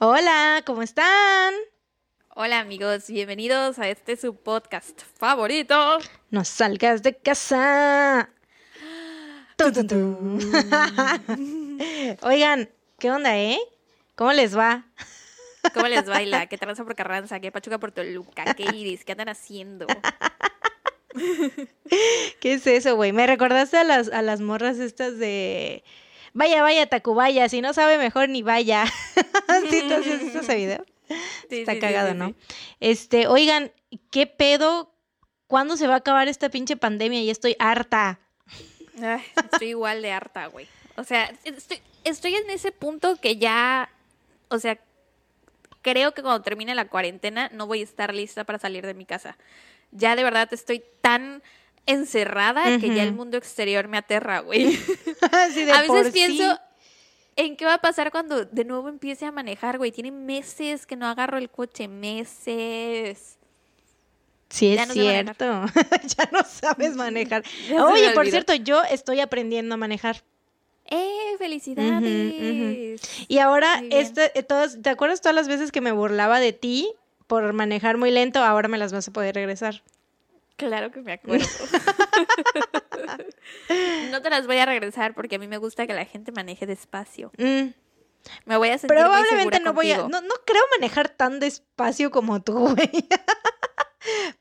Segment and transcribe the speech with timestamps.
[0.00, 1.54] Hola, ¿cómo están?
[2.36, 5.98] Hola amigos, bienvenidos a este su podcast favorito.
[6.30, 8.30] No salgas de casa.
[9.56, 10.38] Tun, tun, tun.
[12.22, 13.58] Oigan, ¿qué onda, eh?
[14.14, 14.86] ¿Cómo les va?
[15.74, 16.46] ¿Cómo les baila?
[16.48, 17.40] ¿Qué tranza por Carranza?
[17.40, 18.54] ¿Qué pachuca por Toluca?
[18.54, 19.04] ¿Qué iris?
[19.04, 19.88] ¿Qué andan haciendo?
[22.40, 23.10] ¿Qué es eso, güey?
[23.10, 25.82] Me recordaste a las, a las morras estas de...
[26.34, 28.84] Vaya, vaya, Tacubaya, si no sabe mejor ni vaya.
[29.70, 30.84] ¿Sí tú has visto ese video?
[31.48, 32.28] Sí, Está sí, sí, cagado, sí, ¿no?
[32.28, 32.34] sí.
[32.80, 33.72] Este, oigan,
[34.10, 34.94] ¿qué pedo?
[35.46, 37.22] ¿Cuándo se va a acabar esta pinche pandemia?
[37.22, 38.20] Ya estoy harta.
[39.02, 40.68] Ay, estoy igual de harta, güey.
[40.96, 43.88] O sea, estoy, estoy en ese punto que ya,
[44.48, 44.78] o sea,
[45.82, 49.06] creo que cuando termine la cuarentena no voy a estar lista para salir de mi
[49.06, 49.38] casa.
[49.90, 51.42] Ya de verdad estoy tan
[51.86, 54.66] encerrada que ya el mundo exterior me aterra, güey.
[55.54, 56.12] De a veces sí.
[56.12, 56.60] pienso
[57.38, 59.92] en qué va a pasar cuando de nuevo empiece a manejar, güey.
[59.92, 63.38] Tiene meses que no agarro el coche, meses.
[64.50, 65.44] Sí, Ya es no cierto.
[66.18, 67.44] ya no sabes manejar.
[67.80, 70.24] Oye, por cierto, yo estoy aprendiendo a manejar.
[70.90, 73.00] ¡Eh, felicidades!
[73.28, 76.92] Y ahora, este, eh, todas, ¿te acuerdas todas las veces que me burlaba de ti
[77.28, 78.42] por manejar muy lento?
[78.42, 79.82] Ahora me las vas a poder regresar.
[80.58, 81.46] Claro que me acuerdo.
[84.10, 86.66] no te las voy a regresar porque a mí me gusta que la gente maneje
[86.66, 87.30] despacio.
[87.38, 87.68] Mm,
[88.44, 89.98] Me voy a sentir muy Probablemente segura no voy a.
[89.98, 92.90] No, no creo manejar tan despacio como tú, güey.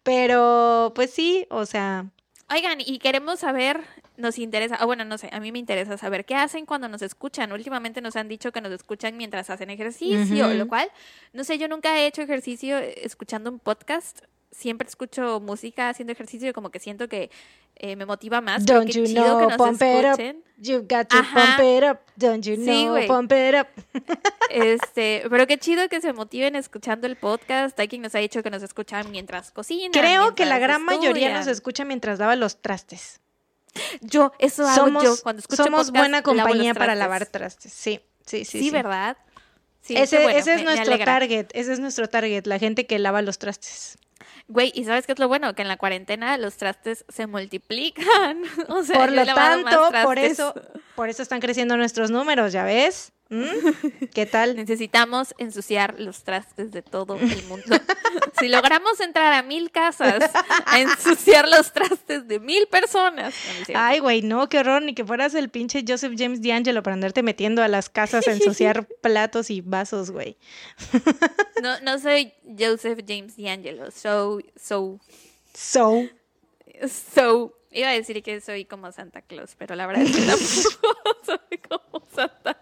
[0.03, 2.05] Pero, pues sí, o sea.
[2.49, 3.81] Oigan, y queremos saber,
[4.15, 7.01] nos interesa, o bueno, no sé, a mí me interesa saber qué hacen cuando nos
[7.01, 7.51] escuchan.
[7.51, 10.89] Últimamente nos han dicho que nos escuchan mientras hacen ejercicio, lo cual,
[11.33, 14.21] no sé, yo nunca he hecho ejercicio escuchando un podcast.
[14.57, 17.29] Siempre escucho música haciendo ejercicio y como que siento que
[17.75, 18.65] eh, me motiva más.
[18.65, 20.43] Don't you know, que nos pump it up.
[20.57, 21.57] You've got to Ajá.
[21.57, 21.99] pump it up.
[22.15, 23.67] Don't you know, pump it up.
[24.49, 27.79] Este, pero qué chido que se motiven escuchando el podcast.
[27.79, 29.91] Hay quien nos ha dicho que nos escuchan mientras cocinan.
[29.91, 33.19] Creo que la gran mayoría nos escucha mientras lava los trastes.
[34.01, 37.71] Yo, eso hago Somos, yo cuando escucho somos podcast, buena compañía para lavar trastes.
[37.71, 38.57] Sí, sí, sí.
[38.57, 38.71] Sí, sí.
[38.71, 39.17] ¿verdad?
[39.81, 41.45] Sí, ese bueno, ese es me- nuestro target.
[41.53, 42.47] Ese es nuestro target.
[42.47, 43.99] La gente que lava los trastes.
[44.49, 45.53] Güey, ¿y sabes qué es lo bueno?
[45.55, 48.43] Que en la cuarentena los trastes se multiplican.
[48.69, 50.53] O sea, por lo tanto, por eso,
[50.95, 53.11] por eso están creciendo nuestros números, ¿ya ves?
[53.29, 54.07] ¿Mm?
[54.13, 54.55] ¿Qué tal?
[54.55, 57.77] Necesitamos ensuciar los trastes de todo el mundo.
[58.39, 60.31] si logramos entrar a mil casas
[60.65, 63.35] a ensuciar los trastes de mil personas.
[63.67, 63.75] No.
[63.75, 67.21] Ay, güey, no, qué horror, ni que fueras el pinche Joseph James D'Angelo para andarte
[67.23, 70.37] metiendo a las casas a ensuciar platos y vasos, güey.
[71.61, 73.91] No, no soy Joseph James D'Angelo.
[73.91, 74.99] So, so,
[75.57, 76.07] So,
[76.87, 77.53] so.
[77.71, 81.57] Iba a decir que soy como Santa Claus, pero la verdad es que tampoco soy
[81.67, 82.56] como Santa.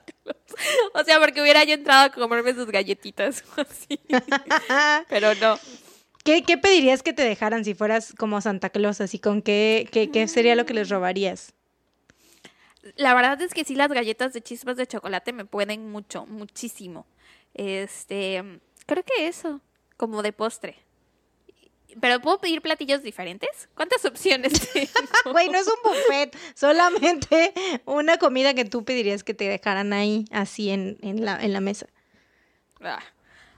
[0.93, 3.99] O sea, porque hubiera yo entrado a comerme sus galletitas o así.
[5.09, 5.59] Pero no.
[6.23, 8.99] ¿qué, qué pedirías que te dejaran si fueras como Santa Claus?
[8.99, 11.53] Así con qué, qué, qué sería lo que les robarías?
[12.95, 17.05] La verdad es que sí, las galletas de chispas de chocolate me pueden mucho, muchísimo.
[17.53, 18.43] Este,
[18.85, 19.61] creo que eso,
[19.97, 20.84] como de postre.
[22.01, 23.69] Pero ¿puedo pedir platillos diferentes?
[23.75, 24.89] ¿Cuántas opciones tengo?
[25.31, 27.53] Güey, no es un buffet, solamente
[27.85, 31.61] una comida que tú pedirías que te dejaran ahí, así en, en, la, en la
[31.61, 31.87] mesa.
[32.81, 33.01] Ah,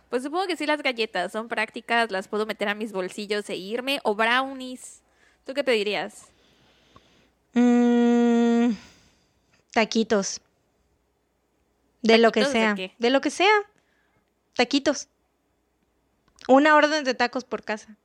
[0.09, 3.55] Pues supongo que sí las galletas son prácticas, las puedo meter a mis bolsillos e
[3.55, 3.99] irme.
[4.03, 5.01] O brownies.
[5.45, 6.27] ¿Tú qué pedirías?
[7.53, 8.71] Mm,
[9.71, 10.41] taquitos.
[12.03, 12.75] De lo que ¿Taquitos de sea.
[12.75, 12.95] qué?
[12.99, 13.53] De lo que sea.
[14.55, 15.07] Taquitos.
[16.47, 17.97] Una orden de tacos por casa.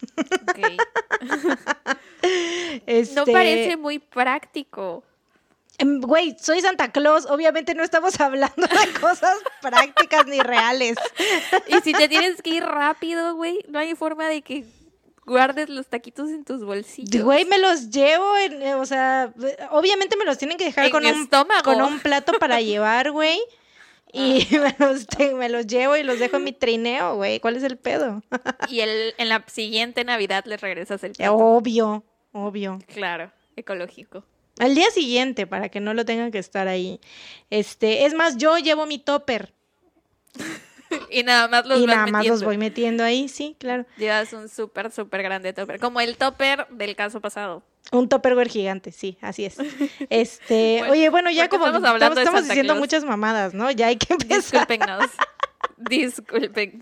[2.22, 5.04] No Este, parece muy práctico.
[5.78, 7.26] em, Güey, soy Santa Claus.
[7.26, 10.96] Obviamente no estamos hablando de cosas prácticas ni reales.
[11.68, 14.64] Y si te tienes que ir rápido, güey, no hay forma de que
[15.24, 17.24] guardes los taquitos en tus bolsillos.
[17.24, 19.32] Güey, me los llevo, en, eh, o sea,
[19.70, 21.62] obviamente me los tienen que dejar En con mi un, estómago.
[21.64, 23.40] con un plato para llevar, güey.
[24.16, 27.38] Y me los, me los llevo y los dejo en mi trineo, güey.
[27.40, 28.22] ¿Cuál es el pedo?
[28.68, 31.36] Y el, en la siguiente Navidad les regresas el plato.
[31.36, 32.02] Obvio,
[32.32, 32.78] obvio.
[32.94, 34.24] Claro, ecológico.
[34.58, 36.98] Al día siguiente, para que no lo tengan que estar ahí.
[37.50, 39.52] Este, es más, yo llevo mi topper
[41.10, 43.86] Y nada más los y nada más los voy metiendo ahí, sí, claro.
[43.96, 45.80] Llevas un súper, súper grande topper.
[45.80, 47.62] Como el topper del caso pasado.
[47.92, 49.56] Un topperware gigante, sí, así es.
[50.10, 52.80] Este, Bueno, oye, bueno, ya ¿por qué como estamos hablando estamos diciendo Claus?
[52.80, 53.70] muchas mamadas, ¿no?
[53.70, 54.66] Ya hay que empezar.
[54.66, 55.10] Discúlpenos.
[55.76, 56.80] Disculpen.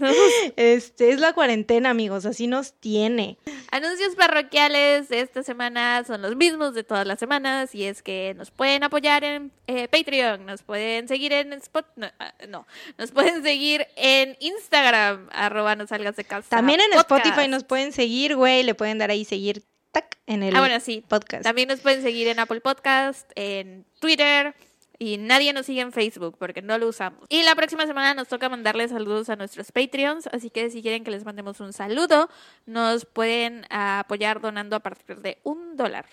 [0.56, 3.38] Este, es la cuarentena, amigos, así nos tiene.
[3.72, 8.34] Anuncios parroquiales de esta semana son los mismos de todas las semanas y es que
[8.36, 12.66] nos pueden apoyar en eh, Patreon, nos pueden seguir en Spot, no, ah, no,
[12.96, 16.48] nos pueden seguir en Instagram, arroba no salgas de casa.
[16.48, 17.26] También en podcast.
[17.26, 20.78] Spotify nos pueden seguir, güey, le pueden dar ahí seguir tac en el Ah, bueno,
[20.80, 21.02] sí.
[21.08, 21.42] podcast.
[21.44, 24.54] También nos pueden seguir en Apple Podcast, en Twitter.
[24.96, 27.26] Y nadie nos sigue en Facebook porque no lo usamos.
[27.28, 30.28] Y la próxima semana nos toca mandarles saludos a nuestros Patreons.
[30.28, 32.28] Así que si quieren que les mandemos un saludo,
[32.64, 36.06] nos pueden apoyar donando a partir de un dólar.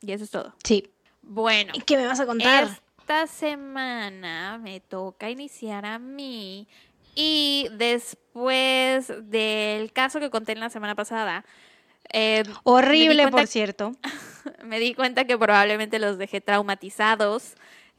[0.00, 0.54] Y eso es todo.
[0.64, 0.88] Sí.
[1.20, 2.68] Bueno, ¿Y ¿Qué me vas a contar?
[3.00, 6.66] esta semana me toca iniciar a mí.
[7.14, 11.44] Y después del caso que conté en la semana pasada,
[12.12, 13.92] eh, Horrible, cuenta por cierto.
[14.64, 17.54] me di cuenta que probablemente los dejé traumatizados,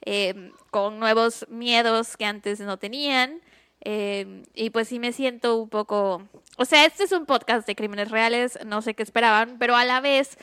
[0.05, 3.41] eh, con nuevos miedos que antes no tenían.
[3.81, 6.23] eh, y pues sí me siento un poco...
[6.57, 9.85] O sea, este es un podcast de crímenes reales, no sé qué esperaban, pero a
[9.85, 10.37] la vez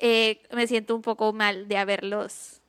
[0.00, 2.60] me siento un poco mal de haberlos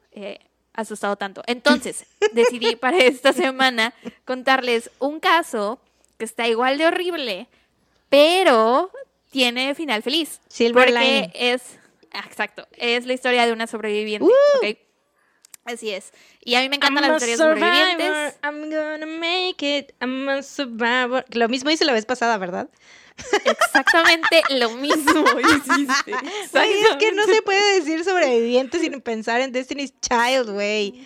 [0.77, 1.43] asustado tanto.
[1.47, 3.93] Entonces, decidí para esta semana
[4.25, 5.79] contarles un caso
[6.17, 7.47] que está igual de horrible,
[8.09, 8.91] pero
[9.29, 10.41] tiene final feliz.
[10.47, 11.31] Silver porque lining.
[11.33, 11.77] es,
[12.11, 14.25] ah, exacto, es la historia de una sobreviviente.
[14.25, 14.57] ¡Uh!
[14.57, 14.77] ¿ok?
[15.65, 16.13] Así es.
[16.45, 18.39] Y a mí me encantan I'm las historias survivor, sobrevivientes.
[18.41, 19.93] I'm gonna make it.
[20.01, 21.25] I'm a survivor.
[21.33, 22.69] Lo mismo hice la vez pasada, ¿verdad?
[23.43, 26.11] Exactamente lo mismo hiciste.
[26.53, 31.05] Güey, es que no se puede decir sobreviviente sin pensar en Destiny's Child, güey.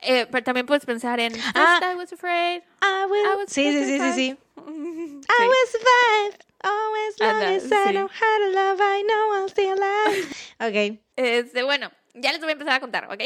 [0.00, 1.92] Eh, pero también puedes pensar en Ah.
[1.92, 2.62] I was afraid.
[2.80, 3.24] I will.
[3.24, 4.14] I was sí, sí, sí, sí, sí.
[4.14, 4.36] Sí.
[4.64, 6.38] I will survive.
[6.62, 7.92] Always long as I sí.
[7.92, 10.28] know how to love, I know I'll stay alive.
[10.60, 11.00] Ok.
[11.16, 13.22] Este, bueno, ya les voy a empezar a contar, ¿ok?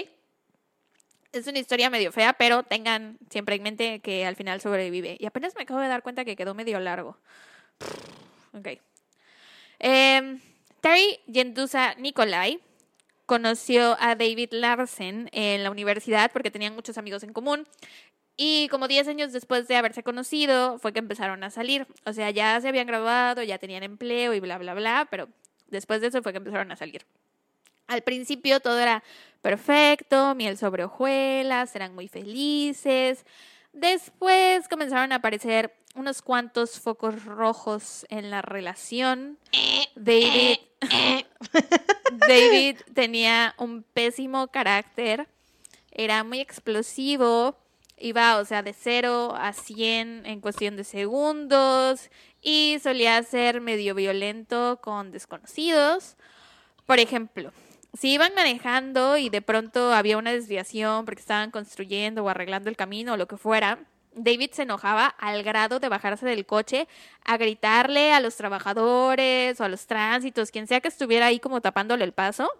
[1.33, 5.17] Es una historia medio fea, pero tengan siempre en mente que al final sobrevive.
[5.21, 7.19] Y apenas me acabo de dar cuenta que quedó medio largo.
[8.55, 8.81] Ok.
[9.79, 10.41] Em,
[10.81, 12.61] Terry Yendusa Nikolai
[13.27, 17.67] conoció a David Larsen en la universidad porque tenían muchos amigos en común.
[18.37, 21.87] Y como 10 años después de haberse conocido, fue que empezaron a salir.
[22.05, 25.29] O sea, ya se habían graduado, ya tenían empleo y bla, bla, bla, pero
[25.69, 27.07] después de eso fue que empezaron a salir.
[27.87, 29.03] Al principio todo era
[29.43, 33.25] perfecto, miel sobre hojuelas, eran muy felices.
[33.73, 39.39] Después comenzaron a aparecer unos cuantos focos rojos en la relación.
[39.95, 40.59] David,
[42.29, 45.27] David tenía un pésimo carácter,
[45.91, 47.57] era muy explosivo,
[47.99, 52.11] iba, o sea, de 0 a 100 en cuestión de segundos
[52.43, 56.17] y solía ser medio violento con desconocidos.
[56.87, 57.53] Por ejemplo,
[57.99, 62.77] si iban manejando y de pronto había una desviación porque estaban construyendo o arreglando el
[62.77, 63.79] camino o lo que fuera,
[64.15, 66.89] David se enojaba al grado de bajarse del coche
[67.25, 71.61] a gritarle a los trabajadores o a los tránsitos, quien sea que estuviera ahí como
[71.61, 72.51] tapándole el paso.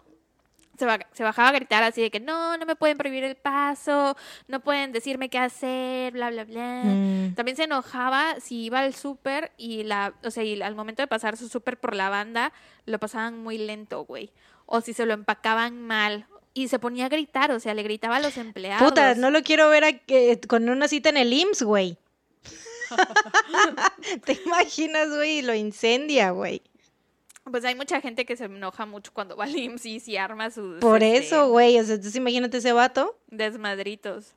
[0.79, 3.37] Se, ba- se bajaba a gritar así de que no, no me pueden prohibir el
[3.37, 4.17] paso,
[4.49, 6.83] no pueden decirme qué hacer, bla, bla, bla.
[6.85, 7.35] Mm.
[7.35, 11.07] También se enojaba si iba al súper y la, o sea, y al momento de
[11.07, 12.53] pasar su súper por la banda,
[12.85, 14.31] lo pasaban muy lento, güey.
[14.67, 16.27] O si se lo empacaban mal.
[16.55, 18.83] Y se ponía a gritar, o sea, le gritaba a los empleados.
[18.89, 21.99] Puta, no lo quiero ver a que- con una cita en el IMSS, güey.
[24.25, 25.39] ¿Te imaginas, güey?
[25.39, 26.63] Y Lo incendia, güey.
[27.51, 30.51] Pues hay mucha gente que se enoja mucho cuando va al IMSS y si arma
[30.51, 31.79] sus Por este, eso, güey.
[31.79, 33.17] O sea, entonces imagínate ese vato.
[33.29, 34.35] desmadritos.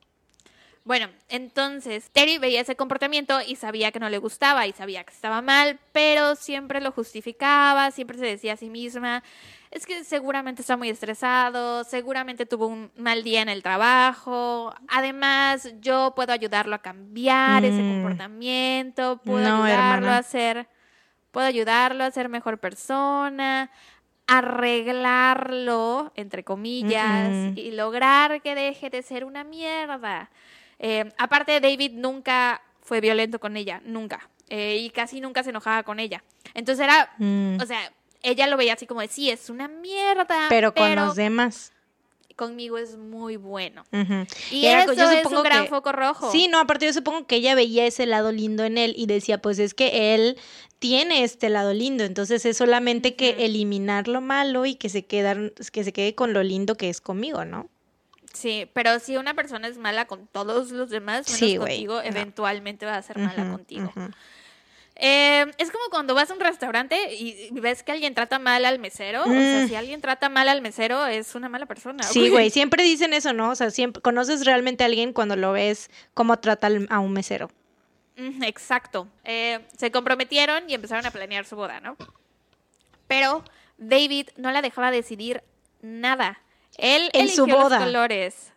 [0.85, 5.13] Bueno, entonces Terry veía ese comportamiento y sabía que no le gustaba y sabía que
[5.13, 9.21] estaba mal, pero siempre lo justificaba, siempre se decía a sí misma,
[9.69, 15.69] es que seguramente está muy estresado, seguramente tuvo un mal día en el trabajo, además
[15.79, 17.91] yo puedo ayudarlo a cambiar ese Mm.
[18.01, 20.17] comportamiento, puedo No, ayudarlo hermana.
[20.17, 20.67] a ser,
[21.31, 23.69] puedo ayudarlo a ser mejor persona,
[24.27, 30.29] arreglarlo, entre comillas, y lograr que deje de ser una mierda.
[30.79, 34.29] Eh, aparte, David nunca fue violento con ella, nunca.
[34.49, 36.23] Eh, y casi nunca se enojaba con ella.
[36.53, 37.57] Entonces era, Mm.
[37.61, 37.91] o sea,
[38.23, 41.71] ella lo veía así como de, sí, es una mierda, Pero con los demás.
[42.39, 43.83] Conmigo es muy bueno.
[44.49, 46.31] Y, era- eso yo es supongo un gran que- foco rojo.
[46.31, 49.39] Sí, no, aparte yo supongo que ella veía ese lado lindo en él y decía,
[49.41, 50.37] pues es que él
[50.79, 55.51] tiene este lado lindo, entonces es solamente que eliminar lo malo y que se quedar,
[55.71, 57.67] que se quede con lo lindo que es conmigo, ¿no?
[58.33, 62.01] Sí, pero si una persona es mala con todos los demás, menos Sí, contigo, no.
[62.03, 63.91] eventualmente va a ser mala contigo.
[65.01, 68.79] Eh, es como cuando vas a un restaurante y ves que alguien trata mal al
[68.79, 69.21] mesero.
[69.21, 69.67] O sea, Mm.
[69.69, 72.03] si alguien trata mal al mesero, es una mala persona.
[72.03, 73.51] Sí, güey, siempre dicen eso, ¿no?
[73.51, 77.49] O sea, siempre conoces realmente a alguien cuando lo ves cómo trata a un mesero.
[78.17, 79.07] Mm, Exacto.
[79.23, 81.95] Eh, se comprometieron y empezaron a planear su boda, ¿no?
[83.07, 83.45] Pero
[83.77, 85.41] David no la dejaba decidir
[85.81, 86.41] nada.
[86.77, 87.77] Él En su eligió boda.
[87.77, 88.51] los colores.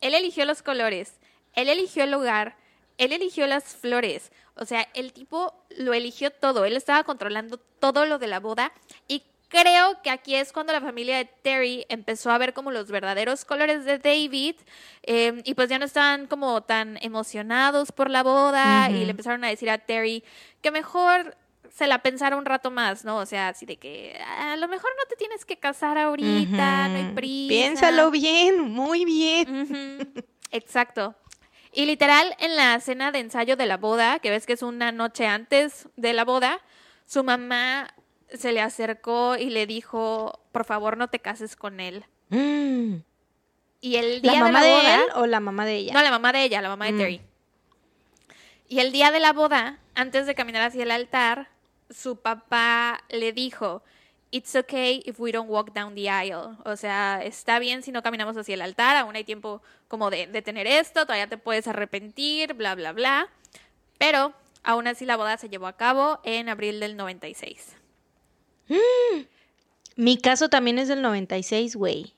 [0.00, 1.12] Él eligió los colores.
[1.54, 2.56] Él eligió el lugar.
[3.00, 4.30] Él eligió las flores.
[4.56, 6.66] O sea, el tipo lo eligió todo.
[6.66, 8.72] Él estaba controlando todo lo de la boda.
[9.08, 12.90] Y creo que aquí es cuando la familia de Terry empezó a ver como los
[12.90, 14.56] verdaderos colores de David.
[15.02, 18.90] eh, y pues ya no estaban como tan emocionados por la boda.
[18.90, 20.22] Y le empezaron a decir a Terry
[20.60, 21.38] que mejor
[21.74, 23.16] se la pensara un rato más, ¿no?
[23.16, 26.96] O sea, así de que a lo mejor no te tienes que casar ahorita, no
[26.98, 27.48] hay prisa.
[27.48, 30.12] Piénsalo bien, muy bien.
[30.50, 31.14] Exacto.
[31.72, 34.90] Y literal, en la cena de ensayo de la boda, que ves que es una
[34.92, 36.60] noche antes de la boda,
[37.06, 37.94] su mamá
[38.32, 42.04] se le acercó y le dijo, por favor, no te cases con él.
[42.28, 42.96] Mm.
[43.80, 45.92] Y el día ¿La mamá de de, la boda, él o la mamá de ella?
[45.94, 46.98] no, la mamá de ella, la mamá de Mm.
[46.98, 47.20] Terry.
[48.68, 51.48] Y el día de la boda, antes de caminar hacia el altar,
[51.88, 53.82] su papá le dijo,
[54.32, 56.56] It's okay if we don't walk down the aisle.
[56.64, 60.28] O sea, está bien si no caminamos hacia el altar, aún hay tiempo como de,
[60.28, 63.28] de tener esto, todavía te puedes arrepentir, bla, bla, bla.
[63.98, 64.32] Pero
[64.62, 67.76] aún así la boda se llevó a cabo en abril del 96.
[69.96, 72.14] Mi caso también es del 96, güey.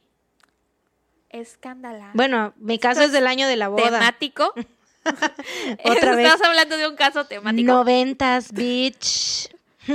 [1.30, 2.10] Escándala.
[2.12, 3.84] Bueno, mi caso es del año de la boda.
[3.84, 4.52] temático.
[5.84, 6.26] Otra vez.
[6.26, 7.72] Estás hablando de un caso temático.
[7.72, 9.48] Noventas, bitch.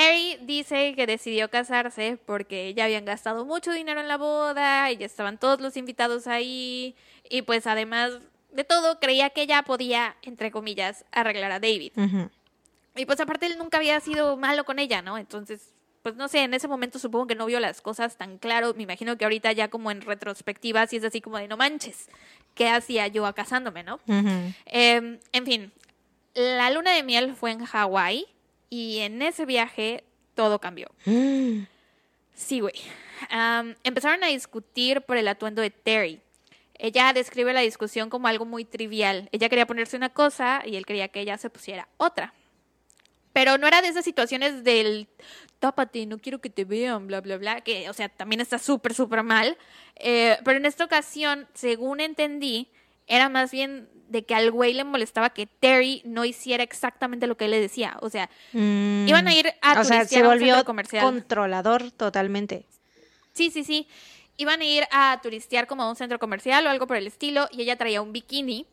[0.00, 4.96] Terry dice que decidió casarse porque ya habían gastado mucho dinero en la boda y
[4.96, 6.94] ya estaban todos los invitados ahí
[7.28, 8.12] y pues además
[8.50, 11.92] de todo creía que ella podía, entre comillas, arreglar a David.
[11.96, 12.30] Ujú.
[12.96, 15.18] Y pues aparte él nunca había sido malo con ella, ¿no?
[15.18, 18.72] Entonces, pues no sé, en ese momento supongo que no vio las cosas tan claro.
[18.74, 22.08] Me imagino que ahorita ya como en retrospectiva sí es así como de no manches,
[22.54, 24.00] ¿qué hacía yo a casándome, no?
[24.64, 25.72] Eh, en fin,
[26.32, 28.26] la luna de miel fue en Hawái
[28.70, 30.88] y en ese viaje todo cambió.
[31.04, 31.64] Mm.
[32.34, 32.74] Sí, güey.
[33.84, 36.20] Empezaron a discutir por el atuendo de Terry.
[36.78, 39.28] Ella describe la discusión como algo muy trivial.
[39.32, 42.32] Ella quería ponerse una cosa y él quería que ella se pusiera otra.
[43.34, 45.08] Pero no era de esas situaciones del
[45.58, 48.94] tápate, no quiero que te vean, bla, bla, bla, que, o sea, también está súper,
[48.94, 49.58] súper mal.
[49.96, 52.70] Eh, pero en esta ocasión, según entendí,
[53.06, 57.36] era más bien de que al güey le molestaba que Terry no hiciera exactamente lo
[57.36, 57.96] que él le decía.
[58.00, 59.06] O sea, Mm.
[59.08, 61.04] iban a ir a O sea, turistear se volvió comercial.
[61.04, 62.66] controlador totalmente.
[63.32, 63.86] Sí, sí, sí.
[64.36, 67.46] Iban a ir a turistear como a un centro comercial o algo por el estilo
[67.52, 68.66] y ella traía un bikini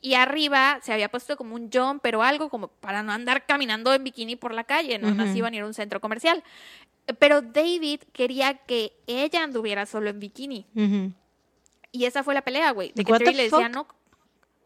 [0.00, 3.94] y arriba se había puesto como un jump, pero algo como para no andar caminando
[3.94, 6.42] en bikini por la calle, no más iban a ir a un centro comercial.
[7.18, 10.66] Pero David quería que ella anduviera solo en bikini.
[11.92, 12.92] Y esa fue la pelea, güey.
[12.94, 13.86] De que Terry le decía, no,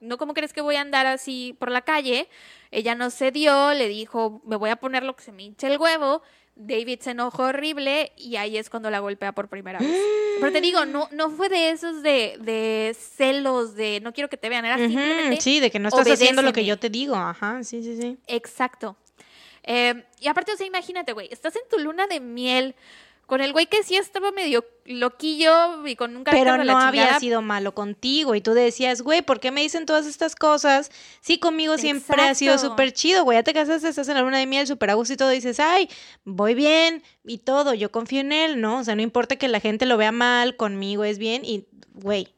[0.01, 2.29] no, ¿cómo crees que voy a andar así por la calle?
[2.71, 5.79] Ella no cedió, le dijo, me voy a poner lo que se me hinche el
[5.79, 6.23] huevo.
[6.59, 9.95] David se enojó horrible y ahí es cuando la golpea por primera vez.
[10.41, 14.39] Pero te digo, no, no fue de esos de, de celos, de no quiero que
[14.39, 17.15] te vean, era simplemente Sí, de que no estás haciendo lo que yo te digo.
[17.15, 18.17] Ajá, sí, sí, sí.
[18.27, 18.97] Exacto.
[19.65, 22.75] Eh, y aparte, o sea, imagínate, güey, estás en tu luna de miel
[23.27, 26.79] con el güey que sí estaba medio loquillo y con un carácter Pero la no
[26.79, 30.93] había sido malo contigo y tú decías, güey, ¿por qué me dicen todas estas cosas?
[31.21, 34.39] Sí, conmigo siempre ha sido súper chido, güey, ya te casaste, estás en la luna
[34.39, 35.91] de miel, súper a gusto y todo, dices, ay,
[36.25, 38.79] voy bien y todo, yo confío en él, ¿no?
[38.79, 42.29] O sea, no importa que la gente lo vea mal, conmigo es bien y, güey,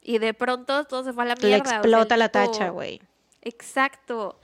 [0.00, 1.62] Y de pronto todo se fue a la le mierda.
[1.62, 3.00] o sea, el explota la tacha, güey.
[3.42, 4.38] Exacto.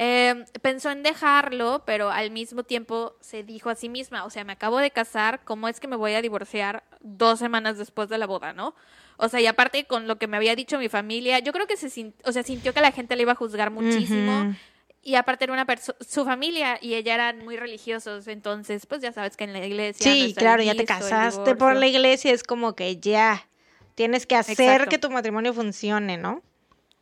[0.00, 4.44] Eh, pensó en dejarlo, pero al mismo tiempo se dijo a sí misma, o sea,
[4.44, 8.16] me acabo de casar, ¿cómo es que me voy a divorciar dos semanas después de
[8.16, 8.76] la boda, no?
[9.16, 11.76] O sea, y aparte con lo que me había dicho mi familia, yo creo que
[11.76, 14.54] se o sea, sintió que la gente le iba a juzgar muchísimo.
[15.02, 19.10] Y aparte era una persona, su familia y ella eran muy religiosos, entonces pues ya
[19.10, 20.12] sabes que en la iglesia...
[20.12, 23.48] Sí, claro, ya te casaste por la iglesia, es como que ya
[23.96, 24.90] tienes que hacer Exacto.
[24.90, 26.40] que tu matrimonio funcione, ¿no?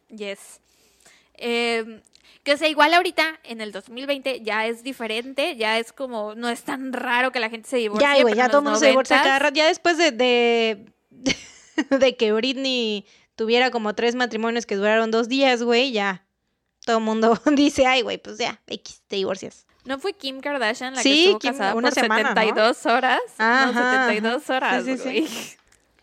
[0.09, 0.61] Yes.
[1.39, 2.03] Eh,
[2.43, 6.49] que o sea, igual ahorita en el 2020 ya es diferente, ya es como, no
[6.49, 8.07] es tan raro que la gente se divorcie.
[8.07, 9.55] Ya, güey, ya todo el mundo se divorcia 90s, cada rato.
[9.57, 10.87] Ya después de, de,
[11.91, 16.25] de que Britney tuviera como tres matrimonios que duraron dos días, güey, ya.
[16.85, 19.67] Todo el mundo dice, ay, güey, pues ya, X, te divorcias.
[19.85, 22.41] ¿No fue Kim Kardashian la Sí, que estuvo Kim, casada una por semana, ¿no?
[22.41, 23.21] 72 horas?
[23.39, 24.57] Ajá, no, 72 ajá.
[24.57, 25.21] horas, Sí, sí, sí.
[25.21, 25.29] güey.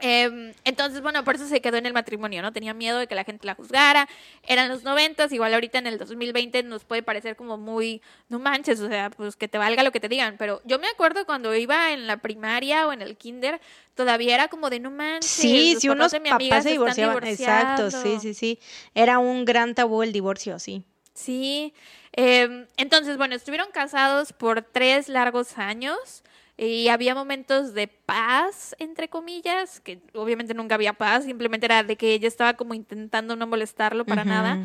[0.06, 2.52] Em, entonces, bueno, por eso se quedó en el matrimonio, ¿no?
[2.52, 4.10] Tenía miedo de que la gente la juzgara.
[4.46, 8.82] Eran los noventas, igual ahorita en el 2020 nos puede parecer como muy, no manches,
[8.82, 10.36] o sea, pues que te valga lo que te digan.
[10.38, 13.62] Pero yo me acuerdo cuando iba en la primaria o en el kinder,
[13.96, 15.32] todavía era como de no manches.
[15.32, 17.24] Sí, si unos papás se divorciaban.
[17.24, 18.60] Exacto, sí, sí, sí.
[18.94, 20.84] Era un gran tabú el divorcio, sí.
[21.14, 21.74] Sí.
[22.12, 26.24] Em, entonces, bueno, estuvieron casados por tres largos años.
[26.56, 31.96] Y había momentos de paz, entre comillas, que obviamente nunca había paz, simplemente era de
[31.96, 34.60] que ella estaba como intentando no molestarlo para nada.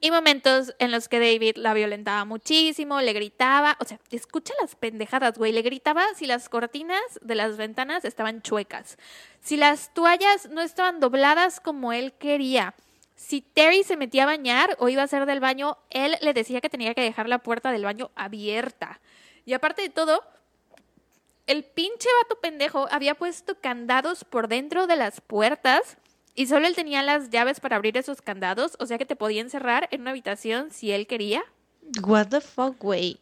[0.00, 4.76] Y momentos en los que David la violentaba muchísimo, le gritaba, o sea, escucha las
[4.76, 8.98] pendejadas, güey, le gritaba si las cortinas de las ventanas estaban chuecas,
[9.40, 12.74] si las toallas no estaban dobladas como él quería.
[13.16, 16.60] Si Terry se metía a bañar o iba a hacer del baño, él le decía
[16.60, 19.00] que tenía que dejar la puerta del baño abierta.
[19.46, 20.22] Y aparte de todo,
[21.46, 25.98] el pinche vato pendejo había puesto candados por dentro de las puertas
[26.34, 29.40] y solo él tenía las llaves para abrir esos candados, o sea que te podía
[29.40, 31.44] encerrar en una habitación si él quería.
[32.02, 33.20] What the fuck, güey.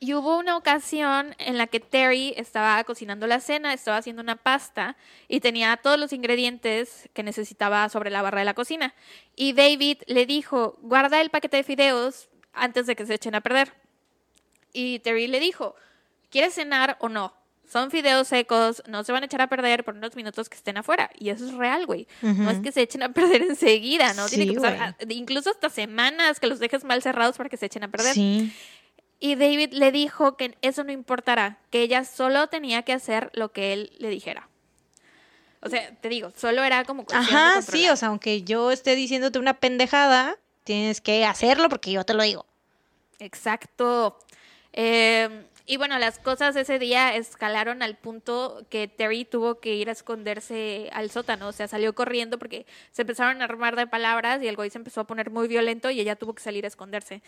[0.00, 4.36] Y hubo una ocasión en la que Terry estaba cocinando la cena, estaba haciendo una
[4.36, 8.94] pasta y tenía todos los ingredientes que necesitaba sobre la barra de la cocina.
[9.34, 13.40] Y David le dijo, guarda el paquete de fideos antes de que se echen a
[13.40, 13.72] perder.
[14.72, 15.74] Y Terry le dijo,
[16.30, 17.34] ¿quieres cenar o no?
[17.70, 20.78] Son fideos secos, no se van a echar a perder por unos minutos que estén
[20.78, 21.10] afuera.
[21.18, 22.08] Y eso es real, güey.
[22.22, 24.26] No es que se echen a perder enseguida, ¿no?
[24.26, 27.84] Tiene que pasar incluso hasta semanas que los dejes mal cerrados para que se echen
[27.84, 28.14] a perder.
[28.14, 28.52] Sí.
[29.20, 33.52] Y David le dijo que eso no importará, que ella solo tenía que hacer lo
[33.52, 34.48] que él le dijera.
[35.60, 39.40] O sea, te digo, solo era como Ajá, sí, o sea, aunque yo esté diciéndote
[39.40, 42.46] una pendejada, tienes que hacerlo porque yo te lo digo.
[43.18, 44.18] Exacto.
[44.72, 49.90] Eh, y bueno, las cosas ese día escalaron al punto que Terry tuvo que ir
[49.90, 51.48] a esconderse al sótano.
[51.48, 54.78] O sea, salió corriendo porque se empezaron a armar de palabras y el güey se
[54.78, 57.20] empezó a poner muy violento y ella tuvo que salir a esconderse.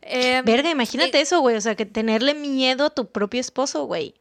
[0.00, 1.56] Em, Verga, imagínate eso, güey.
[1.56, 4.14] O sea, que tenerle miedo a tu propio esposo, güey.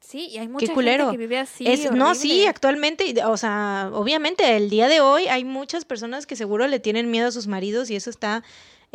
[0.00, 1.64] Sí, y hay mucha gente que vive así.
[1.92, 6.66] no, sí, actualmente, o sea, obviamente el día de hoy hay muchas personas que seguro
[6.66, 8.42] le tienen miedo a sus maridos y eso está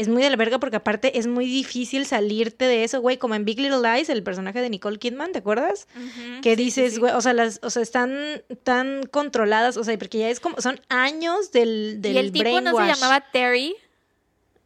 [0.02, 3.36] es muy de la verga porque aparte es muy difícil salirte de eso, güey, como
[3.36, 5.88] en Big Little Lies, el personaje de Nicole Kidman, ¿te acuerdas?
[6.42, 10.30] que dices, güey, o sea, las, o sea, están tan controladas, o sea, porque ya
[10.30, 13.76] es como, son años del, del ¿Y el tipo no se llamaba Terry?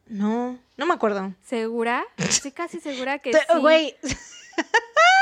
[0.07, 1.33] No, no me acuerdo.
[1.43, 2.05] ¿Segura?
[2.17, 3.39] Estoy casi segura que sí.
[3.59, 3.95] Güey...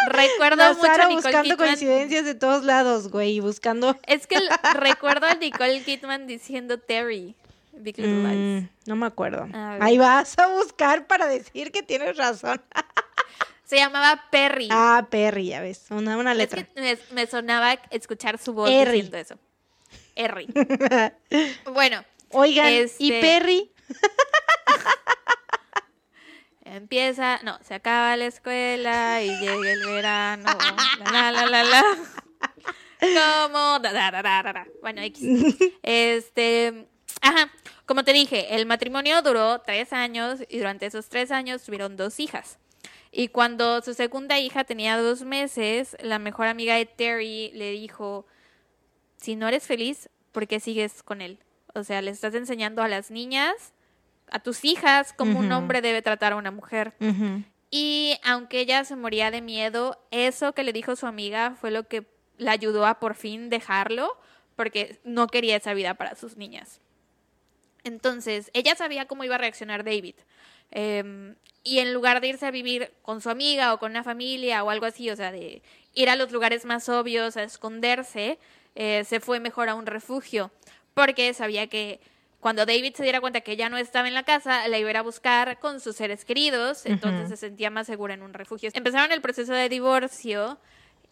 [0.06, 3.98] Recuerdo mucho a Nicole buscando coincidencias de todos lados, güey, buscando.
[4.06, 4.38] Es que
[4.76, 7.36] recuerdo a Nicole Kidman diciendo Terry.
[7.74, 9.48] Mm, no me acuerdo.
[9.80, 12.62] Ahí vas a buscar para decir que tienes razón.
[13.64, 14.68] Se llamaba Perry.
[14.72, 15.86] Ah, Perry, ya ves.
[15.90, 16.68] Una, una letra.
[17.12, 19.40] me, sonaba escuchar su voz diciendo eso.
[20.16, 20.48] Perry.
[21.74, 22.04] bueno.
[22.30, 23.72] Oigan, ¿y este Perry?
[26.66, 30.46] Empieza, no, se acaba la escuela y llega el verano.
[31.12, 31.84] La la la la la.
[33.04, 33.80] Como,
[34.82, 35.24] bueno, X.
[35.84, 36.88] Este,
[37.24, 37.50] Ajá,
[37.86, 42.20] como te dije, el matrimonio duró tres años y durante esos tres años tuvieron dos
[42.20, 42.60] hijas.
[43.14, 48.28] Y cuando su segunda hija tenía dos meses, la mejor amiga de Terry le dijo,
[49.16, 51.40] si no eres feliz, ¿por qué sigues con él?
[51.74, 53.72] O sea, le estás enseñando a las niñas,
[54.30, 56.94] a tus hijas, cómo un hombre debe tratar a una mujer.
[57.72, 61.88] Y aunque ella se moría de miedo, eso que le dijo su amiga fue lo
[61.88, 62.06] que
[62.38, 64.18] la ayudó a por fin dejarlo,
[64.58, 66.82] porque no quería esa vida para sus niñas.
[67.84, 70.16] Entonces, ella sabía cómo iba a reaccionar David.
[70.72, 74.64] Em, y en lugar de irse a vivir con su amiga o con una familia
[74.64, 75.62] o algo así, o sea, de
[75.94, 78.40] ir a los lugares más obvios, a esconderse,
[78.76, 80.52] eh, se fue mejor a un refugio,
[80.94, 82.00] porque sabía que
[82.40, 84.92] cuando David se diera cuenta que ella no estaba en la casa, la iba a
[84.92, 88.70] ir a buscar con sus seres queridos, entonces se sentía más segura en un refugio.
[88.74, 90.60] Empezaron el proceso de divorcio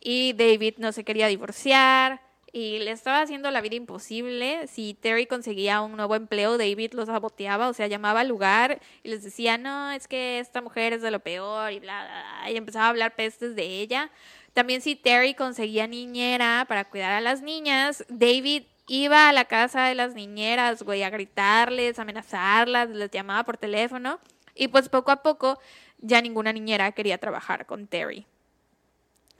[0.01, 2.19] y David no se quería divorciar
[2.53, 4.67] y le estaba haciendo la vida imposible.
[4.67, 9.09] Si Terry conseguía un nuevo empleo, David los saboteaba, o sea, llamaba al lugar y
[9.09, 12.57] les decía, no, es que esta mujer es de lo peor y bla, bla, y
[12.57, 14.11] empezaba a hablar pestes de ella.
[14.53, 19.85] También si Terry conseguía niñera para cuidar a las niñas, David iba a la casa
[19.85, 24.19] de las niñeras, güey, a gritarles, amenazarlas, les llamaba por teléfono.
[24.53, 25.59] Y pues poco a poco
[25.99, 28.25] ya ninguna niñera quería trabajar con Terry.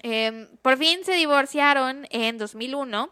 [0.03, 3.09] Em, por fin se divorciaron en 2001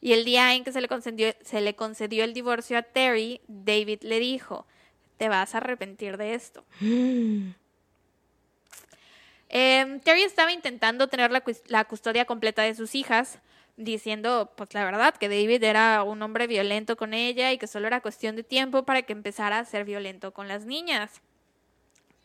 [0.00, 3.40] y el día en que se le, concedió, se le concedió el divorcio a Terry,
[3.46, 4.66] David le dijo,
[5.16, 6.64] te vas a arrepentir de esto.
[9.56, 13.38] Em, Terry estaba intentando tener la, la, custodia completa de sus hijas,
[13.76, 17.86] diciendo, pues la verdad, que David era un hombre violento con ella y que solo
[17.86, 21.20] era cuestión de tiempo para que empezara a ser violento con las niñas.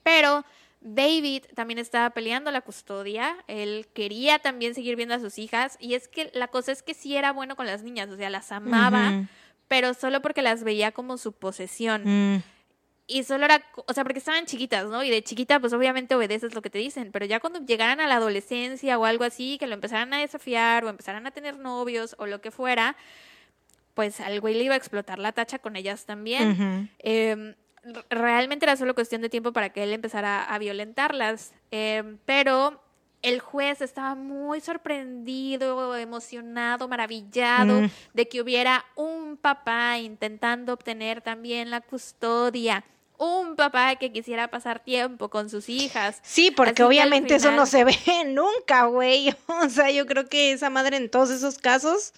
[0.02, 0.44] Pero
[0.82, 5.94] David también estaba peleando la custodia, él quería también seguir viendo a sus hijas y
[5.94, 8.52] es que la cosa es que sí era bueno con las niñas, o sea, las
[8.52, 9.28] amaba,
[9.68, 12.04] pero solo porque las veía como su posesión.
[12.06, 12.44] Mm.
[13.08, 15.04] Y solo era, o sea, porque estaban chiquitas, ¿no?
[15.04, 18.08] Y de chiquita, pues obviamente obedeces lo que te dicen, pero ya cuando llegaran a
[18.08, 22.16] la adolescencia o algo así, que lo empezaran a desafiar o empezaran a tener novios
[22.20, 22.96] o lo que fuera,
[23.96, 26.90] pues al güey le iba a explotar la tacha con ellas también.
[28.10, 32.82] Realmente era solo cuestión de tiempo para que él empezara a violentarlas, em, pero
[33.22, 37.90] el juez estaba muy sorprendido, emocionado, maravillado Mm.
[38.14, 42.84] de que hubiera un papá intentando obtener también la custodia.
[43.18, 46.20] Un papá que quisiera pasar tiempo con sus hijas.
[46.22, 49.36] Sí, porque obviamente eso no se ve nunca, güey.
[49.48, 52.14] O sea, yo creo que esa madre en todos esos casos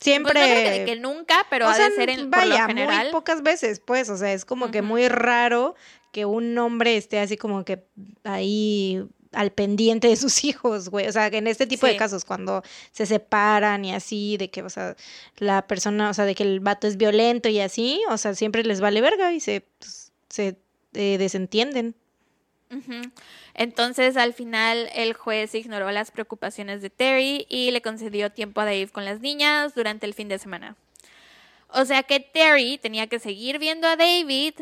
[0.00, 0.32] siempre...
[0.32, 2.50] Pues no creo que, que nunca, pero o ha sea, de ser en, por lo
[2.50, 3.04] vaya, general.
[3.04, 5.74] muy pocas veces, pues, o sea, es como que muy raro
[6.12, 7.84] que un hombre esté así como que
[8.24, 11.06] ahí al pendiente de sus hijos, güey.
[11.06, 14.62] O sea, que en este tipo de casos, cuando se separan y así, de que,
[14.62, 14.96] o sea,
[15.36, 18.64] la persona, o sea, de que el vato es violento y así, o sea, siempre
[18.64, 20.56] les vale verga y se, pues, se
[20.94, 21.94] eh, desentienden.
[23.54, 28.64] Entonces, al final, el juez ignoró las preocupaciones de Terry y le concedió tiempo a
[28.64, 30.76] Dave con las niñas durante el fin de semana.
[31.68, 34.54] O sea que Terry tenía que seguir viendo a David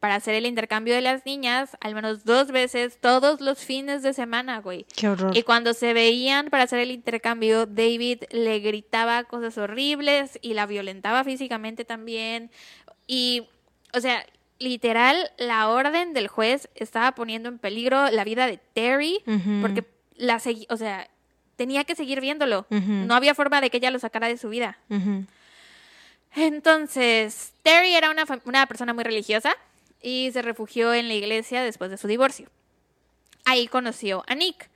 [0.00, 4.12] para hacer el intercambio de las niñas al menos dos veces todos los fines de
[4.12, 4.86] semana, güey.
[4.96, 5.36] Qué horror.
[5.36, 10.66] Y cuando se veían para hacer el intercambio, David le gritaba cosas horribles y la
[10.66, 12.50] violentaba físicamente también.
[13.06, 13.48] Y,
[13.92, 14.24] o sea,
[14.58, 19.22] literal, la orden del juez estaba poniendo en peligro la vida de Terry
[19.60, 19.84] porque
[20.16, 21.08] la o sea,
[21.56, 22.66] tenía que seguir viéndolo.
[22.70, 24.78] No había forma de que ella lo sacara de su vida.
[26.34, 29.54] Entonces, Terry era una, una persona muy religiosa
[30.02, 32.48] y se refugió en la iglesia después de su divorcio.
[33.44, 34.68] Ahí conoció a Nick.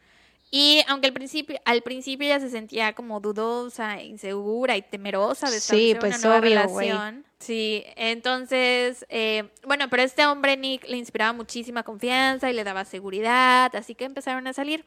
[0.55, 5.59] Y aunque al principio, al principio ella se sentía como dudosa, insegura y temerosa de
[5.59, 7.25] Sí, pues, una nueva obvio, relación.
[7.39, 12.85] Sí, entonces, eh, bueno, pero este hombre Nick le inspiraba muchísima confianza y le daba
[12.85, 14.85] seguridad, así que empezaron a salir.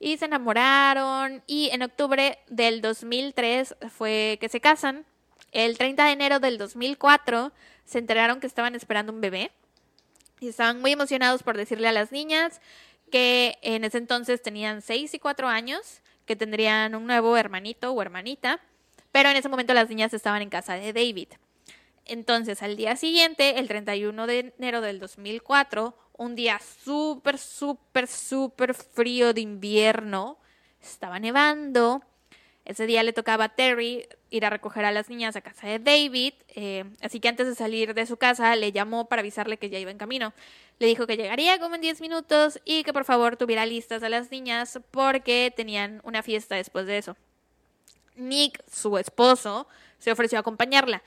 [0.00, 5.04] Y se enamoraron y en octubre del 2003 fue que se casan.
[5.52, 7.52] El 30 de enero del 2004
[7.84, 9.50] se enteraron que estaban esperando un bebé
[10.40, 12.60] y estaban muy emocionados por decirle a las niñas
[13.08, 18.02] que en ese entonces tenían 6 y 4 años, que tendrían un nuevo hermanito o
[18.02, 18.60] hermanita,
[19.12, 21.28] pero en ese momento las niñas estaban en casa de David.
[22.04, 28.74] Entonces, al día siguiente, el 31 de enero del 2004, un día súper, súper, súper
[28.74, 30.38] frío de invierno,
[30.82, 32.02] estaba nevando.
[32.64, 35.78] Ese día le tocaba a Terry ir a recoger a las niñas a casa de
[35.78, 39.70] David, eh, así que antes de salir de su casa le llamó para avisarle que
[39.70, 40.34] ya iba en camino.
[40.78, 44.08] Le dijo que llegaría como en 10 minutos y que por favor tuviera listas a
[44.08, 47.16] las niñas porque tenían una fiesta después de eso.
[48.16, 49.66] Nick, su esposo,
[49.98, 51.02] se ofreció a acompañarla,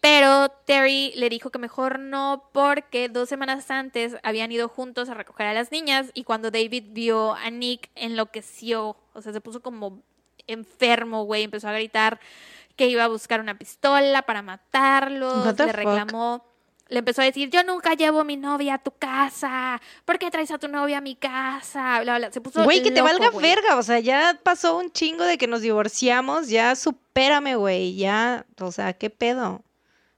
[0.00, 5.14] pero Terry le dijo que mejor no porque dos semanas antes habían ido juntos a
[5.14, 9.60] recoger a las niñas y cuando David vio a Nick enloqueció, o sea, se puso
[9.60, 10.02] como
[10.46, 12.20] enfermo, güey, empezó a gritar
[12.76, 16.42] que iba a buscar una pistola para matarlo, What the le fuck?
[16.88, 20.30] Le empezó a decir, yo nunca llevo a mi novia a tu casa, ¿por qué
[20.30, 22.00] traes a tu novia a mi casa?
[22.02, 22.32] Bla, bla.
[22.32, 23.42] Se puso Güey, que te loco, valga güey.
[23.44, 28.46] verga, o sea, ya pasó un chingo de que nos divorciamos, ya supérame, güey, ya,
[28.60, 29.62] o sea, qué pedo.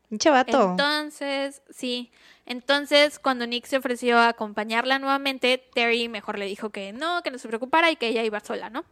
[0.08, 0.70] Pinche vato.
[0.70, 2.10] Entonces, sí.
[2.46, 7.30] Entonces, cuando Nick se ofreció a acompañarla nuevamente, Terry mejor le dijo que no, que
[7.30, 8.84] no se preocupara y que ella iba sola, ¿no?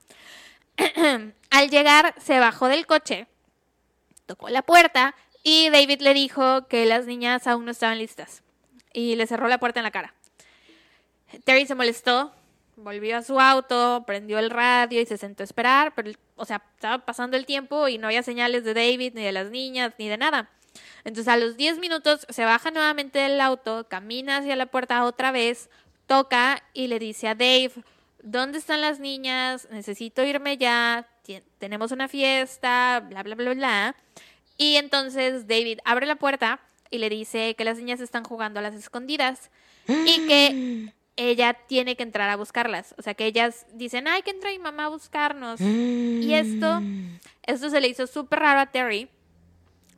[1.50, 3.26] Al llegar, se bajó del coche,
[4.26, 5.14] tocó la puerta
[5.48, 8.42] y David le dijo que las niñas aún no estaban listas
[8.92, 10.12] y le cerró la puerta en la cara.
[11.44, 12.32] Terry se molestó,
[12.74, 16.64] volvió a su auto, prendió el radio y se sentó a esperar, pero, o sea,
[16.74, 20.08] estaba pasando el tiempo y no había señales de David, ni de las niñas, ni
[20.08, 20.50] de nada.
[21.04, 25.30] Entonces, a los 10 minutos se baja nuevamente del auto, camina hacia la puerta otra
[25.30, 25.70] vez,
[26.08, 27.70] toca y le dice a Dave,
[28.20, 29.68] ¿dónde están las niñas?
[29.70, 31.06] Necesito irme ya,
[31.58, 33.96] tenemos una fiesta, bla, bla, bla, bla.
[34.56, 38.62] Y entonces David abre la puerta y le dice que las niñas están jugando a
[38.62, 39.50] las escondidas
[39.88, 42.94] y que ella tiene que entrar a buscarlas.
[42.98, 45.60] O sea, que ellas dicen, ay, que entra mi mamá a buscarnos.
[45.60, 46.82] Y esto,
[47.42, 49.08] esto se le hizo súper raro a Terry,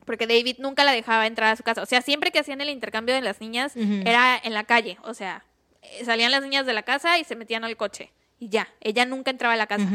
[0.05, 1.83] porque David nunca la dejaba entrar a su casa.
[1.83, 4.97] O sea, siempre que hacían el intercambio de las niñas, era en la calle.
[5.03, 5.45] O sea,
[5.81, 8.11] eh, salían las niñas de la casa y se metían al coche.
[8.39, 9.87] Y ya, ella nunca entraba a la casa.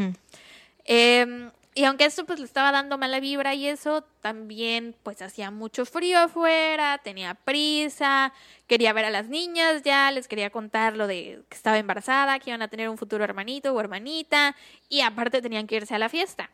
[0.85, 5.51] Eh, y aunque esto pues le estaba dando mala vibra y eso, también pues hacía
[5.51, 8.31] mucho frío afuera, tenía prisa,
[8.65, 12.51] quería ver a las niñas ya, les quería contar lo de que estaba embarazada, que
[12.51, 14.55] iban a tener un futuro hermanito o hermanita
[14.87, 16.49] y aparte tenían que irse a la fiesta.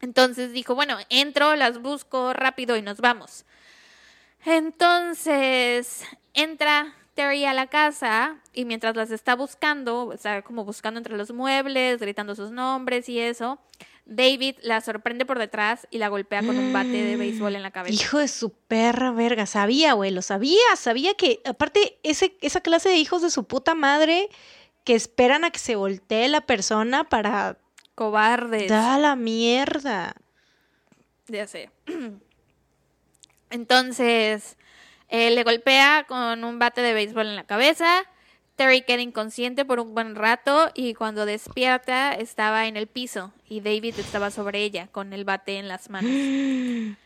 [0.00, 3.44] Entonces dijo, bueno, entro, las busco rápido y nos vamos.
[4.44, 6.02] Entonces
[6.34, 11.30] entra Terry a la casa y mientras las está buscando, está como buscando entre los
[11.30, 13.60] muebles, gritando sus nombres y eso,
[14.14, 17.70] David la sorprende por detrás y la golpea con un bate de béisbol en la
[17.70, 17.94] cabeza.
[17.94, 22.88] Hijo de su perra verga, sabía, güey, lo sabía, sabía que aparte ese, esa clase
[22.88, 24.28] de hijos de su puta madre
[24.84, 27.58] que esperan a que se voltee la persona para...
[27.94, 28.68] Cobardes.
[28.68, 30.14] Da la mierda.
[31.28, 31.70] Ya sé.
[33.50, 34.56] Entonces,
[35.08, 38.04] eh, le golpea con un bate de béisbol en la cabeza.
[38.56, 43.60] Terry queda inconsciente por un buen rato y cuando despierta estaba en el piso y
[43.60, 46.10] David estaba sobre ella con el bate en las manos.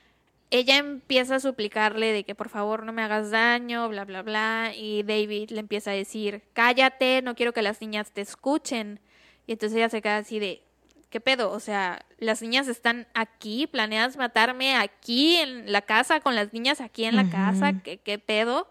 [0.50, 4.72] ella empieza a suplicarle de que por favor no me hagas daño, bla, bla, bla,
[4.76, 9.00] y David le empieza a decir, cállate, no quiero que las niñas te escuchen.
[9.46, 10.62] Y entonces ella se queda así de,
[11.11, 11.50] ¿qué pedo?
[11.50, 16.80] O sea, las niñas están aquí, planeas matarme aquí en la casa, con las niñas
[16.80, 18.68] aquí en la casa, ¿qué, qué pedo?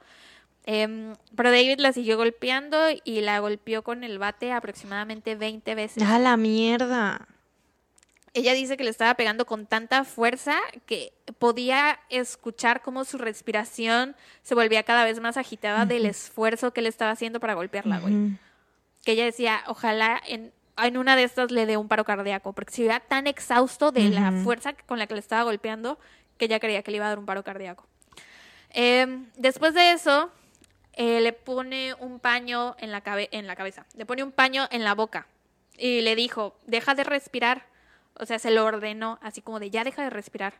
[0.67, 6.03] Em, pero David la siguió golpeando y la golpeó con el bate aproximadamente 20 veces.
[6.03, 7.27] ¡A la mierda!
[8.33, 10.55] Ella dice que le estaba pegando con tanta fuerza
[10.87, 16.81] que podía escuchar cómo su respiración se volvía cada vez más agitada del esfuerzo que
[16.81, 18.37] le estaba haciendo para golpearla, güey.
[19.05, 22.73] Que ella decía, ojalá en, en, una de estas le dé un paro cardíaco, porque
[22.73, 25.97] se veía tan exhausto de la fuerza con la que le estaba golpeando
[26.37, 27.87] que ella creía que le iba a dar un paro cardíaco.
[28.71, 30.29] Em, después de eso,
[30.95, 34.83] eh, le pone un paño en la, en la cabeza, le pone un paño en
[34.83, 35.27] la boca
[35.77, 37.65] y le dijo, deja de respirar.
[38.17, 40.53] O sea, se lo ordenó, así como de, ya deja de respirar.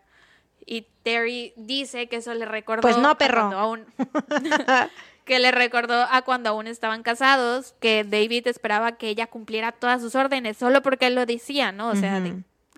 [0.66, 2.82] Y Terry dice que eso le recordó...
[2.82, 3.52] Pues no, perro.
[3.54, 3.86] Aún,
[5.26, 10.02] que le recordó a cuando aún estaban casados, que David esperaba que ella cumpliera todas
[10.02, 11.90] sus órdenes, solo porque él lo decía, ¿no?
[11.90, 12.22] O sea,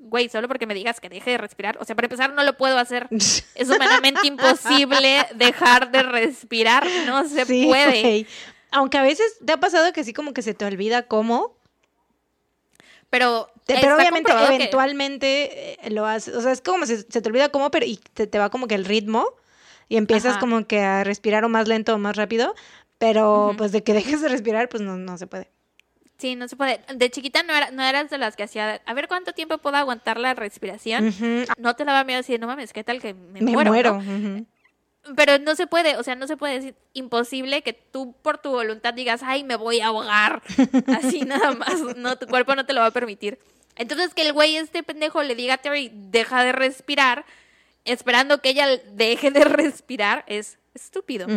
[0.02, 1.78] güey, solo porque me digas que deje de respirar.
[1.80, 3.08] O sea, para empezar, no lo puedo hacer.
[3.12, 6.88] Es humanamente imposible dejar de respirar.
[7.06, 8.28] No se puede.
[8.72, 11.56] Aunque a veces te ha pasado que sí, como que se te olvida cómo.
[13.10, 16.36] Pero, pero obviamente, eventualmente eh, lo haces.
[16.36, 18.68] O sea, es como se, se te olvida cómo, pero y te, te, va como
[18.68, 19.26] que el ritmo.
[19.90, 22.54] Y empiezas como que a respirar o más lento o más rápido.
[22.98, 25.50] Pero pues de que dejes de respirar, pues no, no se puede.
[26.18, 26.82] Sí, no se puede.
[26.96, 29.78] De chiquita no, era, no eras de las que hacía, a ver cuánto tiempo puedo
[29.78, 31.14] aguantar la respiración.
[31.58, 34.02] No te daba miedo decir, no mames, ¿qué tal que me, muero?
[35.16, 38.50] Pero no se puede, o sea, no se puede decir imposible que tú por tu
[38.50, 40.42] voluntad digas, ay, me voy a ahogar.
[40.88, 43.40] Así nada más, no, tu cuerpo no te lo va a permitir.
[43.76, 47.26] Entonces que el güey este pendejo le diga a Terry, deja de respirar,
[47.86, 51.28] esperando que ella deje de respirar, es estúpido.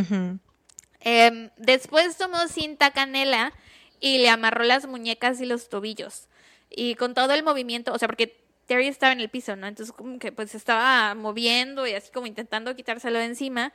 [1.01, 3.53] Em, después tomó cinta canela
[4.01, 6.29] y le amarró las muñecas y los tobillos.
[6.71, 8.37] Y con todo el movimiento, o sea, porque
[8.67, 9.67] Terry estaba en el piso, ¿no?
[9.67, 13.73] Entonces como que pues estaba moviendo y así como intentando quitárselo de encima,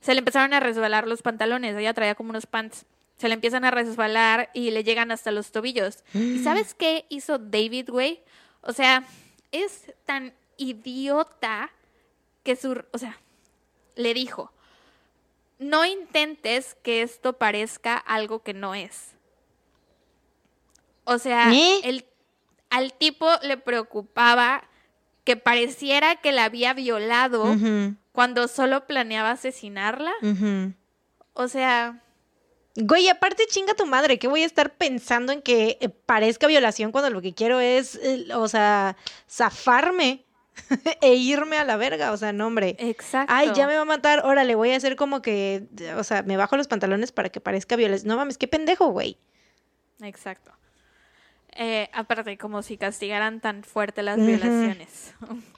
[0.00, 2.86] se le empezaron a resbalar los pantalones, ella traía como unos pants.
[3.18, 6.04] Se le empiezan a resbalar y le llegan hasta los tobillos.
[6.12, 8.20] ¿Y sabes qué hizo David, güey?
[8.60, 9.04] O sea,
[9.52, 11.70] es tan idiota
[12.42, 13.18] que su, o sea,
[13.94, 14.52] le dijo,
[15.58, 19.15] no intentes que esto parezca algo que no es.
[21.06, 21.50] O sea,
[21.84, 22.04] el,
[22.68, 24.62] al tipo le preocupaba
[25.24, 27.56] que pareciera que la había violado
[28.12, 30.12] cuando solo planeaba asesinarla.
[31.32, 32.02] O sea...
[32.78, 36.92] Güey, aparte chinga tu madre, que voy a estar pensando en que eh, parezca violación
[36.92, 38.98] cuando lo que quiero es, eh, o sea,
[39.30, 40.26] zafarme
[41.00, 42.76] e irme a la verga, o sea, no, hombre.
[42.78, 43.32] Exacto.
[43.34, 45.66] Ay, ya me va a matar, órale, voy a hacer como que,
[45.96, 48.08] o sea, me bajo los pantalones para que parezca violación.
[48.08, 49.16] No mames, qué pendejo, güey.
[50.02, 50.52] Exacto.
[51.58, 55.14] Eh, aparte, como si castigaran tan fuerte las violaciones.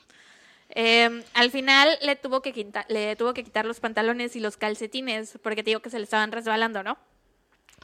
[0.70, 4.58] Em, al final le tuvo, que quitar, le tuvo que quitar los pantalones y los
[4.58, 6.98] calcetines porque te digo que se le estaban resbalando, ¿no?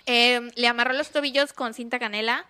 [0.05, 2.46] Em, le amarró los tobillos con cinta canela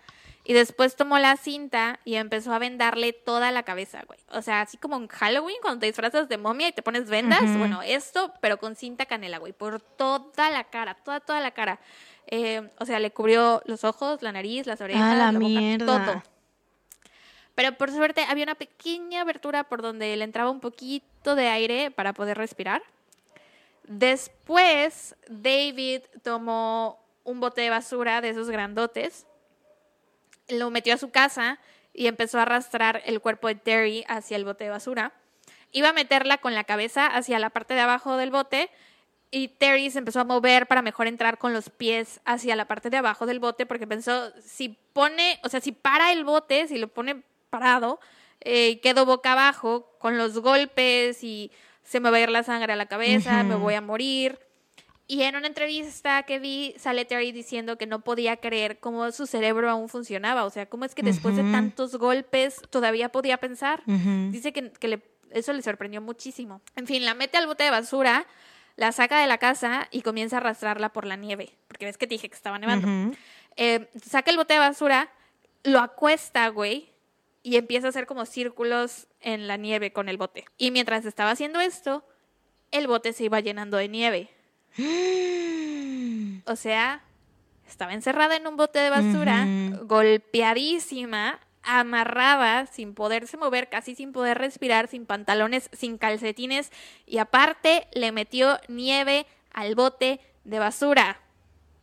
[0.46, 4.18] y después tomó la cinta y empezó a vendarle toda la cabeza, güey.
[4.30, 7.40] O sea, así como en Halloween cuando te disfrazas de momia y te pones vendas.
[7.56, 9.54] Bueno, esto, pero con cinta canela, güey.
[9.54, 11.78] Por toda la cara, toda, toda la cara.
[12.26, 16.22] Eh, o sea, le cubrió los ojos, la nariz, las orejas, la, boca, todo.
[17.54, 21.90] Pero por suerte había una pequeña abertura por donde le entraba un poquito de aire
[21.90, 22.82] para poder respirar.
[23.84, 29.26] Después, David tomó un bote de basura de esos grandotes,
[30.48, 31.58] lo metió a su casa
[31.92, 35.12] y empezó a arrastrar el cuerpo de Terry hacia el bote de basura.
[35.70, 38.70] Iba a meterla con la cabeza hacia la parte de abajo del bote
[39.34, 42.88] y Terry se empezó a mover para mejor entrar con los pies hacia la parte
[42.88, 46.78] de abajo del bote porque pensó, si pone, o sea, si para el bote, si
[46.78, 47.98] lo pone parado,
[48.40, 51.50] eh, quedo boca abajo con los golpes y
[51.82, 54.38] se me va a ir la sangre a la cabeza, me voy a morir.
[55.08, 59.26] Y en una entrevista que vi, sale Terry diciendo que no podía creer cómo su
[59.26, 60.44] cerebro aún funcionaba.
[60.44, 63.82] O sea, cómo es que después de tantos golpes todavía podía pensar.
[64.30, 64.72] Dice que,
[65.30, 66.62] eso le sorprendió muchísimo.
[66.76, 68.24] En fin, la mete al bote de basura,
[68.76, 71.50] la saca de la casa y comienza a arrastrarla por la nieve.
[71.68, 73.16] Porque ves que te dije que estaba nevando.
[73.56, 75.10] Eh, saca el bote de basura,
[75.62, 76.90] lo acuesta, güey,
[77.42, 80.44] y empieza a hacer como círculos en la nieve con el bote.
[80.58, 82.04] Y mientras estaba haciendo esto,
[82.70, 84.30] el bote se iba llenando de nieve.
[86.46, 87.02] O sea,
[87.66, 89.46] estaba encerrada en un bote de basura,
[89.84, 96.70] golpeadísima, amarrada, sin poderse mover, casi sin poder respirar, sin pantalones, sin calcetines
[97.06, 101.20] y aparte le metió nieve al bote de basura.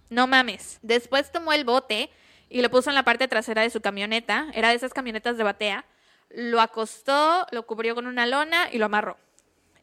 [0.09, 0.79] No mames.
[0.81, 2.09] Después tomó el bote
[2.49, 5.43] y lo puso en la parte trasera de su camioneta, era de esas camionetas de
[5.43, 5.85] batea,
[6.29, 9.17] lo acostó, lo cubrió con una lona y lo amarró.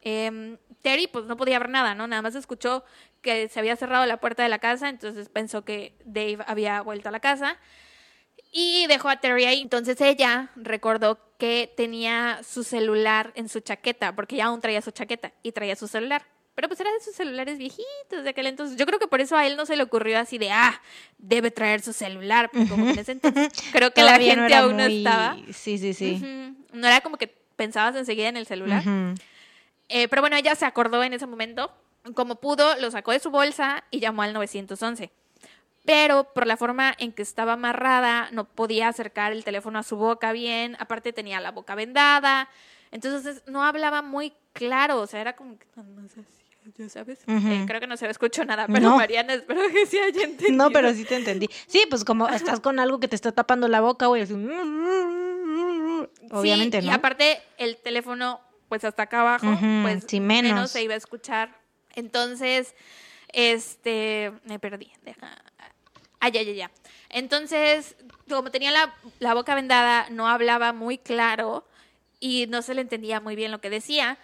[0.01, 2.07] Em, Terry pues no podía ver nada, ¿no?
[2.07, 2.83] Nada más escuchó
[3.21, 7.09] que se había cerrado la puerta de la casa, entonces pensó que Dave había vuelto
[7.09, 7.57] a la casa
[8.51, 9.61] y dejó a Terry ahí.
[9.61, 14.91] Entonces ella recordó que tenía su celular en su chaqueta, porque ya aún traía su
[14.91, 16.25] chaqueta y traía su celular.
[16.55, 18.77] Pero pues era de sus celulares viejitos de aquel entonces.
[18.77, 20.81] Yo creo que por eso a él no se le ocurrió así de, ah,
[21.17, 22.49] debe traer su celular.
[22.51, 25.37] Porque como en ese entonces creo que la gente aún no estaba.
[25.53, 26.21] Sí, sí, sí.
[26.73, 28.83] No era como que pensabas enseguida en el celular.
[29.87, 31.71] Eh, pero bueno, ella se acordó en ese momento.
[32.13, 35.11] Como pudo, lo sacó de su bolsa y llamó al 911.
[35.89, 39.95] Pero por la forma en que estaba amarrada, no podía acercar el teléfono a su
[39.95, 40.77] boca bien.
[40.77, 42.47] Aparte tenía la boca vendada.
[42.91, 45.01] Entonces no hablaba muy claro.
[45.01, 45.65] O sea, era como que
[46.77, 47.17] ya sabes.
[47.25, 50.63] Eh, creo que no se escuchó nada, pero Mariana, espero que sí haya entendido.
[50.63, 51.49] No, pero sí te entendí.
[51.65, 54.33] Sí, pues como estás con algo que te está tapando la boca, güey, así.
[56.29, 56.91] Obviamente, sí, ¿no?
[56.91, 59.47] Y aparte, el teléfono pues hasta acá abajo,
[59.81, 60.69] pues menos.
[60.69, 61.57] se iba a escuchar.
[61.95, 62.75] Entonces,
[63.33, 65.35] este, me perdí, deja.
[66.19, 66.71] Ah, ya, ya, ya.
[67.09, 67.95] Entonces,
[68.29, 71.65] como tenía la, la boca vendada, no hablaba muy claro
[72.19, 74.17] y no se le entendía muy bien lo que decía.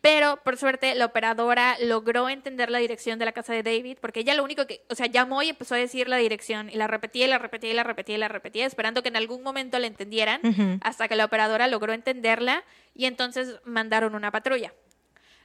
[0.00, 4.20] Pero por suerte la operadora logró entender la dirección de la casa de David, porque
[4.20, 6.86] ella lo único que, o sea, llamó y empezó a decir la dirección y la
[6.86, 9.78] repetía y la repetía y la repetía y la repetía, esperando que en algún momento
[9.78, 10.40] la entendieran,
[10.80, 14.72] hasta que la operadora logró entenderla y entonces mandaron una patrulla.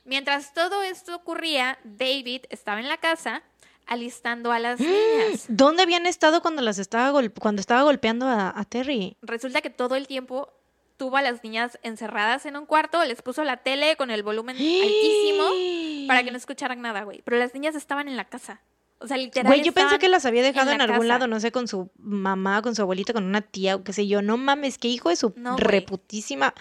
[0.06, 3.44] Mientras todo esto ocurría, David estaba en la casa
[3.88, 5.46] alistando a las niñas.
[5.48, 9.18] ¿Dónde habían estado cuando las estaba cuando estaba golpeando a Terry?
[9.22, 10.52] Resulta que todo el tiempo
[10.98, 14.56] tuvo a las niñas encerradas en un cuarto, les puso la tele con el volumen
[14.56, 17.22] altísimo para que no escucharan nada, güey.
[17.24, 18.62] Pero las niñas estaban en la casa.
[19.00, 19.58] O sea, literalmente.
[19.58, 22.62] Güey, yo pensé que las había dejado en, algún lado, no sé, con su mamá,
[22.62, 24.22] con su abuelita, con una tía o qué sé yo.
[24.22, 26.54] No mames, qué hijo de su reputísima.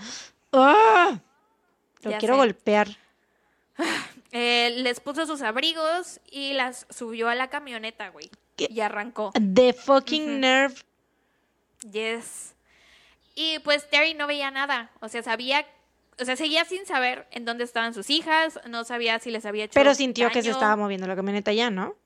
[0.53, 1.21] ¡Ah!
[2.03, 2.89] Lo quiero golpear.
[4.37, 8.29] Eh, les puso sus abrigos y las subió a la camioneta, güey.
[8.57, 9.33] Y arrancó.
[9.33, 10.75] The fucking nerve.
[11.93, 12.55] Yes.
[13.37, 15.65] Y pues Terry no veía nada, o sea, sabía,
[16.21, 19.65] o sea, seguía sin saber en dónde estaban sus hijas, no sabía si les había
[19.65, 21.97] hecho Pero sintió que se estaba moviendo la camioneta ya, ¿no?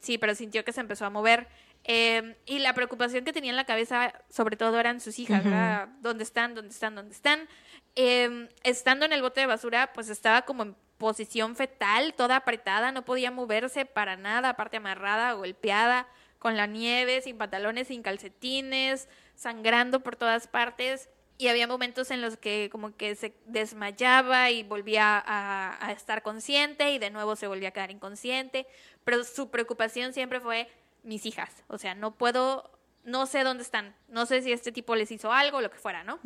[0.00, 1.46] Sí, pero sintió que se empezó a mover.
[1.84, 5.88] Em, y la preocupación que tenía en la cabeza, sobre todo, eran sus hijas, ¿verdad?
[6.00, 6.54] ¿Dónde están?
[6.54, 6.96] ¿Dónde están?
[6.96, 7.48] ¿Dónde están?
[7.94, 12.92] Em, estando en el bote de basura, pues estaba como en posición fetal, toda apretada,
[12.92, 16.06] no podía moverse para nada, aparte amarrada, golpeada,
[16.38, 21.08] con la nieve, sin pantalones, sin calcetines, sangrando por todas partes.
[21.38, 26.92] Y había momentos en los que como que se desmayaba y volvía a, estar consciente
[26.92, 28.66] y de nuevo se volvía a quedar inconsciente,
[29.02, 30.68] pero su preocupación siempre fue
[31.02, 34.94] mis hijas, o sea, no puedo, no sé dónde están, no sé si este tipo
[34.96, 36.20] les hizo algo o lo que fuera, ¿no?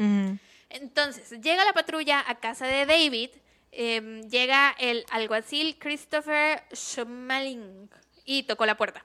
[0.68, 3.30] Entonces, llega la patrulla a casa de David,
[3.74, 7.90] em, llega el alguacil Christopher Schmeling
[8.24, 9.04] y tocó la puerta.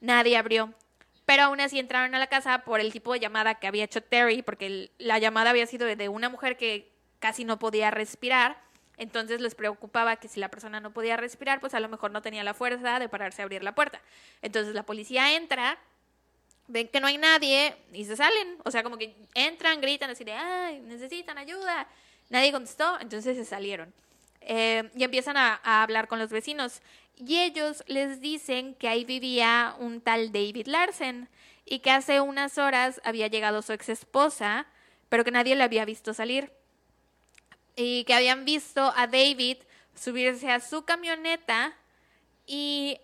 [0.00, 0.74] Nadie abrió
[1.28, 4.02] pero aún así entraron a la casa por el tipo de llamada que había hecho
[4.02, 8.56] Terry, porque la llamada había sido de una mujer que casi no podía respirar.
[8.96, 12.22] Entonces les preocupaba que si la persona no podía respirar, pues a lo mejor no
[12.22, 14.00] tenía la fuerza de pararse a abrir la puerta.
[14.40, 15.76] Entonces la policía entra,
[16.66, 18.56] ven que no hay nadie y se salen.
[18.64, 21.88] O sea, como que entran, gritan así de, ay, necesitan ayuda.
[22.30, 23.92] Nadie contestó, entonces se salieron.
[24.40, 26.80] Eh, y empiezan a, hablar con los vecinos.
[27.16, 31.28] Y ellos les dicen que ahí vivía un tal David Larsen
[31.64, 34.66] y que hace unas horas había llegado su ex esposa
[35.08, 36.52] pero que nadie le había visto salir.
[37.76, 39.58] Y que habían visto a David
[39.94, 41.74] subirse a su camioneta
[42.46, 43.00] y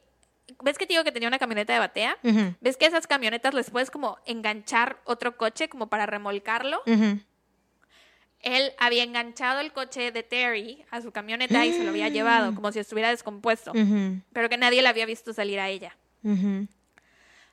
[0.62, 2.18] ¿Ves que te digo que tenía una camioneta de batea?
[2.60, 6.82] ¿Ves que esas camionetas les puedes como enganchar otro coche como para remolcarlo?
[8.44, 12.54] Él había enganchado el coche de Terry a su camioneta y se lo había llevado
[12.54, 13.72] como si estuviera descompuesto,
[14.32, 15.96] pero que nadie la había visto salir a ella.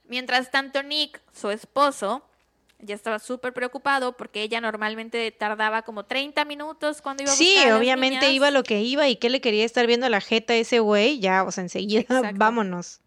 [0.05, 2.25] Mientras tanto, Nick, su esposo,
[2.79, 7.53] ya estaba súper preocupado porque ella normalmente tardaba como 30 minutos cuando iba a Sí,
[7.55, 8.33] buscar a obviamente niñas.
[8.33, 11.19] iba lo que iba y que le quería estar viendo la jeta a ese güey,
[11.19, 12.35] ya, o sea, enseguida, Exacto.
[12.37, 12.99] vámonos.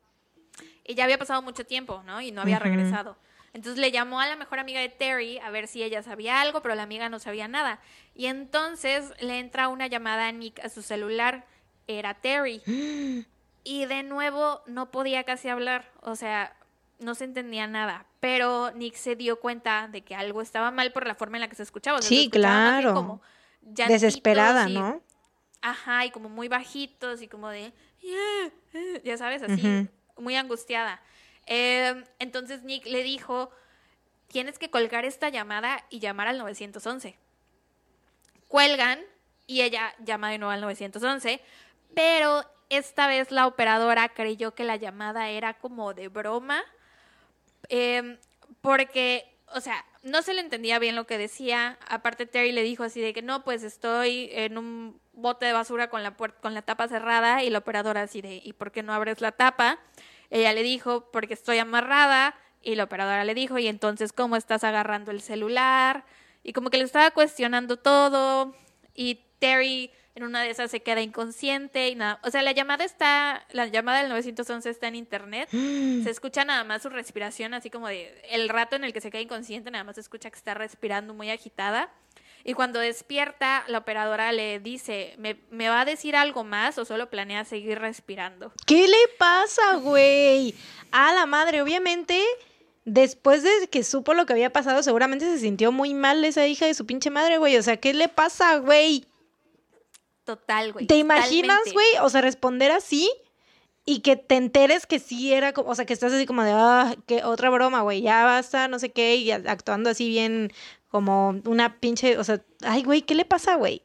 [0.87, 2.21] Y ya había pasado mucho tiempo, ¿no?
[2.21, 3.17] Y no había regresado.
[3.55, 6.61] Entonces le llamó a la mejor amiga de Terry a ver si ella sabía algo,
[6.61, 7.79] pero la amiga no sabía nada.
[8.15, 11.47] Y entonces le entra una llamada a Nick a su celular.
[11.87, 12.61] Era Terry.
[13.67, 15.91] Y de nuevo no podía casi hablar.
[16.03, 16.55] O sea,
[16.99, 18.05] no se entendía nada.
[18.21, 21.49] Pero Nick se dio cuenta de que algo estaba mal por la forma en la
[21.49, 21.97] que se escuchaba.
[21.99, 22.93] O sea, se Sí, escuchaba claro.
[22.93, 23.23] como
[23.63, 25.01] Desesperada, y- ¿no?
[25.63, 29.89] Ajá, y como muy bajitos y como de, "Yeah", eh, ya sabes, así,
[30.19, 31.01] muy angustiada.
[31.47, 33.51] Eh, entonces Nick le dijo,
[34.29, 37.17] tienes que colgar esta llamada y llamar al 911.
[38.49, 39.01] Cuelgan
[39.47, 41.41] y ella llama de nuevo al 911,
[41.95, 46.63] pero esta vez la operadora creyó que la llamada era como de broma,
[47.69, 48.19] eh,
[48.61, 51.79] porque, o sea, no se le entendía bien lo que decía.
[51.89, 55.89] Aparte Terry le dijo así de que no, pues estoy en un bote de basura
[55.89, 58.93] con la con la tapa cerrada y la operadora así de ¿y por qué no
[58.93, 59.79] abres la tapa?
[60.31, 64.65] Ella le dijo porque estoy amarrada y la operadora le dijo y entonces cómo estás
[64.65, 66.05] agarrando el celular
[66.43, 68.55] y como que le estaba cuestionando todo
[68.95, 72.85] y Terry en una de esas se queda inconsciente y nada, o sea, la llamada
[72.85, 77.69] está la llamada del 911 está en internet se escucha nada más su respiración, así
[77.69, 80.37] como de el rato en el que se queda inconsciente, nada más se escucha que
[80.37, 81.91] está respirando muy agitada.
[82.45, 86.85] Y cuando despierta, la operadora le dice, ¿me, me va a decir algo más o
[86.85, 88.53] solo planea seguir respirando?
[88.67, 90.55] ¿Qué le pasa, güey?
[90.93, 92.23] A la madre, obviamente,
[92.85, 96.67] después de que supo lo que había pasado, seguramente se sintió muy mal esa hija
[96.67, 97.57] de su pinche madre, güey.
[97.57, 99.07] O sea, ¿qué le pasa, güey?
[100.25, 100.87] Total, güey.
[100.87, 101.87] ¿Te imaginas, güey?
[102.03, 103.11] O sea, responder así
[103.87, 106.53] y que te enteres que sí era como, o sea, que estás así como de,
[106.55, 110.53] ah, que otra broma, güey, ya basta, no sé qué, y actuando así bien
[110.95, 113.83] como una pinche, o sea, ay, güey, ¿qué le pasa, güey?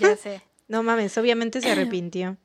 [0.00, 0.42] Ya sé.
[0.66, 2.38] No mames, obviamente se arrepintió.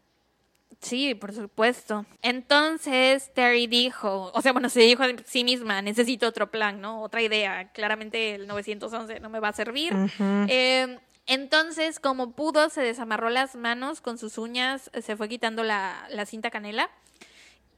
[0.80, 2.06] Sí, por supuesto.
[2.22, 7.02] Entonces Terry dijo, o sea, bueno, se dijo a sí misma, necesito otro plan, ¿no?
[7.02, 7.72] Otra idea.
[7.72, 9.96] Claramente el 911 no me va a servir.
[10.50, 16.06] Eh, entonces, como pudo, se desamarró las manos con sus uñas, se fue quitando la,
[16.10, 16.90] la cinta canela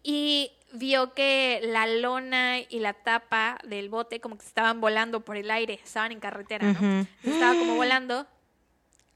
[0.03, 5.38] y vio que la lona y la tapa del bote como que estaban volando por
[5.38, 7.07] el aire, estaban en carretera, ¿no?
[7.24, 8.28] Estaba como volando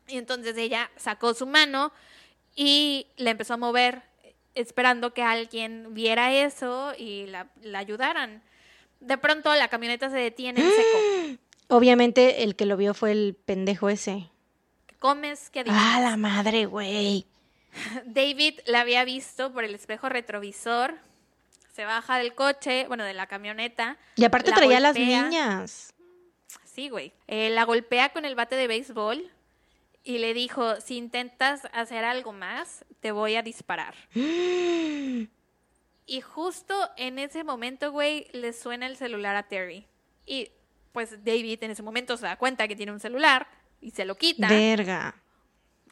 [0.07, 1.91] y entonces ella sacó su mano
[2.55, 4.03] y la empezó a mover
[4.55, 8.43] esperando que alguien viera eso y la, la ayudaran.
[8.99, 11.43] De pronto la camioneta se detiene en seco.
[11.67, 14.29] Obviamente el que lo vio fue el pendejo ese.
[14.85, 15.49] ¿Qué comes?
[15.49, 17.25] ¿Qué Ah, la madre, güey.
[18.05, 20.95] David la había visto por el espejo retrovisor.
[21.73, 23.97] Se baja del coche, bueno, de la camioneta.
[24.15, 25.93] Y aparte la traía a las niñas.
[26.63, 27.13] Sí, güey.
[27.27, 29.31] Eh, la golpea con el bate de béisbol
[30.03, 33.95] y le dijo, si intentas hacer algo más, te voy a disparar.
[36.05, 39.87] Y justo en ese momento, güey, le suena el celular a Terry.
[40.25, 40.51] Y
[40.91, 43.47] pues David en ese momento se da cuenta que tiene un celular
[43.79, 44.49] y se lo quita.
[44.49, 45.15] Verga.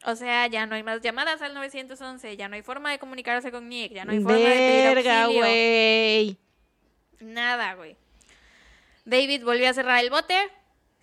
[0.05, 3.51] O sea, ya no hay más llamadas al 911, ya no hay forma de comunicarse
[3.51, 5.41] con Nick, ya no hay forma de pedir Verga, auxilio.
[5.43, 6.37] güey.
[7.19, 7.95] Nada, güey.
[9.05, 10.35] David volvió a cerrar el bote,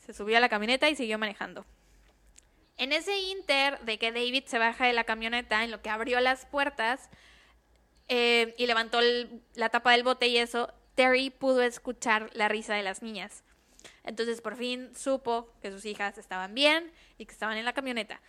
[0.05, 1.65] se subió a la camioneta y siguió manejando.
[2.77, 6.21] En ese inter de que David se baja de la camioneta, en lo que abrió
[6.21, 7.09] las puertas
[8.09, 12.75] eh, y levantó el- la tapa del bote y eso, Terry pudo escuchar la risa
[12.75, 13.43] de las niñas.
[14.05, 18.21] Entonces por fin supo que sus hijas estaban bien y que estaban en la camioneta.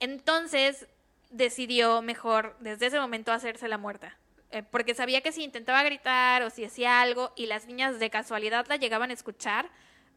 [0.00, 0.86] Entonces
[1.30, 4.16] decidió mejor desde ese momento hacerse la muerta.
[4.50, 8.10] Eh, porque sabía que si intentaba gritar o si hacía algo y las niñas de
[8.10, 9.68] casualidad la llegaban a escuchar,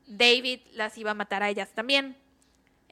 [0.06, 2.16] David las iba a matar a ellas también.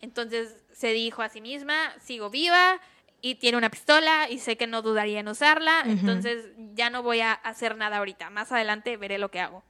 [0.02, 2.80] Entonces se dijo a sí misma, sigo viva
[3.22, 7.22] y tiene una pistola y sé que no dudaría en usarla, entonces ya no voy
[7.22, 8.30] a hacer nada ahorita.
[8.30, 9.64] Más adelante veré lo que hago.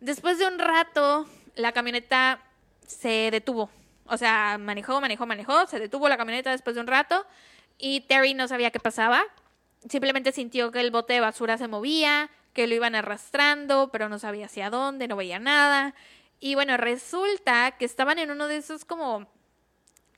[0.00, 2.42] Después de un rato, la camioneta
[2.86, 3.70] se detuvo.
[4.08, 7.26] O sea, manejó, manejó, manejó, se detuvo la camioneta después de un rato
[7.78, 9.22] y Terry no sabía qué pasaba.
[9.88, 14.18] Simplemente sintió que el bote de basura se movía, que lo iban arrastrando, pero no
[14.18, 15.94] sabía hacia dónde, no veía nada.
[16.40, 19.26] Y bueno, resulta que estaban en uno de esos como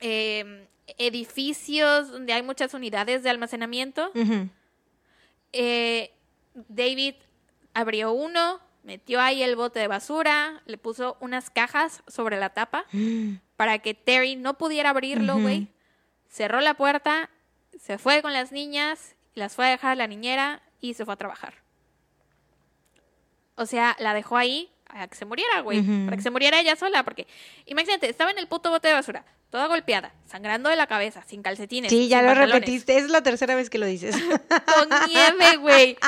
[0.00, 0.66] eh,
[0.98, 4.10] edificios donde hay muchas unidades de almacenamiento.
[5.52, 6.12] Eh,
[6.54, 7.14] David
[7.74, 12.84] abrió uno, metió ahí el bote de basura, le puso unas cajas sobre la tapa
[13.58, 15.66] para que Terry no pudiera abrirlo, güey.
[16.28, 17.28] Cerró la puerta,
[17.76, 21.14] se fue con las niñas, las fue a dejar a la niñera y se fue
[21.14, 21.54] a trabajar.
[23.56, 25.82] O sea, la dejó ahí a que se muriera, güey.
[26.04, 27.26] Para que se muriera ella sola, porque
[27.66, 31.42] imagínate, estaba en el puto bote de basura, toda golpeada, sangrando de la cabeza, sin
[31.42, 31.90] calcetines.
[31.90, 32.96] Sí, ya lo pantalones repetiste.
[32.96, 34.14] Es la tercera vez que lo dices.
[34.16, 35.98] con nieve, güey.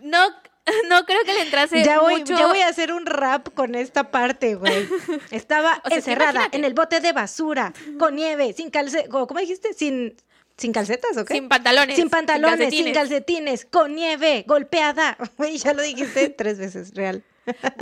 [0.00, 0.28] No,
[0.88, 2.36] no creo que le entrase ya, voy, mucho.
[2.36, 4.88] ya voy a hacer un rap con esta parte, güey.
[5.30, 9.08] Estaba O sea, encerrada en el bote de basura, con nieve, sin calcetas.
[9.08, 9.72] ¿Cómo dijiste?
[9.74, 10.16] Sin,
[10.56, 11.34] sin calcetas, ¿o qué?
[11.34, 11.96] Sin pantalones.
[11.96, 12.94] Sin pantalones, sin calcetines.
[12.96, 15.16] calcetines, con nieve, golpeada.
[15.36, 17.22] Güey, ya lo dijiste tres veces, real.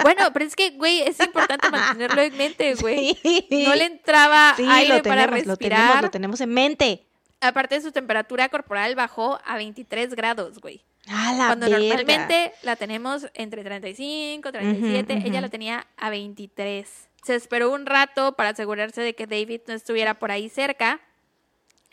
[0.02, 3.18] Bueno, pero es que, güey, es importante mantenerlo en mente, güey.
[3.20, 3.64] Sí.
[3.66, 5.80] No le entraba Sí, aire lo para tenemos, lo respirar.
[5.80, 7.06] tenemos, lo tenemos en mente.
[7.40, 10.84] Aparte, su temperatura corporal bajó a 23 grados, güey.
[11.06, 11.78] La Cuando verga.
[11.78, 15.40] normalmente la tenemos entre 35, 37, Ujú, ella ujú.
[15.42, 17.08] la tenía a 23.
[17.22, 21.00] Se esperó un rato para asegurarse de que David no estuviera por ahí cerca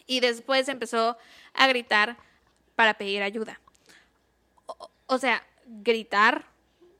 [0.05, 1.17] y después empezó
[1.53, 2.17] a gritar
[2.75, 3.59] para pedir ayuda.
[4.65, 6.45] O, o sea, gritar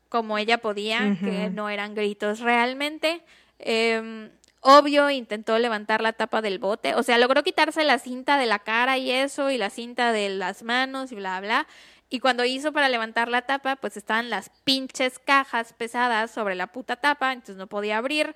[0.09, 3.23] como ella podía, que no eran gritos realmente.
[3.57, 4.29] Em,
[4.61, 8.59] obvio, intentó levantar la tapa del bote, o sea, logró quitarse la cinta de la
[8.59, 11.67] cara y eso, y la cinta de las manos y bla, bla.
[12.13, 16.67] Y cuando hizo para levantar la tapa, pues estaban las pinches cajas pesadas sobre la
[16.67, 18.35] puta tapa, entonces no podía abrir.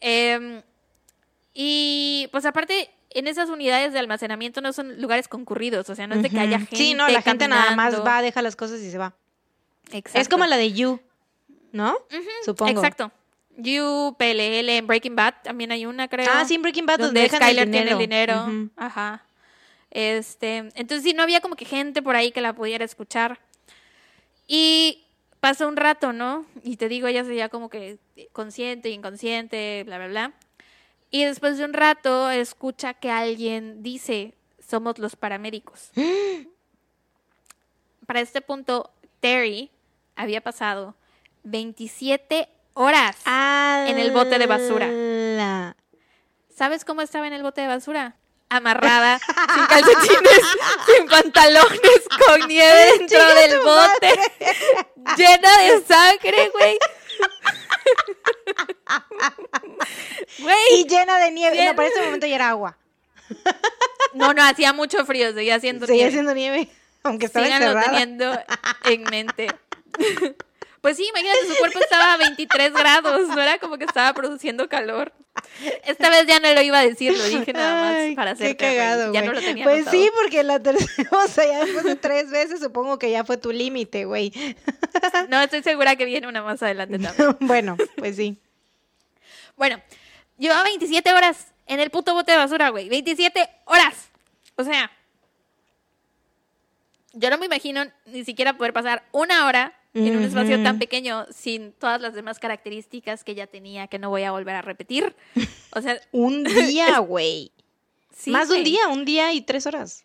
[0.00, 0.60] Em,
[1.54, 6.16] y pues aparte, en esas unidades de almacenamiento no son lugares concurridos, o sea, no
[6.16, 6.76] es de que haya gente.
[6.76, 9.14] Sí, no, la gente nada más va, deja las cosas y se va.
[9.90, 10.20] Exacto.
[10.20, 11.00] Es como la de You,
[11.72, 11.96] ¿no?
[12.44, 12.72] Supongo.
[12.72, 13.10] Exacto.
[13.56, 16.28] You, PLL, en Breaking Bad también hay una, creo.
[16.30, 17.96] Ah, sí, en Breaking Bad donde, donde dejan el Skyler dinero.
[17.96, 18.70] tiene el dinero.
[18.76, 19.24] Ajá.
[19.94, 23.38] Este, entonces sí, no había como que gente por ahí que la pudiera escuchar.
[24.46, 25.06] Y
[25.40, 26.44] pasó un rato, ¿no?
[26.62, 27.98] Y te digo, ella seguía como que
[28.32, 30.32] consciente, inconsciente, bla, bla, bla.
[31.10, 35.92] Y después de un rato escucha que alguien dice, somos los paramédicos.
[38.06, 38.90] Para este punto,
[39.20, 39.70] Terry
[40.16, 40.96] había pasado
[41.44, 43.16] 27 horas.
[43.86, 45.76] En el bote de basura.
[46.52, 48.16] ¿Sabes cómo estaba en el bote de basura?
[48.48, 49.18] Amarrada,
[49.54, 50.40] sin calcetines,
[50.86, 51.80] sin pantalones,
[52.26, 54.14] con nieve dentro del bote,
[55.16, 56.78] llena de sangre, güey.
[60.72, 61.56] Y llena de nieve.
[61.56, 61.66] Bien.
[61.70, 62.76] No, para ese momento ya era agua.
[64.12, 66.10] No, no, hacía mucho frío, seguía haciendo Seguía nieve.
[66.10, 66.68] haciendo nieve.
[67.02, 67.90] Aunque estaba Síganlo encerrada.
[67.90, 68.40] teniendo
[68.84, 69.48] en mente.
[70.84, 74.68] Pues sí, imagínate, su cuerpo estaba a 23 grados, no era como que estaba produciendo
[74.68, 75.14] calor.
[75.86, 78.54] Esta vez ya no lo iba a decir, lo dije nada más Ay, para hacer
[78.54, 81.84] Qué cagado, Ya no lo tenía Pues sí, porque la tercera, o sea, ya después
[81.84, 84.30] de tres veces supongo que ya fue tu límite, güey.
[85.30, 87.36] No, estoy segura que viene una más adelante también.
[87.40, 88.36] bueno, pues sí.
[89.56, 89.80] Bueno,
[90.36, 92.90] llevaba 27 horas en el puto bote de basura, güey.
[92.90, 94.10] 27 horas.
[94.56, 94.90] O sea,
[97.14, 101.24] yo no me imagino ni siquiera poder pasar una hora en un espacio tan pequeño
[101.30, 105.14] sin todas las demás características que ya tenía que no voy a volver a repetir.
[105.70, 107.52] O sea, Un día, güey.
[108.10, 108.30] sí.
[108.30, 110.04] Más de un día, un día y tres horas.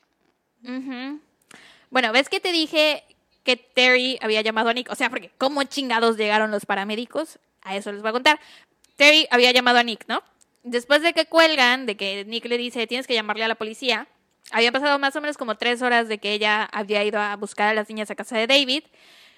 [1.89, 3.03] Bueno, ¿ves que te dije
[3.43, 4.91] que Terry había llamado a Nick?
[4.91, 7.39] O sea, porque ¿cómo chingados llegaron los paramédicos?
[7.63, 8.39] A eso les voy a contar.
[8.95, 10.21] Terry había llamado a Nick, ¿no?
[10.63, 14.07] Después de que cuelgan, de que Nick le dice, tienes que llamarle a la policía,
[14.51, 17.69] había pasado más o menos como tres horas de que ella había ido a buscar
[17.69, 18.83] a las niñas a casa de David.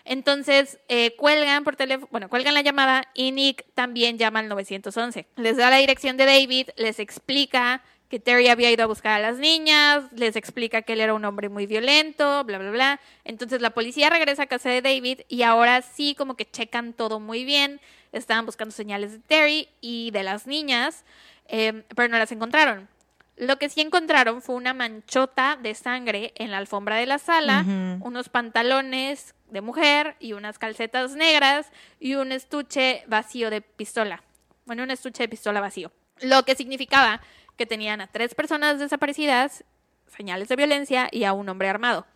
[0.05, 5.27] Entonces, eh, cuelgan por teléfono, bueno, cuelgan la llamada y Nick también llama al 911.
[5.35, 9.19] Les da la dirección de David, les explica que Terry había ido a buscar a
[9.19, 12.99] las niñas, les explica que él era un hombre muy violento, bla, bla, bla.
[13.23, 17.21] Entonces la policía regresa a casa de David y ahora sí como que checan todo
[17.21, 17.79] muy bien.
[18.11, 21.05] Estaban buscando señales de Terry y de las niñas,
[21.47, 22.89] eh, pero no las encontraron.
[23.37, 27.65] Lo que sí encontraron fue una manchota de sangre en la alfombra de la sala,
[28.01, 31.67] unos pantalones de mujer y unas calcetas negras
[31.99, 34.23] y un estuche vacío de pistola.
[34.65, 35.91] Bueno, un estuche de pistola vacío.
[36.21, 37.21] Lo que significaba
[37.57, 39.63] que tenían a tres personas desaparecidas,
[40.07, 42.07] señales de violencia y a un hombre armado.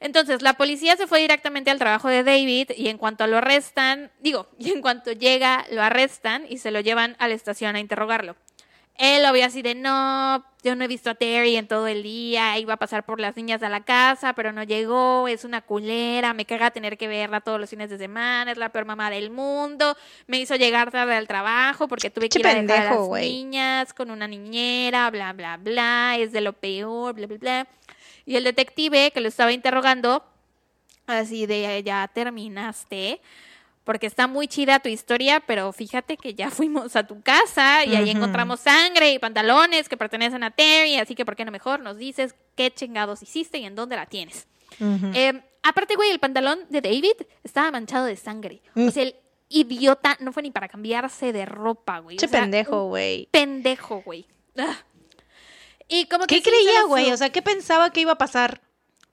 [0.00, 4.10] Entonces, la policía se fue directamente al trabajo de David y en cuanto lo arrestan,
[4.20, 7.80] digo, y en cuanto llega, lo arrestan y se lo llevan a la estación a
[7.80, 8.36] interrogarlo.
[8.96, 12.56] Él, obvio, así de no, yo no he visto a Terry en todo el día,
[12.58, 16.34] iba a pasar por las niñas a la casa, pero no llegó, es una culera,
[16.34, 19.30] me caga tener que verla todos los fines de semana, es la peor mamá del
[19.30, 19.96] mundo,
[20.28, 23.92] me hizo llegar tarde al trabajo porque tuve que ir a dejar a las niñas
[23.92, 27.66] con una niñera, bla, bla, bla, es de lo peor, bla, bla, bla.
[28.24, 30.24] Y el detective que lo estaba interrogando,
[31.08, 33.20] así de, ya terminaste
[33.84, 37.94] porque está muy chida tu historia, pero fíjate que ya fuimos a tu casa y
[37.96, 41.80] ahí encontramos sangre y pantalones que pertenecen a Terry, así que ¿por qué no mejor
[41.80, 44.46] nos dices qué chingados hiciste y en dónde la tienes?
[44.80, 47.14] Em, aparte, güey, el pantalón de David
[47.44, 48.62] estaba manchado de sangre.
[48.74, 48.90] O mm.
[48.90, 49.14] sea, el
[49.48, 52.16] idiota no fue ni para cambiarse de ropa, güey.
[52.16, 53.28] Che pendejo, güey.
[53.30, 54.26] Pendejo, güey.
[54.56, 54.76] Ah.
[55.88, 57.12] Y como ¿Qué creía, güey?
[57.12, 58.60] O sea, ¿qué pensaba que iba a pasar?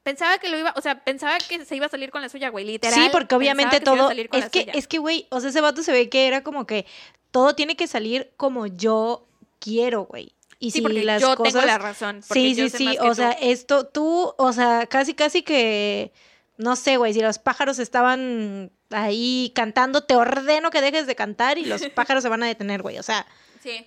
[0.09, 2.49] Pensaba que lo iba, o sea, pensaba que se iba a salir con la suya,
[2.49, 2.99] güey, literal.
[2.99, 6.09] Sí, porque obviamente todo es que es que güey, o sea, ese vato se ve
[6.09, 6.87] que era como que
[7.29, 9.27] todo tiene que salir como yo
[9.59, 10.33] quiero, güey.
[10.57, 12.23] Y sí, si porque las yo tengo la razón.
[12.23, 16.11] Sí, sí, sí, o sea, esto tú, o sea, casi casi que
[16.57, 21.59] no sé, güey, si los pájaros estaban ahí cantando, te ordeno que dejes de cantar
[21.59, 23.27] y los pájaros se van a detener, güey, o sea.
[23.61, 23.85] Sí.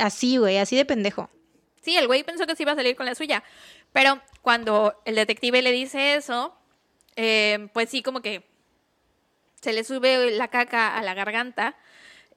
[0.00, 1.30] Así, güey, así de pendejo.
[1.80, 3.44] Sí, el güey pensó que se iba a salir con la suya.
[3.92, 6.54] Pero cuando el detective le dice eso,
[7.16, 8.44] eh, pues sí, como que
[9.60, 11.76] se le sube la caca a la garganta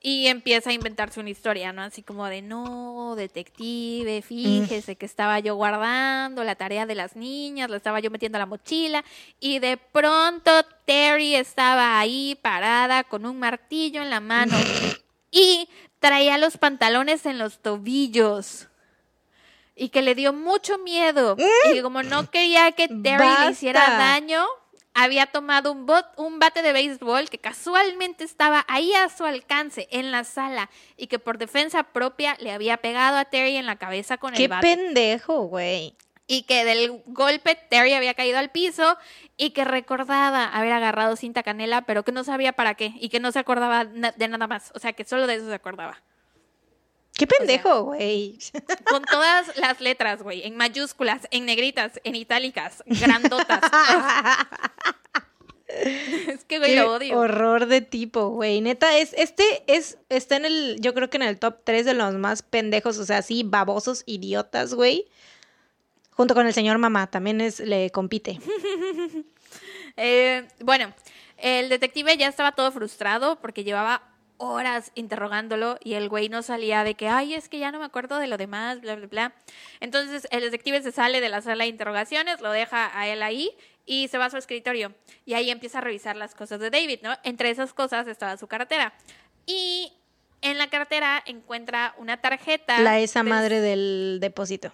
[0.01, 1.81] y empieza a inventarse una historia, ¿no?
[1.81, 7.69] Así como de, no, detective, fíjese que estaba yo guardando la tarea de las niñas,
[7.69, 9.05] lo estaba yo metiendo a la mochila
[9.39, 10.51] y de pronto
[10.85, 14.57] Terry estaba ahí parada con un martillo en la mano
[15.31, 18.67] y traía los pantalones en los tobillos
[19.75, 21.35] y que le dio mucho miedo.
[21.73, 24.45] Y como no quería que Terry le hiciera daño,
[24.93, 29.87] había tomado un, bot, un bate de béisbol que casualmente estaba ahí a su alcance
[29.91, 33.77] en la sala y que por defensa propia le había pegado a Terry en la
[33.77, 34.67] cabeza con el bate.
[34.67, 35.95] ¡Qué pendejo, güey!
[36.25, 38.97] Y que del golpe Terry había caído al piso
[39.35, 43.19] y que recordaba haber agarrado cinta canela, pero que no sabía para qué y que
[43.19, 44.71] no se acordaba de nada más.
[44.75, 46.01] O sea, que solo de eso se acordaba.
[47.23, 48.37] Qué pendejo, güey.
[48.89, 53.61] con todas las letras, güey, en mayúsculas, en negritas, en itálicas, grandotas.
[55.67, 57.17] es que, güey, lo odio.
[57.17, 58.59] Horror de tipo, güey.
[58.59, 61.93] Neta, es, este es, está en el, yo creo que en el top 3 de
[61.93, 65.07] los más pendejos, o sea, sí, babosos, idiotas, güey.
[66.11, 68.39] Junto con el señor mamá, también es, le compite.
[69.95, 70.91] Eh, bueno,
[71.37, 74.12] el detective ya estaba todo frustrado porque llevaba
[74.51, 77.85] horas interrogándolo y el güey no salía de que, ay, es que ya no me
[77.85, 79.33] acuerdo de lo demás, bla, bla, bla.
[79.79, 83.51] Entonces el detective se sale de la sala de interrogaciones, lo deja a él ahí
[83.85, 84.93] y se va a su escritorio.
[85.25, 87.15] Y ahí empieza a revisar las cosas de David, ¿no?
[87.23, 88.93] Entre esas cosas estaba su cartera.
[89.45, 89.93] Y
[90.41, 92.79] en la cartera encuentra una tarjeta.
[92.79, 94.73] La esa madre del depósito.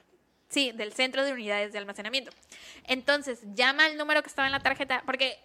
[0.50, 2.32] Sí, del centro de unidades de almacenamiento.
[2.86, 5.38] Entonces llama el número que estaba en la tarjeta, porque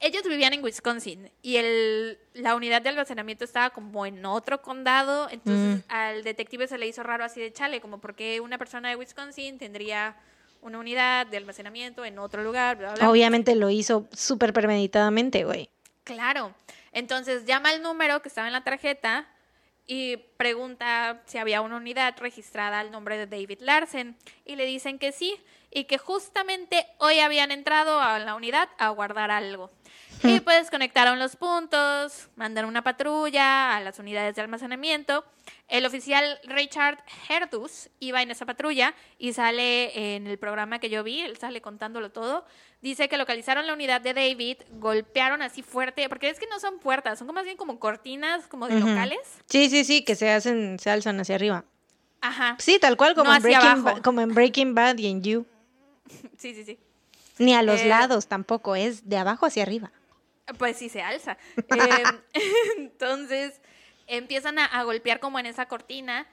[0.00, 5.28] ellos vivían en Wisconsin y el, la unidad de almacenamiento estaba como en otro condado,
[5.30, 5.82] entonces mm.
[5.88, 9.58] al detective se le hizo raro así de chale, como porque una persona de Wisconsin
[9.58, 10.16] tendría
[10.60, 12.96] una unidad de almacenamiento en otro lugar.
[13.02, 15.68] Obviamente lo hizo súper premeditadamente, güey.
[16.04, 16.54] Claro.
[16.92, 19.28] Entonces llama el número que estaba en la tarjeta
[19.86, 24.16] y pregunta si había una unidad registrada al nombre de David Larsen
[24.46, 25.36] y le dicen que sí
[25.74, 29.70] y que justamente hoy habían entrado a la unidad a guardar algo.
[30.22, 35.22] Y puedes conectar a los puntos, mandar una patrulla a las unidades de almacenamiento.
[35.68, 36.98] El oficial Richard
[37.28, 41.60] Herdus iba en esa patrulla y sale en el programa que yo vi, él sale
[41.60, 42.46] contándolo todo.
[42.80, 46.78] Dice que localizaron la unidad de David, golpearon así fuerte, porque es que no son
[46.78, 49.20] puertas, son más bien como cortinas, como de locales.
[49.46, 51.64] Sí, sí, sí, que se hacen, se alzan hacia arriba.
[52.20, 52.56] Ajá.
[52.58, 55.46] Sí, tal cual, como, en, Breaking como en Breaking Bad y en You.
[56.38, 56.78] Sí, sí, sí.
[57.38, 59.90] Ni a los eh, lados tampoco, es de abajo hacia arriba.
[60.58, 61.36] Pues sí se alza.
[61.68, 62.20] Em,
[62.78, 63.60] entonces
[64.06, 66.26] empiezan a, golpear como en esa cortina,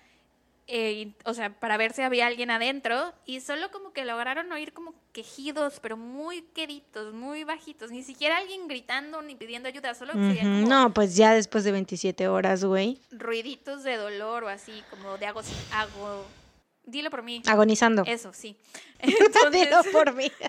[0.67, 4.73] eh, o sea, para ver si había alguien adentro, y solo como que lograron oír
[4.73, 10.13] como quejidos, pero muy queditos, muy bajitos, ni siquiera alguien gritando ni pidiendo ayuda, solo
[10.13, 12.99] No, pues ya después de 27 horas, güey.
[13.11, 15.41] Ruiditos de dolor o así, como de hago,
[15.73, 16.25] hago
[16.83, 17.41] Dilo por mí.
[17.45, 18.03] Agonizando.
[18.05, 18.57] Eso, sí.
[19.51, 20.31] Dilo por mí.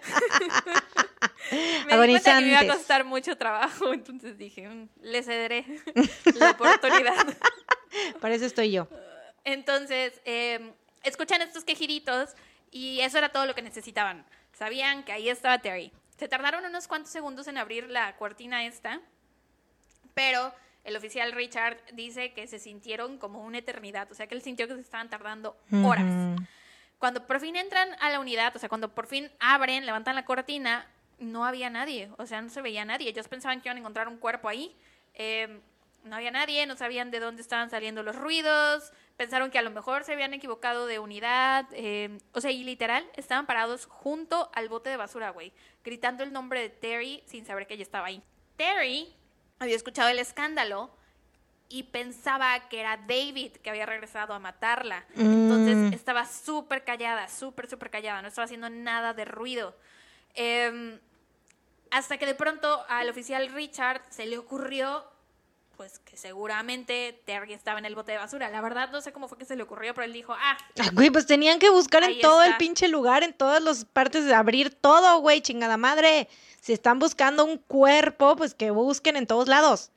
[1.87, 5.65] me Di que me iba a costar mucho trabajo, entonces dije, mm, le cederé
[6.37, 7.27] la oportunidad.
[8.21, 8.89] Para eso estoy yo.
[9.45, 10.73] Entonces, em,
[11.03, 12.31] escuchan estos quejiditos
[12.71, 14.25] y eso era todo lo que necesitaban.
[14.53, 15.93] Sabían que ahí estaba Terry.
[16.19, 19.01] Se tardaron unos cuantos segundos en abrir la cortina esta,
[20.15, 20.55] pero
[20.85, 24.67] el oficial Richard dice que se sintieron como una eternidad, o sea que él sintió
[24.67, 26.41] que se estaban tardando horas.
[26.99, 30.25] Cuando por fin entran a la unidad, o sea, cuando por fin abren, levantan la
[30.25, 30.87] cortina,
[31.19, 33.09] no había nadie, o sea, no se veía nadie.
[33.09, 34.77] Ellos pensaban que iban a encontrar un cuerpo ahí.
[35.15, 35.61] Eh,
[36.05, 39.71] no había nadie, no sabían de dónde estaban saliendo los ruidos, pensaron que a lo
[39.71, 44.69] mejor se habían equivocado de unidad, eh, o sea, y literal estaban parados junto al
[44.69, 45.53] bote de basura, güey,
[45.85, 48.23] gritando el nombre de Terry sin saber que ella estaba ahí.
[48.57, 49.15] Terry
[49.63, 50.91] había escuchado el escándalo
[51.69, 55.05] y pensaba que era David que había regresado a matarla.
[55.17, 55.95] Entonces Mm.
[55.95, 59.75] estaba súper callada, súper, súper callada, no estaba haciendo nada de ruido.
[60.35, 60.99] Em,
[61.91, 65.05] hasta que de pronto al oficial Richard se le ocurrió,
[65.83, 68.49] pues que seguramente Terry estaba en el bote de basura.
[68.51, 70.91] La verdad no sé cómo fue que se le ocurrió, pero él dijo, ah, Ah,
[70.93, 74.33] Güey, pues tenían que buscar en todo el pinche lugar, en todas las partes, de
[74.33, 76.29] abrir todo, güey, chingada madre.
[76.61, 79.91] Si están buscando un cuerpo, pues que busquen en todos lados.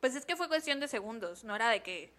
[0.00, 2.12] pues es que fue cuestión de segundos, no era de que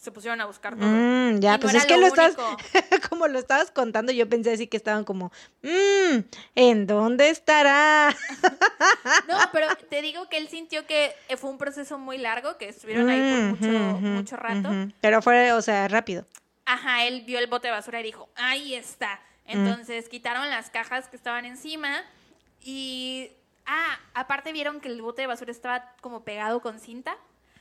[0.00, 0.88] se pusieron a buscar todo.
[0.88, 2.34] Mm, ya, no pues es que lo lo estás,
[3.10, 5.30] como lo estabas contando, yo pensé así que estaban como,
[5.62, 6.20] mmm,
[6.54, 8.16] ¿en dónde estará?
[9.28, 13.08] No, pero te digo que él sintió que fue un proceso muy largo, que estuvieron
[13.08, 14.70] ahí por mucho, Ujú, ujú, mucho rato.
[15.00, 16.24] Pero fue, o sea, rápido.
[16.64, 19.20] Ajá, él vio el bote de basura y dijo, ahí está.
[19.46, 19.50] Mm.
[19.52, 22.02] Entonces quitaron las cajas que estaban encima
[22.62, 23.30] y...
[23.66, 27.16] Ah, aparte vieron que el bote de basura estaba como pegado con cinta.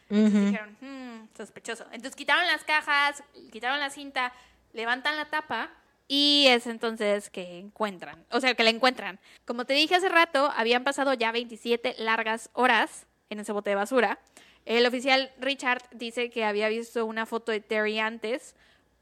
[0.10, 1.86] Entonces dijeron, "Hmm, sospechoso.
[1.92, 4.34] Entonces quitaron las cajas, quitaron la cinta,
[4.74, 5.70] levantan la tapa
[6.08, 9.20] y es entonces que encuentran, o sea, que la encuentran.
[9.46, 13.76] Como te dije hace rato, habían pasado ya 27 largas horas en ese bote de
[13.76, 14.20] basura.
[14.66, 18.56] El oficial Richard dice que había visto una foto de Terry antes,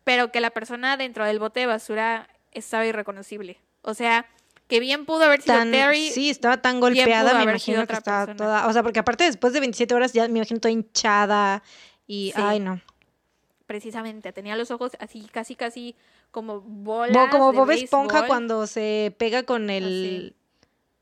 [0.03, 3.59] pero que la persona dentro del bote de basura estaba irreconocible.
[3.81, 4.25] O sea,
[4.67, 6.09] que bien pudo haber sido Tan- Terry.
[6.11, 8.37] sí, estaba tan golpeada, me imagino que estaba persona.
[8.61, 11.63] toda, o sea, porque aparte después de 27 horas ya me imagino toda hinchada
[12.05, 12.41] y, Sí.
[12.41, 12.81] ay no.
[13.65, 15.95] Precisamente, tenía los ojos así, casi, casi
[16.31, 17.13] como bolas.
[17.15, 20.35] Bo- como Bob Esponja cuando se pega con el...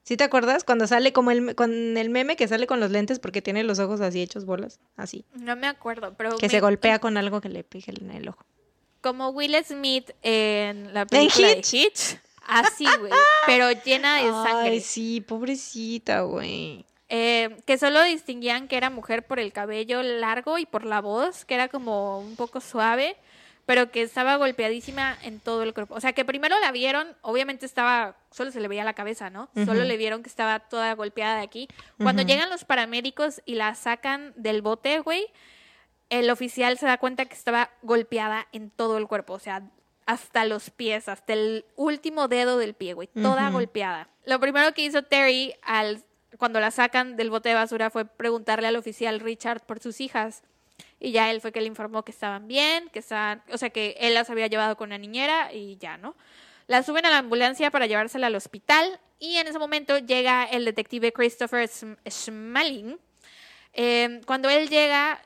[0.03, 0.63] ¿Sí te acuerdas?
[0.63, 3.79] Cuando sale como el, con el meme que sale con los lentes porque tiene los
[3.79, 5.25] ojos así hechos bolas, así.
[5.33, 6.37] No me acuerdo, pero.
[6.37, 8.45] Que me- se golpea con algo que le pegue en el ojo.
[9.01, 11.71] Como Will Smith en la película Hitch?
[11.71, 12.19] de Hitch.
[12.47, 13.11] Así, güey.
[13.45, 14.69] pero llena de sangre.
[14.71, 16.85] Ay, sí, pobrecita, güey.
[17.07, 21.45] Eh, que solo distinguían que era mujer por el cabello largo y por la voz,
[21.45, 23.15] que era como un poco suave,
[23.65, 25.95] pero que estaba golpeadísima en todo el cuerpo.
[25.95, 29.49] O sea, que primero la vieron, obviamente estaba, solo se le veía la cabeza, ¿no?
[29.65, 31.67] Solo le vieron que estaba toda golpeada de aquí.
[31.97, 35.27] Cuando llegan los paramédicos y la sacan del bote, güey,
[36.09, 39.63] el oficial se da cuenta que estaba golpeada en todo el cuerpo, o sea,
[40.05, 44.09] hasta los pies, hasta el último dedo del pie, güey, toda golpeada.
[44.25, 46.03] Lo primero que hizo Terry al
[46.37, 50.43] cuando la sacan del bote de basura fue preguntarle al oficial Richard por sus hijas.
[50.99, 53.95] Y ya él fue que le informó que estaban bien, que estaban, o sea, que
[53.99, 56.15] él las había llevado con una niñera y ya, ¿no?
[56.67, 60.65] La suben a la ambulancia para llevársela al hospital y en ese momento llega el
[60.65, 61.69] detective Christopher
[62.09, 62.97] Schmaling.
[63.73, 65.21] Eh, cuando él llega,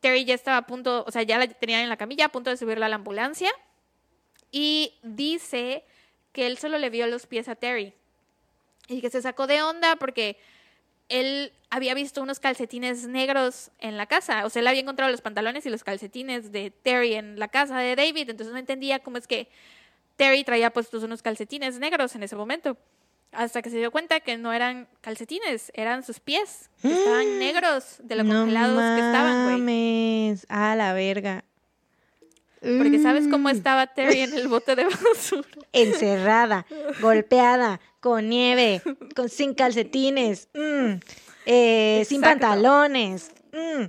[0.00, 2.50] Terry ya estaba a punto, o sea, ya la tenían en la camilla, a punto
[2.50, 3.50] de subirla a la ambulancia.
[4.56, 5.82] Y dice
[6.32, 7.92] que él solo le vio los pies a Terry.
[8.86, 10.36] Y que se sacó de onda porque
[11.08, 14.46] él había visto unos calcetines negros en la casa.
[14.46, 17.78] O sea, él había encontrado los pantalones y los calcetines de Terry en la casa
[17.78, 18.30] de David.
[18.30, 19.48] Entonces no entendía cómo es que
[20.14, 22.76] Terry traía puestos unos calcetines negros en ese momento.
[23.32, 27.96] Hasta que se dio cuenta que no eran calcetines, eran sus pies, que estaban negros
[28.04, 30.38] de lo No congelados que estaban, güey.
[30.48, 31.42] A la verga.
[32.78, 33.56] Porque sabes cómo Mm.
[33.56, 35.46] estaba Terry en el bote de basura.
[35.72, 36.66] Encerrada,
[37.00, 38.80] golpeada, con nieve,
[39.14, 40.94] con, sin calcetines, mm,
[41.46, 43.30] eh, sin pantalones.
[43.52, 43.84] mm.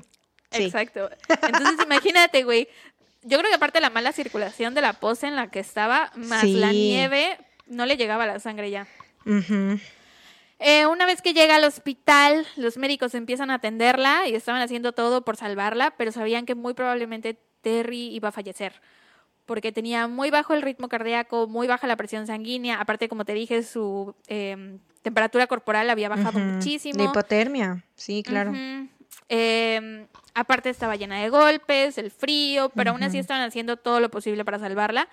[0.51, 0.63] Sí.
[0.63, 1.09] Exacto.
[1.27, 2.67] Entonces imagínate, güey.
[3.23, 6.11] Yo creo que aparte de la mala circulación de la pose en la que estaba,
[6.15, 8.87] más la nieve, no le llegaba la sangre ya.
[10.59, 14.93] Eh, una vez que llega al hospital, los médicos empiezan a atenderla y estaban haciendo
[14.93, 18.79] todo por salvarla, pero sabían que muy probablemente Terry iba a fallecer.
[19.47, 22.79] Porque tenía muy bajo el ritmo cardíaco, muy baja la presión sanguínea.
[22.79, 26.99] Aparte, como te dije, su eh, temperatura corporal había bajado muchísimo.
[26.99, 28.53] De hipotermia, sí, claro.
[29.29, 30.05] Eh,
[30.35, 34.45] aparte estaba llena de golpes, el frío, pero aún así estaban haciendo todo lo posible
[34.45, 35.07] para salvarla.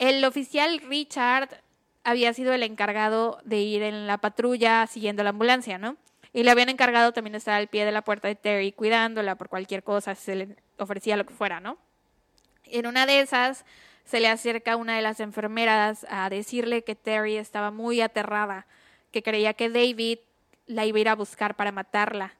[0.00, 1.62] El oficial Richard
[2.02, 5.96] había sido el encargado de ir en la patrulla siguiendo la ambulancia, ¿no?
[6.34, 9.48] Y le habían encargado también estar al pie de la puerta de Terry cuidándola por
[9.48, 11.78] cualquier cosa, si se le ofrecía lo que fuera, ¿no?
[12.64, 13.64] En una de esas
[14.04, 18.66] se le acerca una de las enfermeras a decirle que Terry estaba muy aterrada,
[19.12, 20.18] que creía que David
[20.66, 22.34] la iba a ir a buscar para matarla.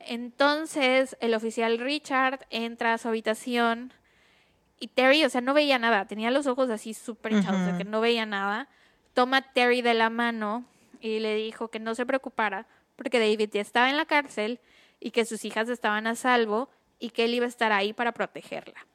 [0.00, 3.94] Entonces el oficial Richard entra a su habitación
[4.78, 7.78] Y Terry, o sea, no veía nada, tenía los ojos así súper hinchados, o sea,
[7.78, 8.68] que no veía nada.
[9.14, 10.66] Toma a Terry de la mano
[11.00, 12.66] y le dijo que no se preocupara
[12.96, 14.60] porque David ya estaba en la cárcel
[15.00, 16.68] y que sus hijas estaban a salvo
[16.98, 18.86] y que él iba a estar ahí para protegerla.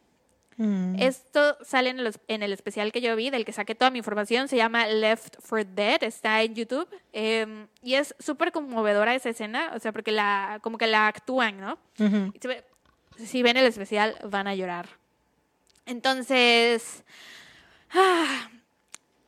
[0.57, 0.95] Mm.
[0.99, 3.99] Esto sale en el, en el especial que yo vi, del que saqué toda mi
[3.99, 9.29] información, se llama Left for Dead, está en YouTube, em, y es súper conmovedora esa
[9.29, 11.77] escena, o sea, porque la, como que la actúan, ¿no?
[13.17, 14.89] Si ven el especial, van a llorar.
[15.85, 17.03] Entonces,
[17.91, 18.49] ah,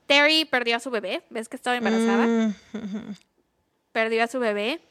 [0.08, 3.16] Terry perdió a su bebé, ves que estaba embarazada, Mm.
[3.92, 4.82] Perdió a su bebé,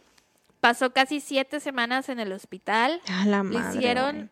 [0.61, 4.28] pasó casi siete semanas en el hospital, A la le madre, hicieron, güey.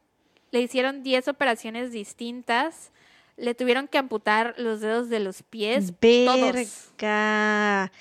[0.50, 2.90] le hicieron 10 operaciones distintas,
[3.36, 5.92] le tuvieron que amputar los dedos de los pies,
[6.98, 7.92] Verga.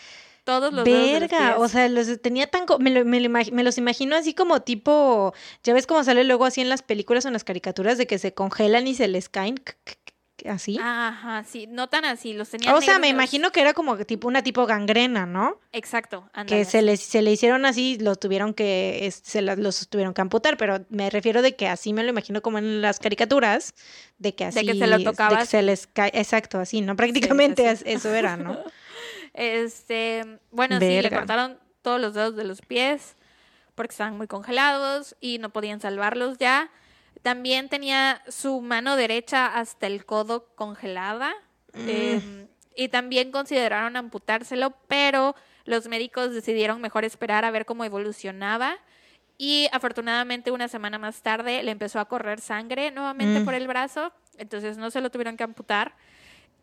[0.43, 2.65] todos los dedos de los Verga, o sea, los tenía tan...
[2.79, 5.33] Me, lo- me lo imag- me los imagino así como tipo...
[5.63, 8.17] Ya ves cómo sale luego así en las películas o en las caricaturas de que
[8.17, 9.59] se congelan y se les caen.
[10.47, 10.77] Así.
[10.81, 14.05] Ajá, sí, no tan así, los tenían o sea, me imagino que era como que
[14.05, 15.59] tipo una tipo gangrena, ¿no?
[15.73, 20.13] Exacto, Que ándale, se les se le hicieron así, los tuvieron que se los tuvieron
[20.13, 23.73] que amputar, pero me refiero de que así me lo imagino como en las caricaturas,
[24.17, 25.49] de que así De que se lo de que tocabas.
[25.49, 26.95] se les cae, exacto, así, ¿no?
[26.95, 28.57] Prácticamente eso era, ¿no?
[29.33, 33.15] Este, bueno, sí, le cortaron todos los dedos de los pies
[33.75, 36.71] porque estaban muy congelados y no podían salvarlos ya.
[37.21, 41.33] También tenía su mano derecha hasta el codo congelada.
[41.73, 41.85] Mm.
[41.87, 48.77] eh, y también consideraron amputárselo, pero los médicos decidieron mejor esperar a ver cómo evolucionaba.
[49.39, 53.45] Y afortunadamente una semana más tarde le empezó a correr sangre nuevamente Mm.
[53.45, 55.93] por el brazo, entonces no se lo tuvieron que amputar.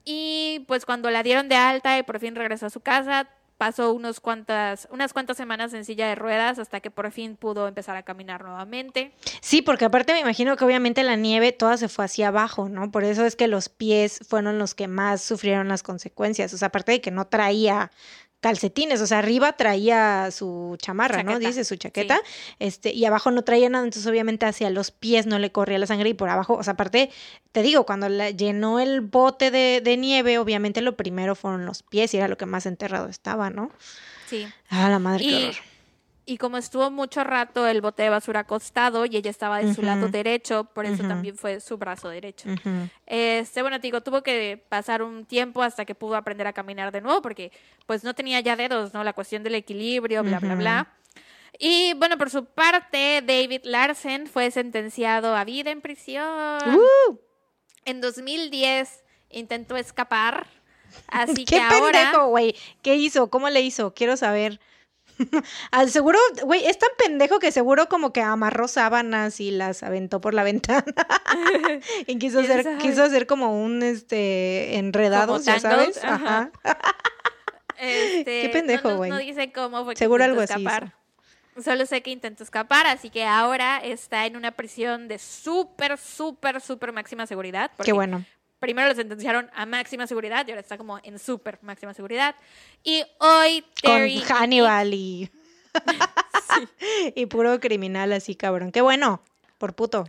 [0.04, 3.28] Y pues cuando la dieron de alta y por fin regresó a su casa,
[3.58, 7.68] pasó unos cuantas, unas cuantas semanas en silla de ruedas hasta que por fin pudo
[7.68, 9.12] empezar a caminar nuevamente.
[9.40, 12.90] Sí, porque aparte me imagino que obviamente la nieve toda se fue hacia abajo, ¿no?
[12.90, 16.52] Por eso es que los pies fueron los que más sufrieron las consecuencias.
[16.52, 17.90] O sea, aparte de que no traía
[18.44, 21.38] calcetines, o sea, arriba traía su chamarra, ¿no?
[21.38, 22.20] Dice su chaqueta,
[22.58, 25.86] este, y abajo no traía nada, entonces obviamente hacia los pies no le corría la
[25.86, 27.08] sangre y por abajo, o sea, aparte,
[27.52, 31.82] te digo, cuando la llenó el bote de, de nieve, obviamente lo primero fueron los
[31.82, 33.70] pies y era lo que más enterrado estaba, ¿no?
[34.28, 34.46] Sí.
[34.68, 35.54] Ah, la madre, qué Y, horror.
[36.26, 39.82] Y como estuvo mucho rato el bote de basura acostado y ella estaba de su
[39.82, 42.48] lado derecho, por eso también fue su brazo derecho.
[43.06, 46.92] Este, bueno, te digo, tuvo que pasar un tiempo hasta que pudo aprender a caminar
[46.92, 47.52] de nuevo, porque
[47.86, 49.04] pues no tenía ya dedos, ¿no?
[49.04, 50.94] La cuestión del equilibrio, bla, bla, bla.
[51.58, 56.58] Y bueno, por su parte, David Larsen fue sentenciado a vida en prisión.
[56.74, 57.18] ¡Uh!
[57.84, 60.46] En 2010 intentó escapar,
[61.08, 61.92] así Qué que ahora...
[61.92, 62.56] pendejo, güey.
[62.82, 63.28] ¿Qué hizo?
[63.28, 63.92] ¿Cómo le hizo?
[63.94, 64.60] Quiero saber.
[65.70, 70.20] Al seguro, güey, es tan pendejo que seguro como que amarró sábanas y las aventó
[70.20, 70.84] por la ventana.
[72.06, 72.78] y quiso ¿Quién hacer, sabe?
[72.78, 76.02] quiso hacer como un este enredados, ya sabes.
[76.04, 76.50] Ajá.
[77.78, 79.10] Este, Qué pendejo, no- güey.
[79.10, 80.92] No, dice cómo fue Seguro algo así escapar.
[81.62, 86.60] Solo sé que intentó escapar, así que ahora está en una prisión de súper, súper,
[86.60, 87.70] súper máxima seguridad.
[87.84, 88.24] Qué bueno.
[88.64, 92.34] Primero lo sentenciaron a máxima seguridad y ahora está como en súper máxima seguridad.
[92.82, 94.22] Y hoy Terry...
[94.22, 95.30] Con Hannibal y.
[97.14, 98.72] y puro criminal así, cabrón.
[98.72, 99.22] Qué bueno.
[99.58, 100.04] Por puto.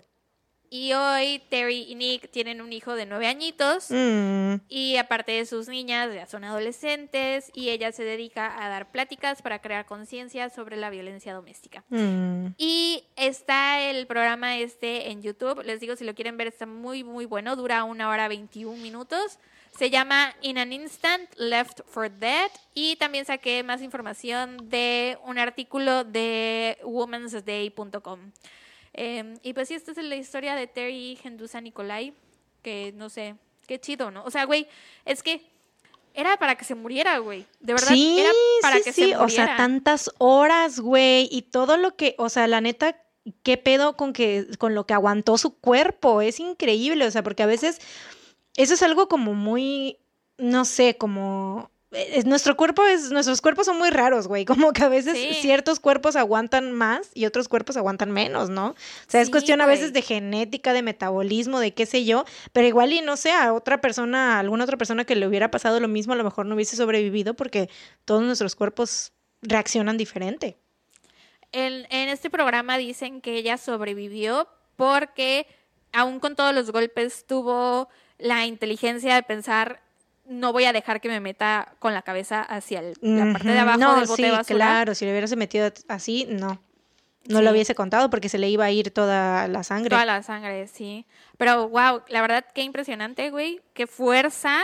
[0.77, 3.87] Y hoy Terry y Nick tienen un hijo de nueve añitos.
[3.91, 8.91] Mm, Y aparte de sus niñas, ya son adolescentes y ella se dedica a dar
[8.91, 11.85] pláticas para crear conciencia sobre la violencia doméstica.
[11.87, 12.55] mm.
[12.57, 15.63] Y está el programa este en YouTube.
[15.63, 17.55] Les digo, si lo quieren ver, está muy, muy bueno.
[17.55, 19.39] Dura una hora 21 minutos.
[19.79, 22.51] Se llama In an Instant Left for Dead.
[22.73, 28.19] Y también saqué más información de un artículo de womansday.com.
[28.97, 32.13] Eh, y pues sí, esta es la historia de Terry Gendusa Nicolai.
[32.61, 33.35] Que no sé,
[33.67, 34.23] qué chido, ¿no?
[34.23, 34.67] O sea, güey,
[35.05, 35.41] es que
[36.13, 37.45] era para que se muriera, güey.
[37.59, 38.31] De verdad, sí, era
[38.61, 39.01] para sí, que sí.
[39.01, 39.25] se muriera.
[39.25, 41.27] O sea, tantas horas, güey.
[41.29, 42.97] Y todo lo que, o sea, la neta,
[43.43, 46.21] qué pedo con que, con lo que aguantó su cuerpo.
[46.21, 47.05] Es increíble.
[47.05, 47.79] O sea, porque a veces
[48.55, 49.99] eso es algo como muy,
[50.37, 51.69] no sé, como.
[51.95, 54.45] Es- nuestro cuerpo es, nuestros cuerpos son muy raros, güey.
[54.69, 55.33] Como que a veces Sí.
[55.41, 58.69] ciertos cuerpos aguantan más y otros cuerpos aguantan menos, ¿no?
[58.69, 58.75] O
[59.07, 62.93] sea, es cuestión a veces de genética, de metabolismo, de qué sé yo, pero igual
[62.93, 65.87] y no sé, a otra persona, a alguna otra persona que le hubiera pasado lo
[65.87, 67.69] mismo, a lo mejor no hubiese sobrevivido porque
[68.05, 70.57] todos nuestros cuerpos reaccionan diferente.
[71.51, 75.47] En, en este programa dicen que ella sobrevivió porque,
[75.93, 77.87] aún con todos los golpes, tuvo
[78.17, 79.81] la inteligencia de pensar,
[80.27, 83.59] no voy a dejar que me meta con la cabeza hacia el- la parte de
[83.59, 84.57] abajo no, del bote sí, de basura.
[84.57, 86.61] claro, si le hubieras metido así, no.
[87.27, 89.89] no lo hubiese contado porque se le iba a ir toda la sangre.
[89.89, 91.05] Toda la sangre, sí.
[91.37, 93.61] Pero wow, la verdad qué impresionante, güey.
[93.73, 94.63] Qué fuerza.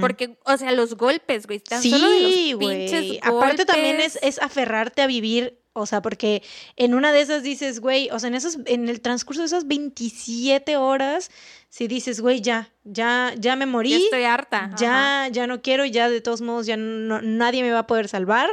[0.00, 2.20] Porque, o sea, los golpes, güey, tan solo de
[2.52, 6.42] los pinches Aparte también es, es aferrarte a vivir o sea, porque
[6.76, 9.66] en una de esas dices, güey, o sea, en esos, en el transcurso de esas
[9.66, 11.30] 27 horas,
[11.70, 13.90] si dices, güey, ya, ya, ya me morí.
[13.90, 14.70] Ya estoy harta.
[14.76, 18.08] Ya, ya no quiero, ya de todos modos, ya no, nadie me va a poder
[18.08, 18.50] salvar.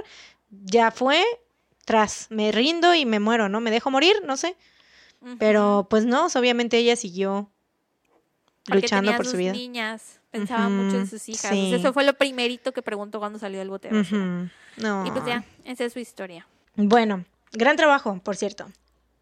[0.50, 1.24] Ya fue,
[1.84, 3.60] tras, me rindo y me muero, ¿no?
[3.60, 4.56] Me dejo morir, no sé.
[5.38, 7.50] Pero pues no, obviamente ella siguió
[8.68, 9.52] luchando por su vida.
[9.52, 11.52] niñas, pensaba mucho en sus hijas.
[11.52, 13.90] eso fue lo primerito que preguntó cuando salió del bote.
[14.78, 15.06] No.
[15.06, 16.48] Y pues ya, esa es su historia.
[16.76, 18.68] Bueno, gran trabajo, por cierto.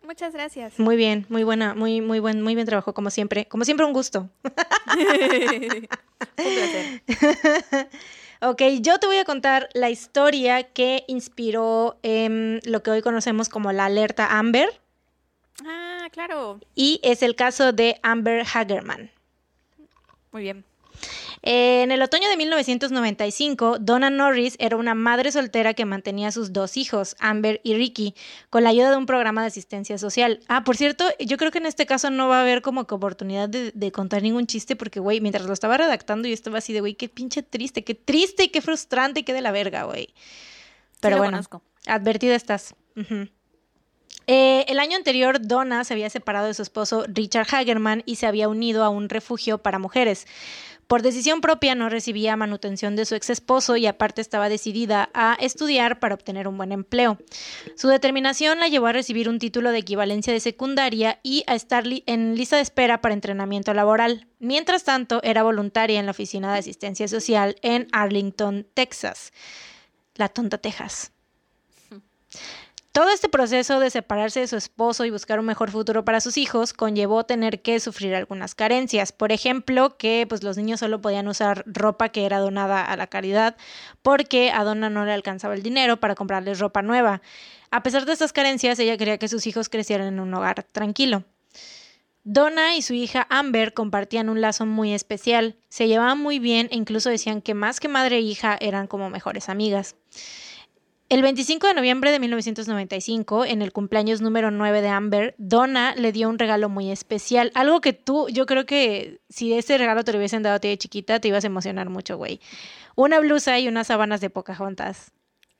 [0.07, 0.79] Muchas gracias.
[0.79, 3.45] Muy bien, muy buena, muy, muy buen, muy bien trabajo, como siempre.
[3.45, 4.29] Como siempre, un gusto.
[4.43, 5.87] un
[6.37, 7.01] placer.
[8.41, 13.73] ok, yo te voy a contar la historia que inspiró lo que hoy conocemos como
[13.73, 14.79] la alerta Amber.
[15.65, 16.61] Ah, claro.
[16.73, 19.11] Y es el caso de Amber Hagerman.
[20.31, 20.63] Muy bien.
[21.49, 26.51] En el otoño de 1995, Donna Norris era una madre soltera que mantenía a sus
[26.51, 28.15] dos hijos, Amber y Ricky,
[28.49, 30.41] con la ayuda de un programa de asistencia social.
[30.49, 32.95] Ah, por cierto, yo creo que en este caso no va a haber como que
[32.95, 36.81] oportunidad de, contar ningún chiste porque, güey, mientras lo estaba redactando yo estaba así de,
[36.81, 40.13] güey, qué pinche triste, qué triste y qué frustrante y qué de la verga, güey.
[40.99, 41.39] Pero bueno,
[41.85, 42.75] advertida estás.
[44.29, 48.27] Eh, el año anterior, Donna se había separado de su esposo Richard Hagerman y se
[48.27, 50.27] había unido a un refugio para mujeres.
[50.87, 55.35] Por decisión propia no recibía manutención de su ex esposo y aparte estaba decidida a
[55.39, 57.17] estudiar para obtener un buen empleo.
[57.75, 61.83] Su determinación la llevó a recibir un título de equivalencia de secundaria y a estar
[62.05, 64.27] en lista de espera para entrenamiento laboral.
[64.39, 69.33] Mientras tanto, era voluntaria en la Oficina de Asistencia Social en Arlington, Texas.
[70.15, 71.11] La tonta Texas.
[72.97, 76.35] Todo este proceso de separarse de su esposo y buscar un mejor futuro para sus
[76.35, 79.11] hijos conllevó tener que sufrir algunas carencias.
[79.11, 83.05] Por ejemplo, que pues los niños solo podían usar ropa que era donada a la
[83.05, 83.55] caridad
[84.01, 87.21] porque a Donna no le alcanzaba el dinero para comprarles ropa nueva.
[87.69, 91.23] A pesar de estas carencias, ella quería que sus hijos crecieran en un hogar tranquilo.
[92.23, 96.77] Donna y su hija Amber compartían un lazo muy especial, se llevaban muy bien e
[96.77, 99.95] incluso decían que más que madre e hija eran como mejores amigas.
[101.09, 106.11] El 25 de noviembre de 1995, en el cumpleaños número 9 de Amber, Donna le
[106.11, 107.49] dio un regalo muy especial.
[107.55, 110.67] Algo que tú, yo creo que si ese regalo te lo hubiesen dado a ti
[110.67, 112.41] de chiquita, te ibas a emocionar mucho, güey.
[112.95, 115.13] Una blusa y unas sábanas de Pocahontas.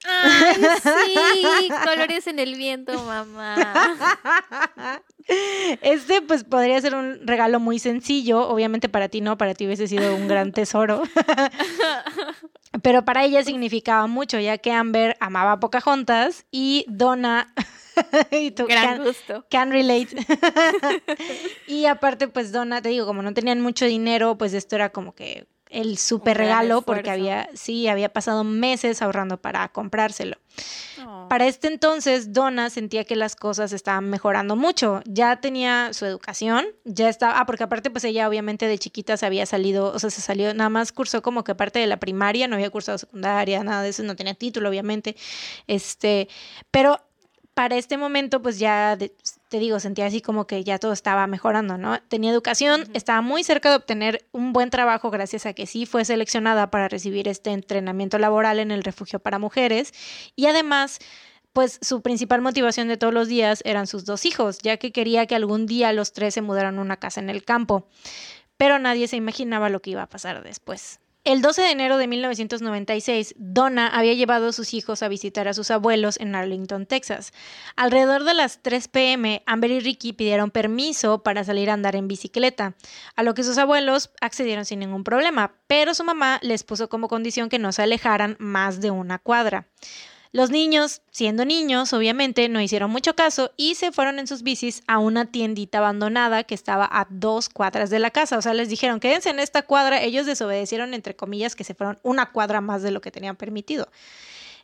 [0.05, 3.55] Ay, sí, colores en el viento, mamá.
[5.81, 8.47] Este, pues, podría ser un regalo muy sencillo.
[8.47, 11.03] Obviamente para ti no, para ti hubiese sido un gran tesoro.
[12.81, 17.53] Pero para ella significaba mucho, ya que Amber amaba a Pocahontas y Donna.
[18.31, 19.45] y tú, Gran gusto.
[19.49, 20.15] Can relate.
[21.67, 25.13] y aparte, pues Donna, te digo, como no tenían mucho dinero, pues esto era como
[25.13, 30.37] que el super regalo porque había, sí, había pasado meses ahorrando para comprárselo.
[31.05, 31.27] Oh.
[31.29, 35.01] Para este entonces, Donna sentía que las cosas estaban mejorando mucho.
[35.05, 39.25] Ya tenía su educación, ya estaba, ah, porque aparte, pues ella obviamente de chiquita se
[39.25, 42.47] había salido, o sea, se salió, nada más cursó como que parte de la primaria,
[42.47, 45.15] no había cursado secundaria, nada de eso, no tenía título, obviamente.
[45.67, 46.27] Este,
[46.71, 46.99] pero
[47.57, 48.95] para este momento, pues ya
[49.49, 51.99] te digo, sentía así como que ya todo estaba mejorando, ¿no?
[52.03, 56.05] Tenía educación, estaba muy cerca de obtener un buen trabajo gracias a que sí fue
[56.05, 59.91] seleccionada para recibir este entrenamiento laboral en el refugio para mujeres
[60.35, 60.99] y además
[61.51, 65.25] pues su principal motivación de todos los días eran sus dos hijos, ya que quería
[65.25, 67.87] que algún día los tres se mudaran a una casa en el campo.
[68.57, 70.99] Pero nadie se imaginaba lo que iba a pasar después.
[71.27, 75.53] El 12 de enero de 1996, Donna había llevado a sus hijos a visitar a
[75.53, 77.33] sus abuelos en Arlington, Texas.
[77.75, 82.07] Alrededor de las 3 pm, Amber y Ricky pidieron permiso para salir a andar en
[82.07, 82.75] bicicleta,
[83.17, 87.09] a lo que sus abuelos accedieron sin ningún problema, pero su mamá les puso como
[87.09, 89.67] condición que no se alejaran más de una cuadra.
[90.31, 94.83] Los niños, siendo niños, obviamente no hicieron mucho caso y se fueron en sus bicis
[94.87, 98.37] a una tiendita abandonada que estaba a dos cuadras de la casa.
[98.37, 100.01] O sea, les dijeron, quédense en esta cuadra.
[100.01, 103.89] Ellos desobedecieron, entre comillas, que se fueron una cuadra más de lo que tenían permitido.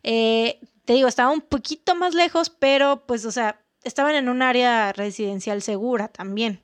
[0.04, 4.42] Eh, te digo, estaba un poquito más lejos, pero pues, o sea, estaban en un
[4.42, 6.62] área residencial segura también,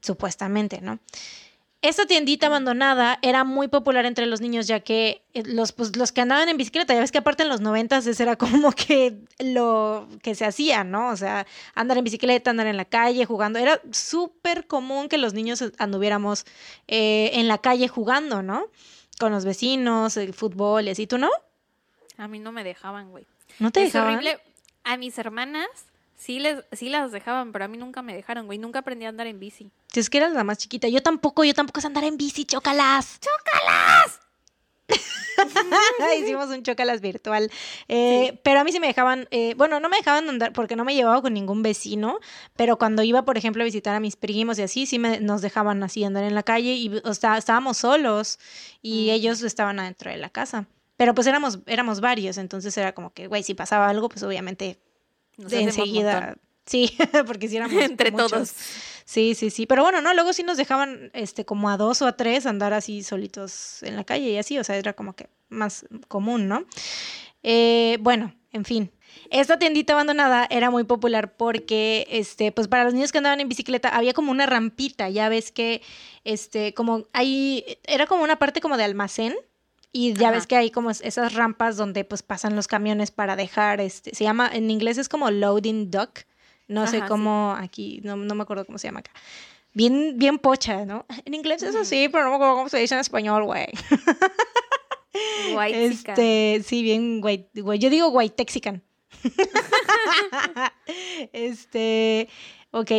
[0.00, 0.98] supuestamente, ¿no?
[1.86, 6.10] Esta tiendita abandonada era muy popular entre los niños, ya que eh, los, pues, los
[6.10, 9.20] que andaban en bicicleta, ya ves que aparte en los noventas ese era como que
[9.38, 11.10] lo que se hacía, ¿no?
[11.10, 13.60] O sea, andar en bicicleta, andar en la calle jugando.
[13.60, 16.44] Era súper común que los niños anduviéramos
[16.88, 18.66] eh, en la calle jugando, ¿no?
[19.20, 21.30] Con los vecinos, el fútbol y así, ¿tú no?
[22.18, 23.26] A mí no me dejaban, güey.
[23.60, 24.14] ¿No te es dejaban?
[24.14, 24.40] horrible.
[24.82, 25.68] A mis hermanas
[26.16, 28.58] Sí, les, sí las dejaban, pero a mí nunca me dejaron, güey.
[28.58, 29.70] Nunca aprendí a andar en bici.
[29.96, 30.88] Si es que eras la más chiquita.
[30.88, 33.18] Yo tampoco, yo tampoco sé andar en bici, chócalas.
[33.18, 34.20] ¡Chócalas!
[36.22, 37.50] Hicimos un chocalas virtual.
[37.88, 40.84] Eh, Pero a mí sí me dejaban, eh, bueno, no me dejaban andar porque no
[40.84, 42.18] me llevaba con ningún vecino,
[42.56, 45.40] pero cuando iba, por ejemplo, a visitar a mis primos y así, sí me, nos
[45.40, 48.38] dejaban así andar en la calle y o sea, estábamos solos
[48.82, 49.10] y Mm.
[49.12, 50.66] ellos estaban adentro de la casa.
[50.98, 54.78] Pero pues éramos, éramos varios, entonces era como que, güey, si pasaba algo, pues obviamente
[55.38, 56.36] Nos de enseguida.
[56.66, 56.96] Sí,
[57.26, 58.30] porque si éramos Entre muchos.
[58.30, 58.52] todos.
[59.04, 59.66] Sí, sí, sí.
[59.66, 62.72] Pero bueno, no, luego sí nos dejaban este como a dos o a tres andar
[62.74, 66.64] así solitos en la calle y así, o sea, era como que más común, ¿no?
[67.42, 68.90] Eh, bueno, en fin.
[69.30, 73.48] Esta tiendita abandonada era muy popular porque, este, pues para los niños que andaban en
[73.48, 75.82] bicicleta había como una rampita, ya ves que,
[76.24, 79.34] este, como ahí, era como una parte como de almacén
[79.92, 80.36] y ya Ajá.
[80.36, 84.14] ves que hay como es- esas rampas donde pues pasan los camiones para dejar, este,
[84.14, 86.20] se llama, en inglés es como loading dock,
[86.68, 87.08] no sé Ajá, sí.
[87.08, 89.12] cómo aquí, no, no me acuerdo cómo se llama acá.
[89.72, 91.04] Bien, bien pocha, ¿no?
[91.24, 93.66] En inglés es así, pero no me acuerdo cómo se dice en español, güey.
[95.54, 95.86] White.
[95.86, 97.78] Este, sí, bien, güey, güey.
[97.78, 98.82] Yo digo güey, texican.
[101.32, 102.28] este,
[102.70, 102.90] ok.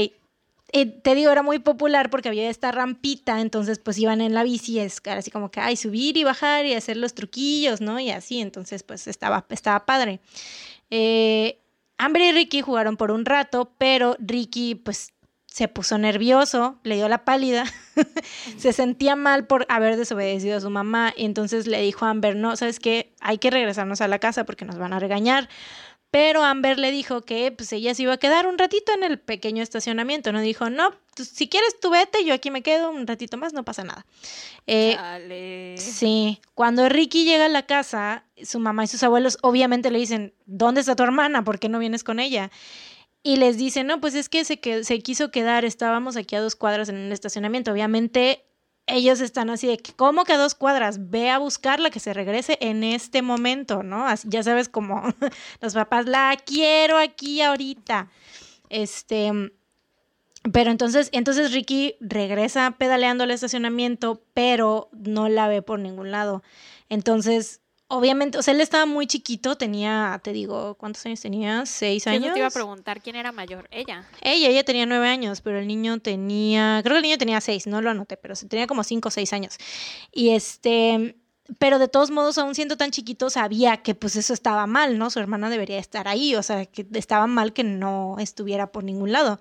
[0.74, 4.44] Eh, te digo, era muy popular porque había esta rampita, entonces pues iban en la
[4.44, 8.00] bici, es así como que, ay, subir y bajar y hacer los truquillos, ¿no?
[8.00, 10.20] Y así, entonces pues estaba, estaba padre.
[10.90, 11.60] Eh,
[11.98, 15.14] Amber y Ricky jugaron por un rato, pero Ricky pues
[15.58, 17.64] se puso nervioso, le dio la pálida,
[18.58, 22.36] se sentía mal por haber desobedecido a su mamá y entonces le dijo a Amber,
[22.36, 23.16] no, ¿sabes qué?
[23.22, 25.50] Hay que regresarnos a la casa porque nos van a regañar.
[26.10, 29.20] Pero Amber le dijo que pues ella se iba a quedar un ratito en el
[29.20, 30.40] pequeño estacionamiento, ¿no?
[30.40, 33.64] Dijo, no, tú- si quieres tú vete, yo aquí me quedo un ratito más, no
[33.66, 34.06] pasa nada.
[34.68, 34.96] Eh.
[35.78, 40.34] Sí, cuando Ricky llega a la casa, su mamá y sus abuelos obviamente le dicen,
[40.46, 41.44] ¿dónde está tu hermana?
[41.44, 42.52] ¿Por qué no vienes con ella?
[43.24, 46.42] Y les dicen, no, pues es que se, que, se quiso quedar, estábamos aquí a
[46.42, 47.72] dos cuadras en un estacionamiento.
[47.74, 48.46] Obviamente
[48.88, 51.10] ellos están así de, que, ¿cómo que a dos cuadras?
[51.10, 54.06] Ve a buscarla, que se regrese en este momento, ¿no?
[54.24, 55.04] Ya sabes como
[55.62, 58.10] los papás, la quiero aquí ahorita.
[58.70, 59.32] Este,
[60.52, 66.42] pero entonces, entonces Ricky regresa pedaleando al estacionamiento, pero no la ve por ningún lado.
[66.90, 71.66] Entonces, obviamente, o sea, él estaba muy chiquito, tenía, te digo, ¿cuántos años tenía?
[71.66, 72.34] ¿Seis años?
[72.34, 74.06] te iba a preguntar quién era mayor, ella.
[74.22, 77.68] Ella, ella tenía nueve años, pero el niño tenía, creo que el niño tenía seis,
[77.68, 79.58] no lo anoté, pero tenía como cinco o seis años.
[80.12, 81.16] Y este,
[81.60, 85.10] pero de todos modos, aún siendo tan chiquito, sabía que pues eso estaba mal, ¿no?
[85.10, 89.14] Su hermana debería estar ahí, o sea, que estaba mal que no estuviera por ningún
[89.14, 89.40] lado.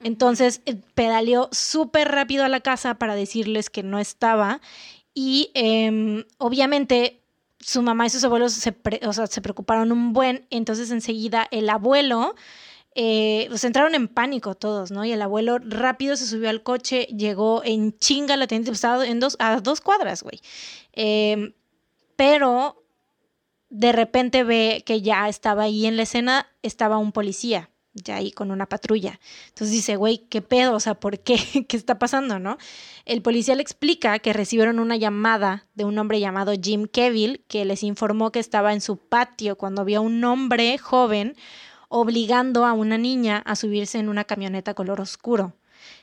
[0.00, 4.60] Entonces, eh, pedaleó súper rápido a la casa para decirles que no estaba
[5.14, 7.23] y em, obviamente
[7.64, 11.48] su mamá y sus abuelos se, pre- o sea, se preocuparon un buen, entonces enseguida
[11.50, 12.34] el abuelo
[12.94, 15.04] eh, pues entraron en pánico todos, ¿no?
[15.04, 19.18] Y el abuelo rápido se subió al coche, llegó en chinga la pues, estaba en
[19.18, 20.40] dos, a dos cuadras, güey.
[20.92, 21.54] Em,
[22.16, 22.84] pero
[23.70, 28.32] de repente ve que ya estaba ahí en la escena, estaba un policía, ya ahí
[28.32, 29.20] con una patrulla.
[29.48, 30.74] Entonces dice, güey, ¿qué pedo?
[30.74, 31.36] O sea, ¿por qué?
[31.68, 32.58] ¿Qué está pasando, no?
[33.04, 37.64] El policía le explica que recibieron una llamada de un hombre llamado Jim Keville, que
[37.64, 41.36] les informó que estaba en su patio cuando vio a un hombre joven
[41.88, 45.54] obligando a una niña a subirse en una camioneta color oscuro.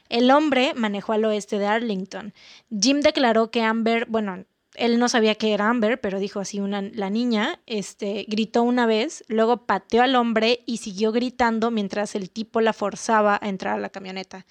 [0.08, 2.34] El hombre manejó al oeste de Arlington.
[2.70, 6.82] Jim declaró que Amber, bueno, él no sabía que era Amber, pero dijo así una,
[6.82, 12.30] la niña, este, gritó una vez, luego pateó al hombre y siguió gritando mientras el
[12.30, 14.46] tipo la forzaba a entrar a la camioneta.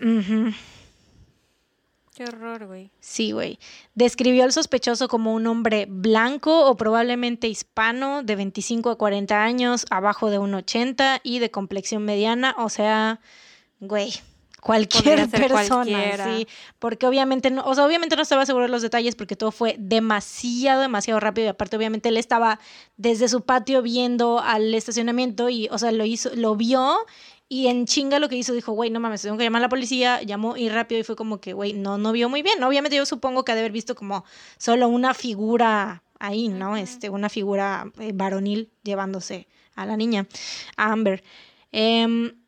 [0.00, 0.48] Mm,
[2.14, 2.90] qué horror, güey.
[3.00, 3.58] Sí, güey.
[3.94, 9.86] Describió al sospechoso como un hombre blanco o probablemente hispano de 25 a 40 años,
[9.90, 13.20] abajo de 1,80 y de complexión mediana, o sea,
[13.80, 14.12] güey,
[14.62, 16.24] cualquier persona, cualquiera.
[16.24, 16.46] sí,
[16.78, 19.74] porque obviamente no, o sea, obviamente no estaba seguro de los detalles porque todo fue
[19.76, 22.60] demasiado, demasiado rápido y aparte obviamente él estaba
[22.96, 26.96] desde su patio viendo al estacionamiento y, o sea, lo hizo, lo vio
[27.48, 29.68] y en chinga lo que hizo, dijo, güey, no mames, tengo que llamar a la
[29.68, 32.62] policía, llamó y rápido y fue como que, güey, no, no vio muy bien.
[32.62, 34.24] Obviamente yo supongo que ha de haber visto como
[34.58, 36.76] solo una figura ahí, ¿no?
[36.76, 40.28] Este, una figura eh, varonil llevándose a la niña,
[40.76, 41.24] a Amber.
[41.72, 42.41] Em,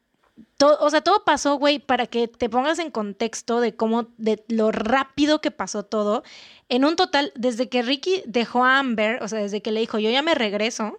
[0.56, 4.44] to- o sea, todo pasó, güey, para que te pongas en contexto de cómo, de
[4.48, 6.22] lo rápido que pasó todo.
[6.68, 9.98] En un total, desde que Ricky dejó a Amber, o sea, desde que le dijo,
[9.98, 10.98] yo ya me regreso,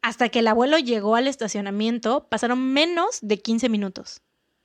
[0.00, 4.20] hasta que el abuelo llegó al estacionamiento, pasaron menos de 15 minutos.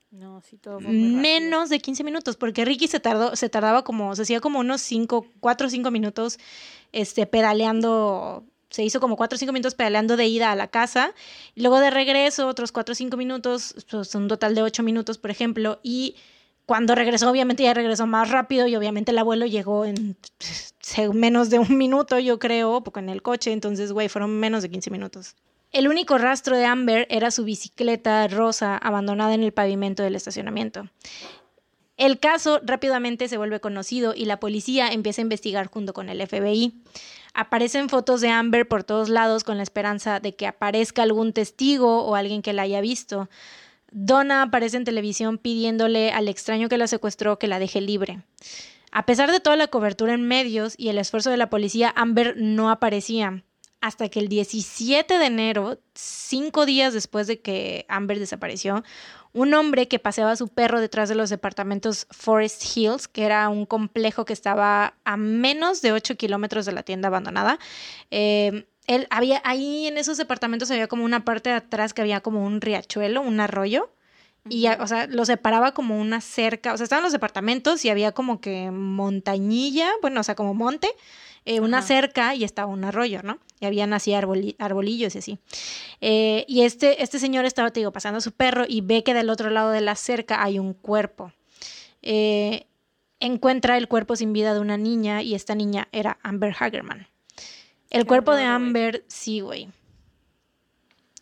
[0.10, 1.22] No, sí, todo fue muy rápido.
[1.22, 4.82] Menos de 15 minutos, porque Ricky se tardó, se tardaba como, se hacía como unos
[4.82, 6.40] 5, 4 o 5 minutos
[6.94, 11.14] este, pedaleando se hizo como 4 o 5 minutos pedaleando de ida a la casa,
[11.56, 15.18] y luego de regreso otros 4 o 5 minutos, pues un total de 8 minutos,
[15.18, 16.16] por ejemplo, y
[16.66, 20.18] cuando regresó, obviamente ya regresó más rápido y obviamente el abuelo llegó en
[21.14, 24.70] menos de un minuto, yo creo, porque en el coche, entonces, güey, fueron menos de
[24.70, 25.36] 15 minutos.
[25.72, 30.90] El único rastro de Amber era su bicicleta rosa abandonada en el pavimento del estacionamiento.
[31.98, 36.26] El caso rápidamente se vuelve conocido y la policía empieza a investigar junto con el
[36.26, 36.84] FBI.
[37.40, 42.04] Aparecen fotos de Amber por todos lados con la esperanza de que aparezca algún testigo
[42.04, 43.30] o alguien que la haya visto.
[43.92, 48.24] Donna aparece en televisión pidiéndole al extraño que la secuestró que la deje libre.
[48.92, 52.34] A pesar de toda la cobertura en medios y el esfuerzo de la policía, Amber
[52.38, 53.44] no aparecía.
[53.82, 58.84] Hasta que el 17 de enero, cinco días después de que Amber desapareció,
[59.34, 63.50] un hombre que paseaba a su perro detrás de los departamentos Forest Hills, que era
[63.50, 67.60] un complejo que estaba a menos de 8 kilómetros de la tienda abandonada,
[68.12, 72.22] eh, él había ahí en esos departamentos había como una parte de atrás que había
[72.22, 73.92] como un riachuelo, un arroyo.
[74.50, 78.14] Y, o sea, lo separaba como una cerca, o sea, estaban los departamentos y había
[78.14, 80.88] como que montañilla, bueno, o sea, como monte,
[81.50, 83.40] eh, una cerca y estaba un arroyo, ¿no?
[83.62, 85.40] Y habían así arbolillos y así.
[86.02, 89.14] Eh, y este, este señor estaba, te digo, pasando a su perro y ve que
[89.14, 91.32] del otro lado de la cerca hay un cuerpo.
[92.02, 92.68] Eh,
[93.22, 97.08] encuentra el cuerpo sin vida de una niña y esta niña era Amber Hagerman.
[97.92, 99.70] El cuerpo de Amber, sí, güey.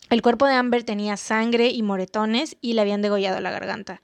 [0.10, 4.02] El cuerpo de Amber tenía sangre y moretones y le habían degollado la garganta.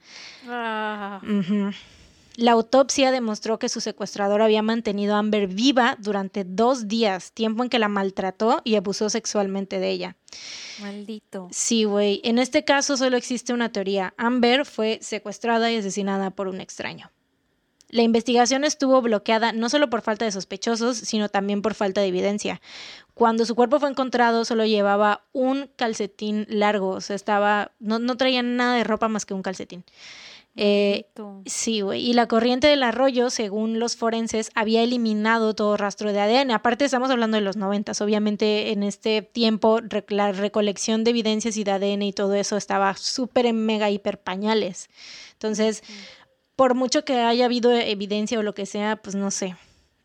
[0.48, 1.20] Ah.
[2.36, 7.62] La autopsia demostró que su secuestrador había mantenido a Amber viva durante dos días, tiempo
[7.62, 10.16] en que la maltrató y abusó sexualmente de ella.
[10.80, 11.48] Maldito.
[11.50, 12.22] Sí, güey.
[12.24, 14.14] En este caso solo existe una teoría.
[14.16, 17.10] Amber fue secuestrada y asesinada por un extraño.
[17.92, 22.06] La investigación estuvo bloqueada no solo por falta de sospechosos, sino también por falta de
[22.06, 22.62] evidencia.
[23.12, 28.16] Cuando su cuerpo fue encontrado, solo llevaba un calcetín largo, o sea, estaba, no, no
[28.16, 29.84] traía nada de ropa más que un calcetín.
[30.54, 31.06] Eh,
[31.46, 32.08] sí, güey.
[32.08, 36.50] Y la corriente del arroyo, según los forenses, había eliminado todo rastro de ADN.
[36.50, 38.00] Aparte, estamos hablando de los noventas.
[38.00, 42.94] Obviamente, en este tiempo, la recolección de evidencias y de ADN y todo eso estaba
[42.96, 44.90] súper en mega hiper pañales.
[45.32, 45.82] Entonces,
[46.56, 49.56] por mucho que haya habido evidencia o lo que sea, pues no sé.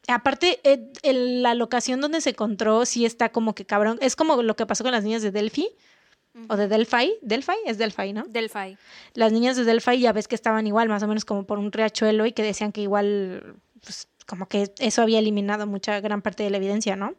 [0.07, 3.97] Aparte, eh, la locación donde se encontró sí está como que cabrón.
[4.01, 5.69] Es como lo que pasó con las niñas de Delphi.
[6.49, 7.15] O de Delphi.
[7.21, 8.25] Delphi es Delphi, ¿no?
[8.27, 8.77] Delphi.
[9.13, 11.71] Las niñas de Delphi ya ves que estaban igual, más o menos como por un
[11.71, 16.43] riachuelo y que decían que igual, pues como que eso había eliminado mucha gran parte
[16.43, 17.15] de la evidencia, ¿no?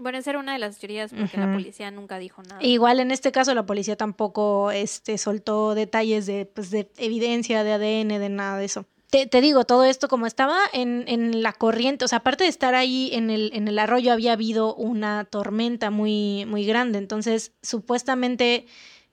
[0.00, 2.62] Bueno, esa era una de las teorías porque la policía nunca dijo nada.
[2.62, 7.72] Igual en este caso la policía tampoco este, soltó detalles de, pues, de evidencia, de
[7.72, 8.86] ADN, de nada de eso.
[9.12, 12.50] Te, te, digo, todo esto como estaba en, en, la corriente, o sea, aparte de
[12.50, 16.96] estar ahí en el, en el arroyo, había habido una tormenta muy, muy grande.
[16.96, 18.64] Entonces, supuestamente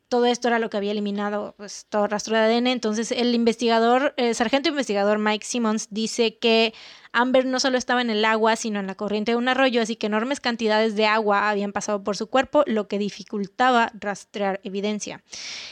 [0.08, 2.68] todo esto era lo que había eliminado pues, todo rastro de ADN.
[2.68, 6.74] Entonces, el investigador, el sargento investigador Mike Simmons dice que
[7.12, 9.96] Amber no solo estaba en el agua, sino en la corriente de un arroyo, así
[9.96, 15.24] que enormes cantidades de agua habían pasado por su cuerpo, lo que dificultaba rastrear evidencia.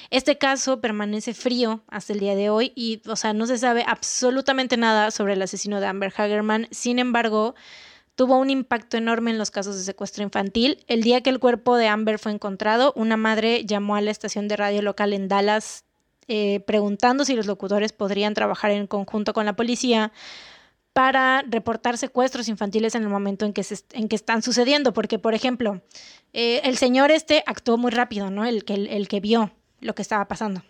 [0.09, 3.84] Este caso permanece frío hasta el día de hoy y, o sea, no se sabe
[3.88, 6.68] absolutamente nada sobre el asesino de Amber Hagerman.
[6.72, 7.55] Sin embargo,
[8.15, 10.84] tuvo un impacto enorme en los casos de secuestro infantil.
[10.88, 14.47] El día que el cuerpo de Amber fue encontrado, una madre llamó a la estación
[14.47, 15.84] de radio local en Dallas
[16.30, 20.11] eh, preguntando si los locutores podrían trabajar en conjunto con la policía
[20.98, 24.94] para reportar secuestros infantiles en el momento en que, se, en que están sucediendo.
[24.94, 25.84] Porque, por ejemplo,
[26.34, 28.45] eh, el señor este actuó muy rápido, ¿no?
[28.45, 30.64] El que, el, que vio lo que estaba pasando.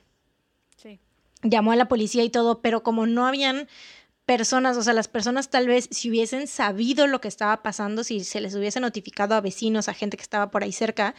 [0.76, 1.00] Sí.
[1.44, 3.70] Llamó a la policía y todo, pero como no habían
[4.28, 8.26] personas, o sea, las personas tal vez si hubiesen sabido lo que estaba pasando, si
[8.26, 11.16] se les hubiese notificado a vecinos, a gente que estaba por ahí cerca,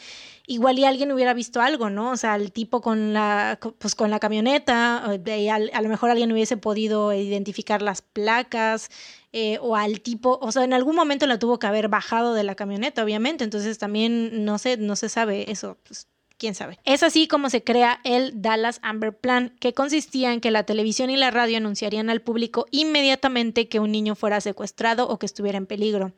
[0.47, 2.11] igual y alguien hubiera visto algo, ¿no?
[2.11, 6.59] O sea, el tipo con la, pues con la camioneta, a, lo mejor alguien hubiese
[6.59, 8.91] podido identificar las placas,
[9.33, 12.45] eh, o al tipo, o sea, en algún momento la tuvo que haber bajado de
[12.45, 16.79] la camioneta, obviamente, entonces también no sé, no se sabe eso, pues quién sabe.
[16.85, 21.11] Es así como se crea el Dallas Amber Plan, que consistía en que la televisión
[21.11, 25.59] y la radio anunciarían al público inmediatamente que un niño fuera secuestrado o que estuviera
[25.59, 26.13] en peligro.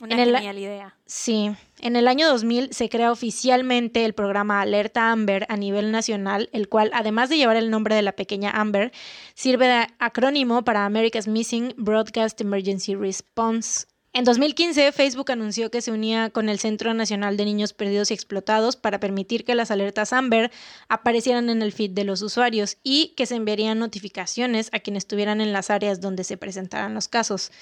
[0.00, 0.94] Una genial idea.
[1.06, 1.50] Sí.
[1.80, 6.68] En el año 2000 se crea oficialmente el programa Alerta Amber a nivel nacional, el
[6.68, 8.92] cual, además de llevar el nombre de la pequeña Amber,
[9.34, 13.86] sirve de acrónimo para America's Missing Broadcast Emergency Response
[14.16, 18.14] en 2015, Facebook anunció que se unía con el Centro Nacional de Niños Perdidos y
[18.14, 20.50] Explotados para permitir que las alertas Amber
[20.88, 25.42] aparecieran en el feed de los usuarios y que se enviarían notificaciones a quienes estuvieran
[25.42, 27.52] en las áreas donde se presentaran los casos.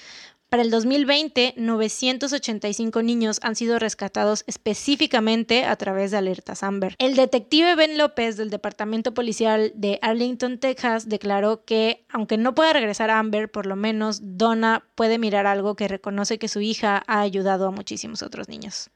[0.49, 6.95] Para el 2020, 985 niños han sido rescatados específicamente a través de alertas Amber.
[6.99, 12.73] El detective Ben López del Departamento Policial de Arlington, Texas, declaró que, aunque no pueda
[12.73, 17.03] regresar a Amber, por lo menos Donna puede mirar algo que reconoce que su hija
[17.07, 18.91] ha ayudado a muchísimos otros niños.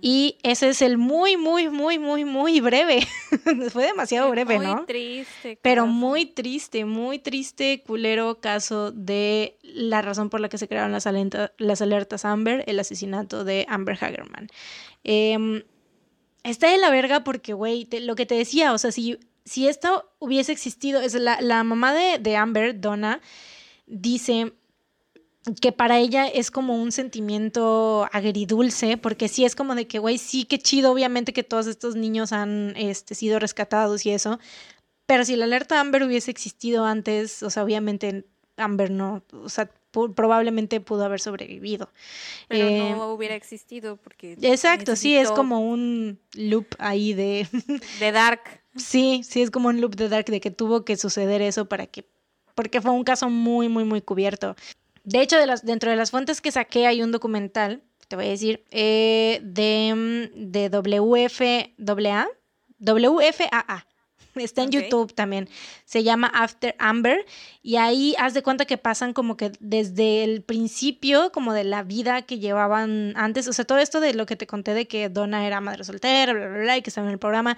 [0.00, 3.06] Y ese es el muy, muy, muy, muy, muy breve.
[3.72, 4.76] Fue demasiado breve, ¿no?
[4.76, 5.58] Muy triste.
[5.60, 5.92] Pero caso.
[5.92, 11.06] muy triste, muy triste, culero caso de la razón por la que se crearon las,
[11.06, 14.48] alenta- las alertas Amber, el asesinato de Amber Hagerman.
[15.04, 15.62] Em,
[16.44, 20.10] está de la verga porque, güey, lo que te decía, o sea, si, si esto
[20.18, 23.20] hubiese existido, es la, la mamá de, de Amber, Donna,
[23.86, 24.52] dice
[25.60, 30.18] que para ella es como un sentimiento agridulce, porque sí es como de que, güey,
[30.18, 34.38] sí, qué chido, obviamente que todos estos niños han este, sido rescatados y eso,
[35.06, 38.24] pero si la alerta Amber hubiese existido antes, o sea, obviamente
[38.56, 41.90] Amber no, o sea, probablemente pudo haber sobrevivido.
[42.48, 44.36] Pero Eh, no hubiera existido porque.
[44.40, 47.48] Exacto, sí, es como un loop ahí de...
[48.00, 48.40] De Dark.
[48.76, 51.86] sí, sí, es como un loop de Dark de que tuvo que suceder eso para
[51.86, 52.04] que...
[52.54, 54.56] Porque fue un caso muy, muy, muy cubierto.
[55.08, 58.26] De hecho, de las, dentro de las fuentes que saqué hay un documental, te voy
[58.26, 62.28] a decir, eh, de, mm, de WFAA,
[62.78, 63.86] WFAA.
[64.34, 64.70] Está en.
[64.70, 65.48] YouTube también.
[65.86, 67.24] Se llama After Amber.
[67.62, 71.82] Y ahí haz de cuenta que pasan como que desde el principio, como de la
[71.82, 73.48] vida que llevaban antes.
[73.48, 76.34] O sea, todo esto de lo que te conté de que Donna era madre soltera,
[76.34, 77.56] bla, bla, bla, y que estaba en el programa.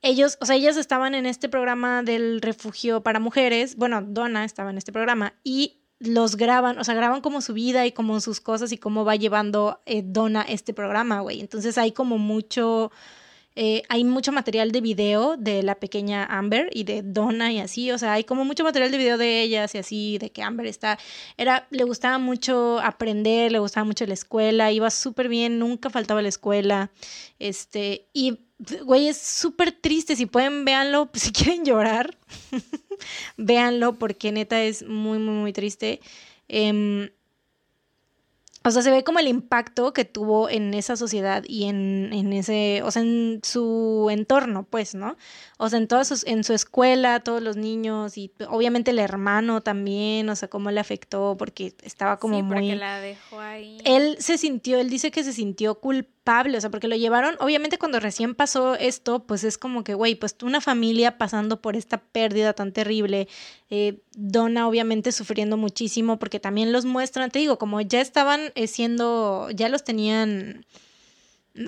[0.00, 3.76] Ellos, o sea, ellas estaban en este programa del refugio para mujeres.
[3.76, 5.34] Bueno, Donna estaba en este programa.
[5.44, 9.04] Y los graban, o sea, graban como su vida y como sus cosas y cómo
[9.04, 11.40] va llevando eh, Donna este programa, güey.
[11.40, 12.90] Entonces hay como mucho,
[13.58, 17.90] eh, hay mucho material de video de la pequeña Amber y de Donna y así,
[17.90, 20.66] o sea, hay como mucho material de video de ellas y así, de que Amber
[20.66, 20.98] está,
[21.38, 26.20] era, le gustaba mucho aprender, le gustaba mucho la escuela, iba súper bien, nunca faltaba
[26.20, 26.90] a la escuela,
[27.38, 28.40] este, y,
[28.84, 32.14] güey, es súper triste, si pueden, véanlo, si quieren llorar,
[33.38, 36.00] véanlo, porque neta es muy, muy, muy triste.
[36.48, 37.08] Em,
[38.66, 42.32] o sea, se ve como el impacto que tuvo en esa sociedad y en, en
[42.32, 45.16] ese, o sea, en su entorno, pues, ¿no?
[45.56, 49.60] O sea, en todas sus, en su escuela, todos los niños y obviamente el hermano
[49.60, 52.74] también, o sea, cómo le afectó porque estaba como sí, porque muy...
[52.74, 53.78] la dejó ahí.
[53.84, 57.78] Él se sintió, él dice que se sintió culpable, o sea, porque lo llevaron, obviamente
[57.78, 61.98] cuando recién pasó esto, pues es como que, güey, pues una familia pasando por esta
[61.98, 63.28] pérdida tan terrible,
[63.70, 68.66] eh, Donna obviamente sufriendo muchísimo, porque también los muestran, te digo, como ya estaban eh,
[68.66, 70.66] siendo, ya los tenían,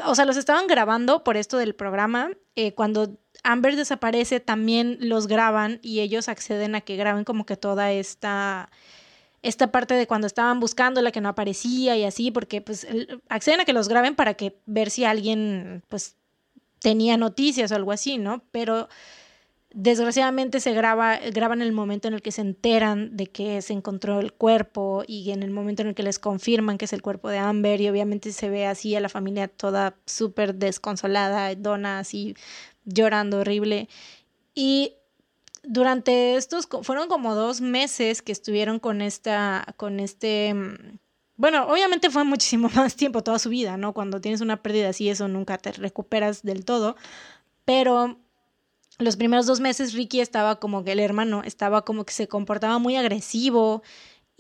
[0.04, 5.28] o sea, los estaban grabando por esto del programa, eh, cuando Amber desaparece también los
[5.28, 8.70] graban y ellos acceden a que graben como que toda esta
[9.42, 12.86] esta parte de cuando estaban buscando la que no aparecía y así, porque pues
[13.28, 16.16] acceden a que los graben para que ver si alguien pues
[16.80, 18.42] tenía noticias o algo así, ¿no?
[18.50, 18.88] Pero
[19.72, 24.18] desgraciadamente se graba, graban el momento en el que se enteran de que se encontró
[24.18, 27.28] el cuerpo y en el momento en el que les confirman que es el cuerpo
[27.28, 32.34] de Amber y obviamente se ve así a la familia toda súper desconsolada, Donna así
[32.84, 33.88] llorando horrible.
[34.54, 34.94] Y
[35.68, 40.98] durante estos, fueron como dos meses que estuvieron con esta, con este, mm,
[41.36, 43.92] bueno, obviamente fue muchísimo más tiempo, toda su vida, ¿no?
[43.92, 46.96] Cuando tienes una pérdida así, eso nunca te recuperas del todo,
[47.66, 48.18] pero
[48.98, 52.78] los primeros dos meses Ricky estaba como que el hermano estaba como que se comportaba
[52.78, 53.82] muy agresivo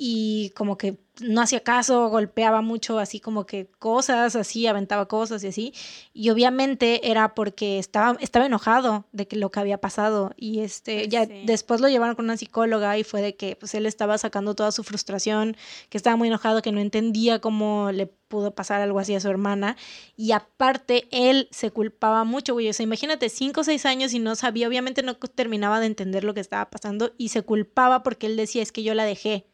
[0.00, 5.42] y como que no hacía caso, golpeaba mucho así como que cosas, así aventaba cosas
[5.42, 5.74] y así.
[6.14, 10.30] Y obviamente era porque estaba, estaba enojado de que lo que había pasado.
[10.36, 11.42] Y este, ya sí.
[11.46, 14.70] después lo llevaron con una psicóloga y fue de que pues él estaba sacando toda
[14.70, 15.56] su frustración,
[15.88, 19.28] que estaba muy enojado, que no entendía cómo le pudo pasar algo así a su
[19.28, 19.76] hermana.
[20.16, 22.68] Y aparte, él se culpaba mucho, güey.
[22.68, 26.22] O sea, imagínate, cinco o seis años y no sabía, obviamente no terminaba de entender
[26.22, 29.46] lo que estaba pasando y se culpaba porque él decía, es que yo la dejé.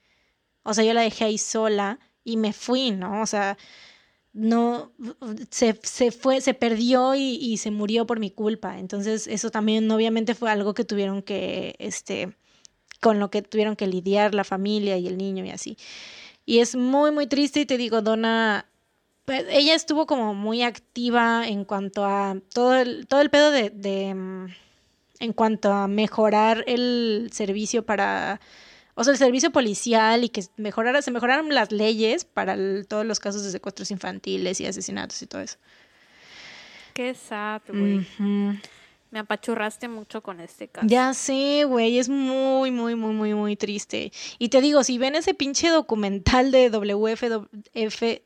[0.64, 3.22] O sea, yo la dejé ahí sola y me fui, ¿no?
[3.22, 3.56] O sea,
[4.34, 4.92] no,
[5.50, 8.78] se, se fue, se perdió y, se murió por mi culpa.
[8.78, 12.36] Entonces, eso también obviamente fue algo que tuvieron que, este,
[13.00, 15.78] con lo que tuvieron que lidiar la familia y el niño y así.
[16.46, 18.66] Y es muy, muy triste y te digo, Donna,
[19.24, 23.70] pues, ella estuvo como muy activa en cuanto a todo el, todo el pedo de,
[23.70, 24.46] de, mm,
[25.20, 28.40] en cuanto a mejorar el servicio para,
[28.94, 33.04] o sea, el servicio policial y que mejorara, se mejoraran las leyes para el- todos
[33.04, 35.56] los casos de secuestros infantiles y asesinatos y todo eso.
[36.92, 38.06] Qué sad, güey.
[39.10, 40.86] Me apachurraste mucho con este caso.
[40.88, 44.12] Ya sé, güey, es muy, muy, muy, muy, muy triste.
[44.38, 47.28] Y te digo, si ven ese pinche documental de WF,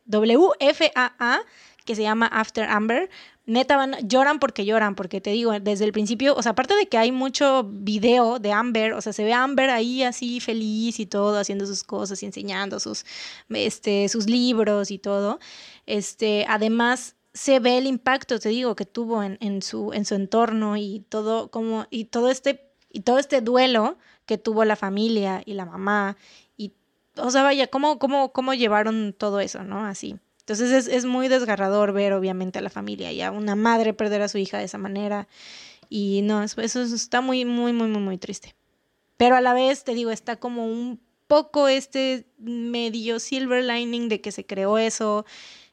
[0.06, 1.40] WFAA
[1.84, 3.08] que se llama After Amber,
[3.48, 6.86] neta van, lloran porque lloran, porque te digo, desde el principio, o sea, aparte de
[6.86, 11.06] que hay mucho video de Amber, o sea, se ve Amber ahí así feliz y
[11.06, 13.06] todo, haciendo sus cosas y enseñando sus,
[13.48, 15.40] este, sus libros y todo,
[15.86, 20.14] este, además se ve el impacto, te digo, que tuvo en, en, su, en su
[20.14, 23.96] entorno y todo como, y todo este, y todo este duelo
[24.26, 26.18] que tuvo la familia y la mamá,
[26.58, 26.74] y,
[27.16, 29.86] o sea, vaya, cómo, cómo, cómo llevaron todo eso, ¿no?
[29.86, 30.18] Así.
[30.48, 34.22] Entonces es, es, muy desgarrador ver obviamente a la familia y a una madre perder
[34.22, 35.28] a su hija de esa manera.
[35.90, 38.54] Y no, eso, eso está muy, muy, muy, muy, muy triste.
[39.18, 44.22] Pero a la vez, te digo, está como un poco este medio silver lining de
[44.22, 45.26] que se creó eso,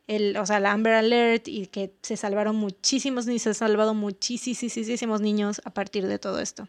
[0.07, 3.93] el, o sea, la Amber Alert y que se salvaron muchísimos, ni se han salvado
[3.93, 6.67] muchísimos niños a partir de todo esto.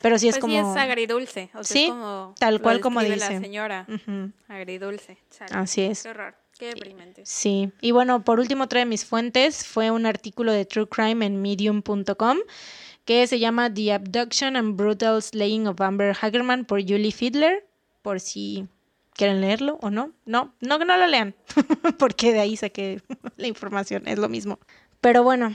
[0.00, 0.52] Pero sí es pues como.
[0.54, 1.50] Sí, es agridulce.
[1.54, 3.16] O sea, sí, es como tal cual como dice.
[3.16, 3.86] la señora.
[3.88, 4.32] Uh -huh.
[4.48, 5.18] Agridulce.
[5.30, 5.54] Chale.
[5.54, 6.02] Así es.
[6.02, 6.43] Qué horror.
[6.58, 7.22] Qué deprimente.
[7.24, 7.72] Sí.
[7.80, 11.42] Y bueno, por último, otra de mis fuentes fue un artículo de True Crime en
[11.42, 12.38] medium.com
[13.04, 17.66] que se llama The Abduction and Brutal Slaying of Amber Hagerman por Julie Fiedler,
[18.02, 18.66] por si
[19.14, 20.12] quieren leerlo o no.
[20.24, 21.34] No, no que no lo lean,
[21.98, 23.02] porque de ahí saqué
[23.36, 24.58] la información, es lo mismo.
[25.00, 25.54] Pero bueno,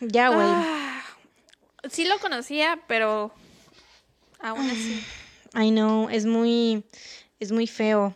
[0.00, 0.46] ya, güey.
[0.46, 1.02] Ah,
[1.90, 3.32] sí lo conocía, pero
[4.40, 5.02] aún así.
[5.54, 6.84] I know, es muy,
[7.40, 8.14] es muy feo.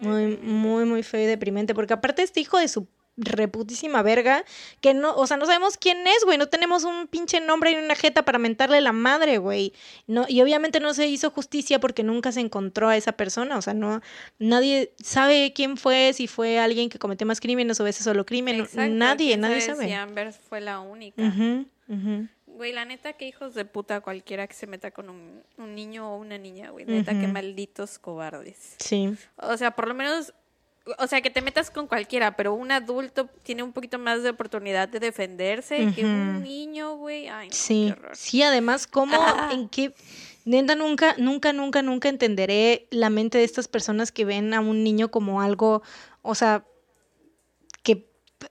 [0.00, 1.74] Muy, muy, muy feo y deprimente.
[1.74, 4.44] Porque aparte este hijo de su reputísima verga,
[4.80, 7.74] que no, o sea, no sabemos quién es, güey, no tenemos un pinche nombre y
[7.76, 9.72] una jeta para mentarle la madre, güey.
[10.06, 13.62] No, y obviamente no se hizo justicia porque nunca se encontró a esa persona, o
[13.62, 14.00] sea, no,
[14.38, 18.60] nadie sabe quién fue, si fue alguien que cometió más crímenes o veces solo crimen,
[18.60, 19.86] Exacto, nadie, nadie sabe.
[19.86, 21.22] Si Amber fue la única.
[21.22, 22.28] Uh -huh, uh -huh.
[22.60, 26.12] Güey, la neta, que hijos de puta cualquiera que se meta con un, un niño
[26.12, 26.84] o una niña, güey.
[26.84, 27.20] Neta, uh -huh.
[27.22, 28.74] que malditos cobardes.
[28.76, 29.16] Sí.
[29.36, 30.34] O sea, por lo menos,
[30.98, 34.28] o sea, que te metas con cualquiera, pero un adulto tiene un poquito más de
[34.28, 35.94] oportunidad de defenderse uh -huh.
[35.94, 37.28] que un niño, güey.
[37.28, 37.94] Ay, no, sí.
[38.12, 39.48] Sí, además, ¿cómo, ah.
[39.54, 39.94] en qué...
[40.44, 44.84] Neta, nunca, nunca, nunca, nunca entenderé la mente de estas personas que ven a un
[44.84, 45.80] niño como algo,
[46.20, 46.66] o sea,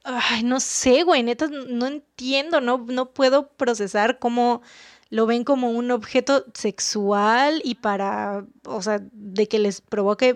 [0.03, 4.61] Ay, no sé, güey, neta, no entiendo, no, no puedo procesar cómo
[5.09, 10.35] lo ven como un objeto sexual y para, o sea, de que les provoque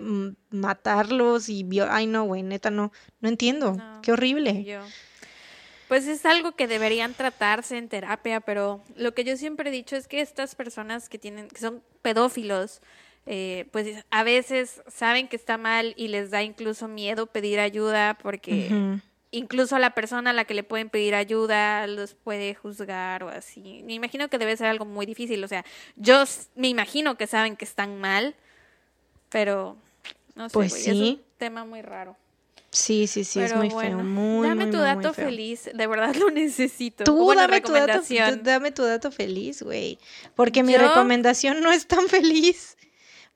[0.50, 4.64] matarlos y, ay, no, güey, neta, no, no entiendo, no, qué horrible.
[4.64, 4.80] Yo.
[5.86, 9.94] Pues es algo que deberían tratarse en terapia, pero lo que yo siempre he dicho
[9.94, 12.80] es que estas personas que tienen, que son pedófilos,
[13.26, 18.18] eh, pues a veces saben que está mal y les da incluso miedo pedir ayuda
[18.20, 19.00] porque uh -huh
[19.34, 23.28] incluso a la persona a la que le pueden pedir ayuda los puede juzgar o
[23.28, 23.82] así.
[23.84, 25.42] Me imagino que debe ser algo muy difícil.
[25.42, 25.64] O sea,
[25.96, 26.24] yo
[26.54, 28.34] me imagino que saben que están mal,
[29.28, 29.76] pero
[30.36, 30.90] no sé, pues sí.
[30.90, 32.16] es un tema muy raro.
[32.70, 34.06] Sí, sí, sí, pero es muy bueno, feo.
[34.06, 37.04] Muy, dame muy, tu muy, dato muy feliz, de verdad lo necesito.
[37.04, 39.98] Tú Buena dame, tu dato, tú dame tu dato feliz, güey.
[40.34, 40.78] Porque mi ¿Yo?
[40.78, 42.76] recomendación no es tan feliz.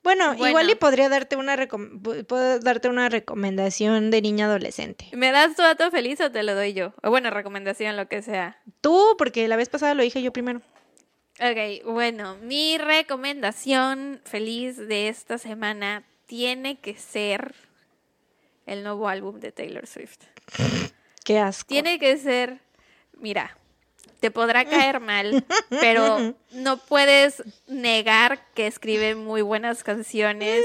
[0.01, 1.57] Bueno, bueno, igual y podría darte una
[2.27, 5.09] puedo darte una recomendación de niña adolescente.
[5.11, 6.93] ¿Me das tu dato feliz o te lo doy yo?
[7.03, 8.61] O bueno, recomendación, lo que sea.
[8.81, 10.61] Tú, porque la vez pasada lo dije yo primero.
[11.41, 17.55] Ok, bueno, mi recomendación feliz de esta semana tiene que ser
[18.65, 20.19] el nuevo álbum de Taylor Swift.
[21.25, 21.67] Qué asco.
[21.67, 22.59] Tiene que ser,
[23.17, 23.57] mira,
[24.19, 30.63] te podrá caer mal, pero no puedes negar que escribe muy buenas canciones.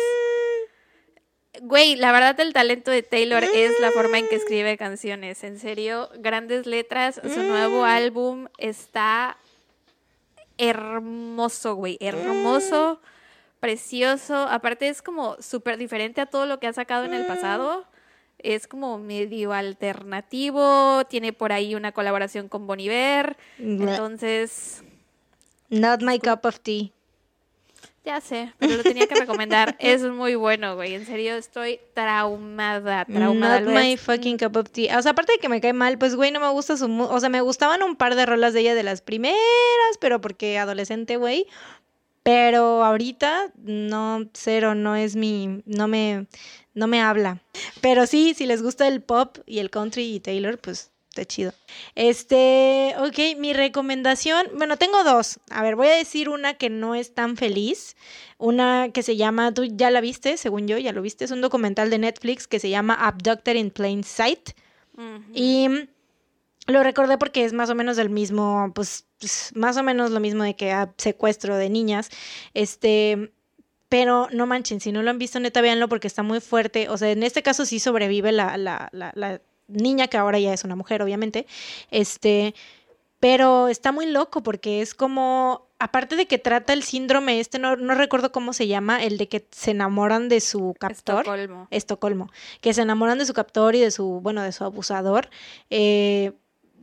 [1.60, 5.44] Güey, la verdad el talento de Taylor es la forma en que escribe canciones.
[5.44, 7.20] En serio, grandes letras.
[7.22, 9.36] Su nuevo álbum está
[10.58, 11.96] hermoso, güey.
[12.00, 13.00] Hermoso,
[13.60, 14.34] precioso.
[14.34, 17.86] Aparte es como súper diferente a todo lo que ha sacado en el pasado
[18.44, 24.84] es como medio alternativo, tiene por ahí una colaboración con Bon Iver, entonces...
[25.70, 26.90] Not my cup of tea.
[28.04, 29.76] Ya sé, pero lo tenía que recomendar.
[29.80, 30.94] es muy bueno, güey.
[30.94, 33.60] En serio, estoy traumada, traumada.
[33.60, 34.98] Not my fucking cup of tea.
[34.98, 36.84] O sea, aparte de que me cae mal, pues, güey, no me gusta su...
[37.00, 39.38] O sea, me gustaban un par de rolas de ella de las primeras,
[40.00, 41.46] pero porque adolescente, güey.
[42.22, 45.62] Pero ahorita, no, cero, no es mi...
[45.64, 46.26] No me
[46.74, 47.40] no me habla.
[47.80, 51.52] Pero sí, si les gusta el pop y el country y Taylor, pues está chido.
[51.94, 55.38] Este, ok, mi recomendación, bueno, tengo dos.
[55.50, 57.96] A ver, voy a decir una que no es tan feliz.
[58.36, 61.40] Una que se llama, tú ya la viste, según yo, ya lo viste, es un
[61.40, 64.50] documental de Netflix que se llama Abducted in Plain Sight.
[64.96, 65.22] Uh -huh.
[65.32, 65.68] Y
[66.66, 70.20] lo recordé porque es más o menos del mismo, pues, pues más o menos lo
[70.20, 72.10] mismo de que ah, secuestro de niñas.
[72.54, 73.32] Este,
[73.94, 76.88] pero no manchen, si no lo han visto, neta, véanlo porque está muy fuerte.
[76.88, 80.52] O sea, en este caso sí sobrevive la, la, la, la niña, que ahora ya
[80.52, 81.46] es una mujer, obviamente.
[81.92, 82.56] Este,
[83.20, 87.76] pero está muy loco porque es como, aparte de que trata el síndrome este, no,
[87.76, 91.20] no recuerdo cómo se llama, el de que se enamoran de su captor.
[91.20, 91.68] Estocolmo.
[91.70, 92.30] Estocolmo.
[92.60, 95.30] Que se enamoran de su captor y de su, bueno, de su abusador.
[95.70, 96.32] Eh,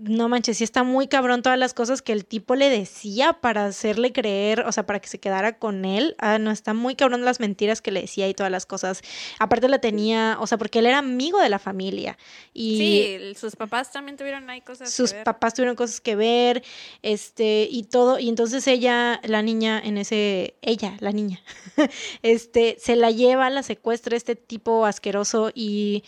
[0.03, 3.65] no manches, sí está muy cabrón todas las cosas que el tipo le decía para
[3.65, 6.15] hacerle creer, o sea, para que se quedara con él.
[6.17, 9.01] Ah, no, está muy cabrón las mentiras que le decía y todas las cosas.
[9.39, 12.17] Aparte la tenía, o sea, porque él era amigo de la familia.
[12.53, 15.23] Y Sí, sus papás también tuvieron ahí cosas que sus ver.
[15.23, 16.63] papás tuvieron cosas que ver,
[17.03, 21.41] este, y todo, y entonces ella, la niña, en ese, ella, la niña,
[22.23, 26.03] este, se la lleva, la secuestra este tipo asqueroso y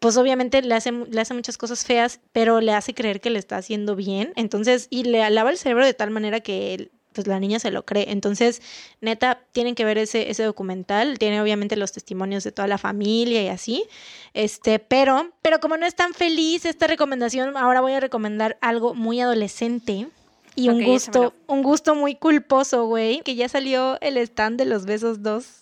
[0.00, 3.38] pues obviamente le hace, le hace muchas cosas feas, pero le hace creer que le
[3.38, 7.40] está haciendo bien, entonces, y le lava el cerebro de tal manera que pues la
[7.40, 8.10] niña se lo cree.
[8.10, 8.62] Entonces,
[9.00, 11.18] neta, tienen que ver ese, ese documental.
[11.18, 13.84] Tiene obviamente los testimonios de toda la familia y así.
[14.32, 18.94] Este, pero, pero como no es tan feliz esta recomendación, ahora voy a recomendar algo
[18.94, 20.08] muy adolescente.
[20.54, 23.22] Y un gusto, un gusto muy culposo, güey.
[23.22, 25.59] Que ya salió el stand de los besos 2.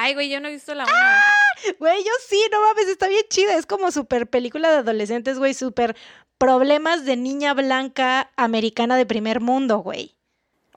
[0.00, 0.86] Ay, güey, yo no he visto la ¡Ah!
[0.86, 1.74] una.
[1.80, 3.56] Güey, yo sí, no mames, está bien chida.
[3.56, 5.54] Es como súper película de adolescentes, güey.
[5.54, 5.96] Súper
[6.38, 10.16] problemas de niña blanca americana de primer mundo, güey.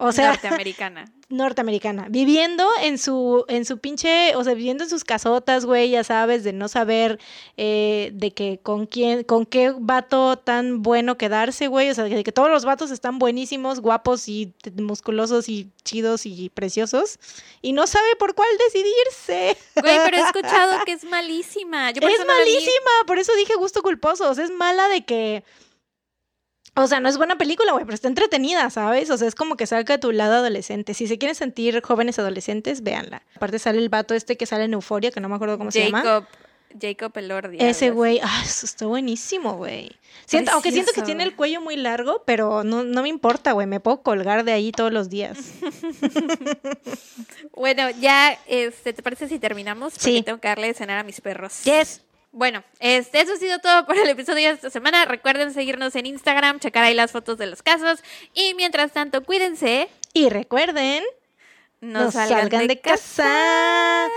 [0.03, 1.05] O sea, norteamericana.
[1.29, 6.03] norteamericana, viviendo en su, en su pinche, o sea, viviendo en sus casotas, güey, ya
[6.03, 7.19] sabes, de no saber
[7.55, 12.23] eh, de que con quién, con qué vato tan bueno quedarse, güey, o sea, de
[12.23, 17.19] que todos los vatos están buenísimos, guapos y musculosos y chidos y preciosos,
[17.61, 19.57] y no sabe por cuál decidirse.
[19.79, 21.91] Güey, pero he escuchado que es malísima.
[21.91, 25.05] Yo por Es no malísima, por eso dije gusto culposo, o sea, es mala de
[25.05, 25.43] que...
[26.75, 29.09] O sea, no es buena película, güey, pero está entretenida, ¿sabes?
[29.09, 30.93] O sea, es como que saca tu lado adolescente.
[30.93, 33.23] Si se quieren sentir jóvenes adolescentes, véanla.
[33.35, 35.83] Aparte sale el vato este que sale en Euforia, que no me acuerdo cómo se
[35.85, 36.01] llama.
[36.01, 36.25] Jacob,
[36.81, 37.57] Jacob Elordi.
[37.59, 39.91] Ese güey, ah, eso está buenísimo, güey.
[40.25, 43.67] Siento, aunque siento que tiene el cuello muy largo, pero no, no me importa, güey.
[43.67, 45.37] Me puedo colgar de ahí todos los días.
[47.53, 49.93] Bueno, ya, este, ¿te parece si terminamos?
[49.93, 50.23] Porque Sí.
[50.23, 51.63] tengo que darle de cenar a mis perros.
[51.63, 52.01] Yes.
[52.31, 55.05] Bueno, este, eso ha sido todo por el episodio de esta semana.
[55.05, 58.01] Recuerden seguirnos en Instagram, checar ahí las fotos de los casos.
[58.33, 59.89] Y mientras tanto, cuídense.
[60.13, 61.03] Y recuerden,
[61.81, 64.07] No, no salgan, de casa.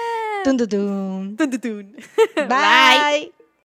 [0.44, 1.36] Tun, tun, tun.
[1.36, 1.96] Tun, tun, tun.
[2.48, 3.32] Bye.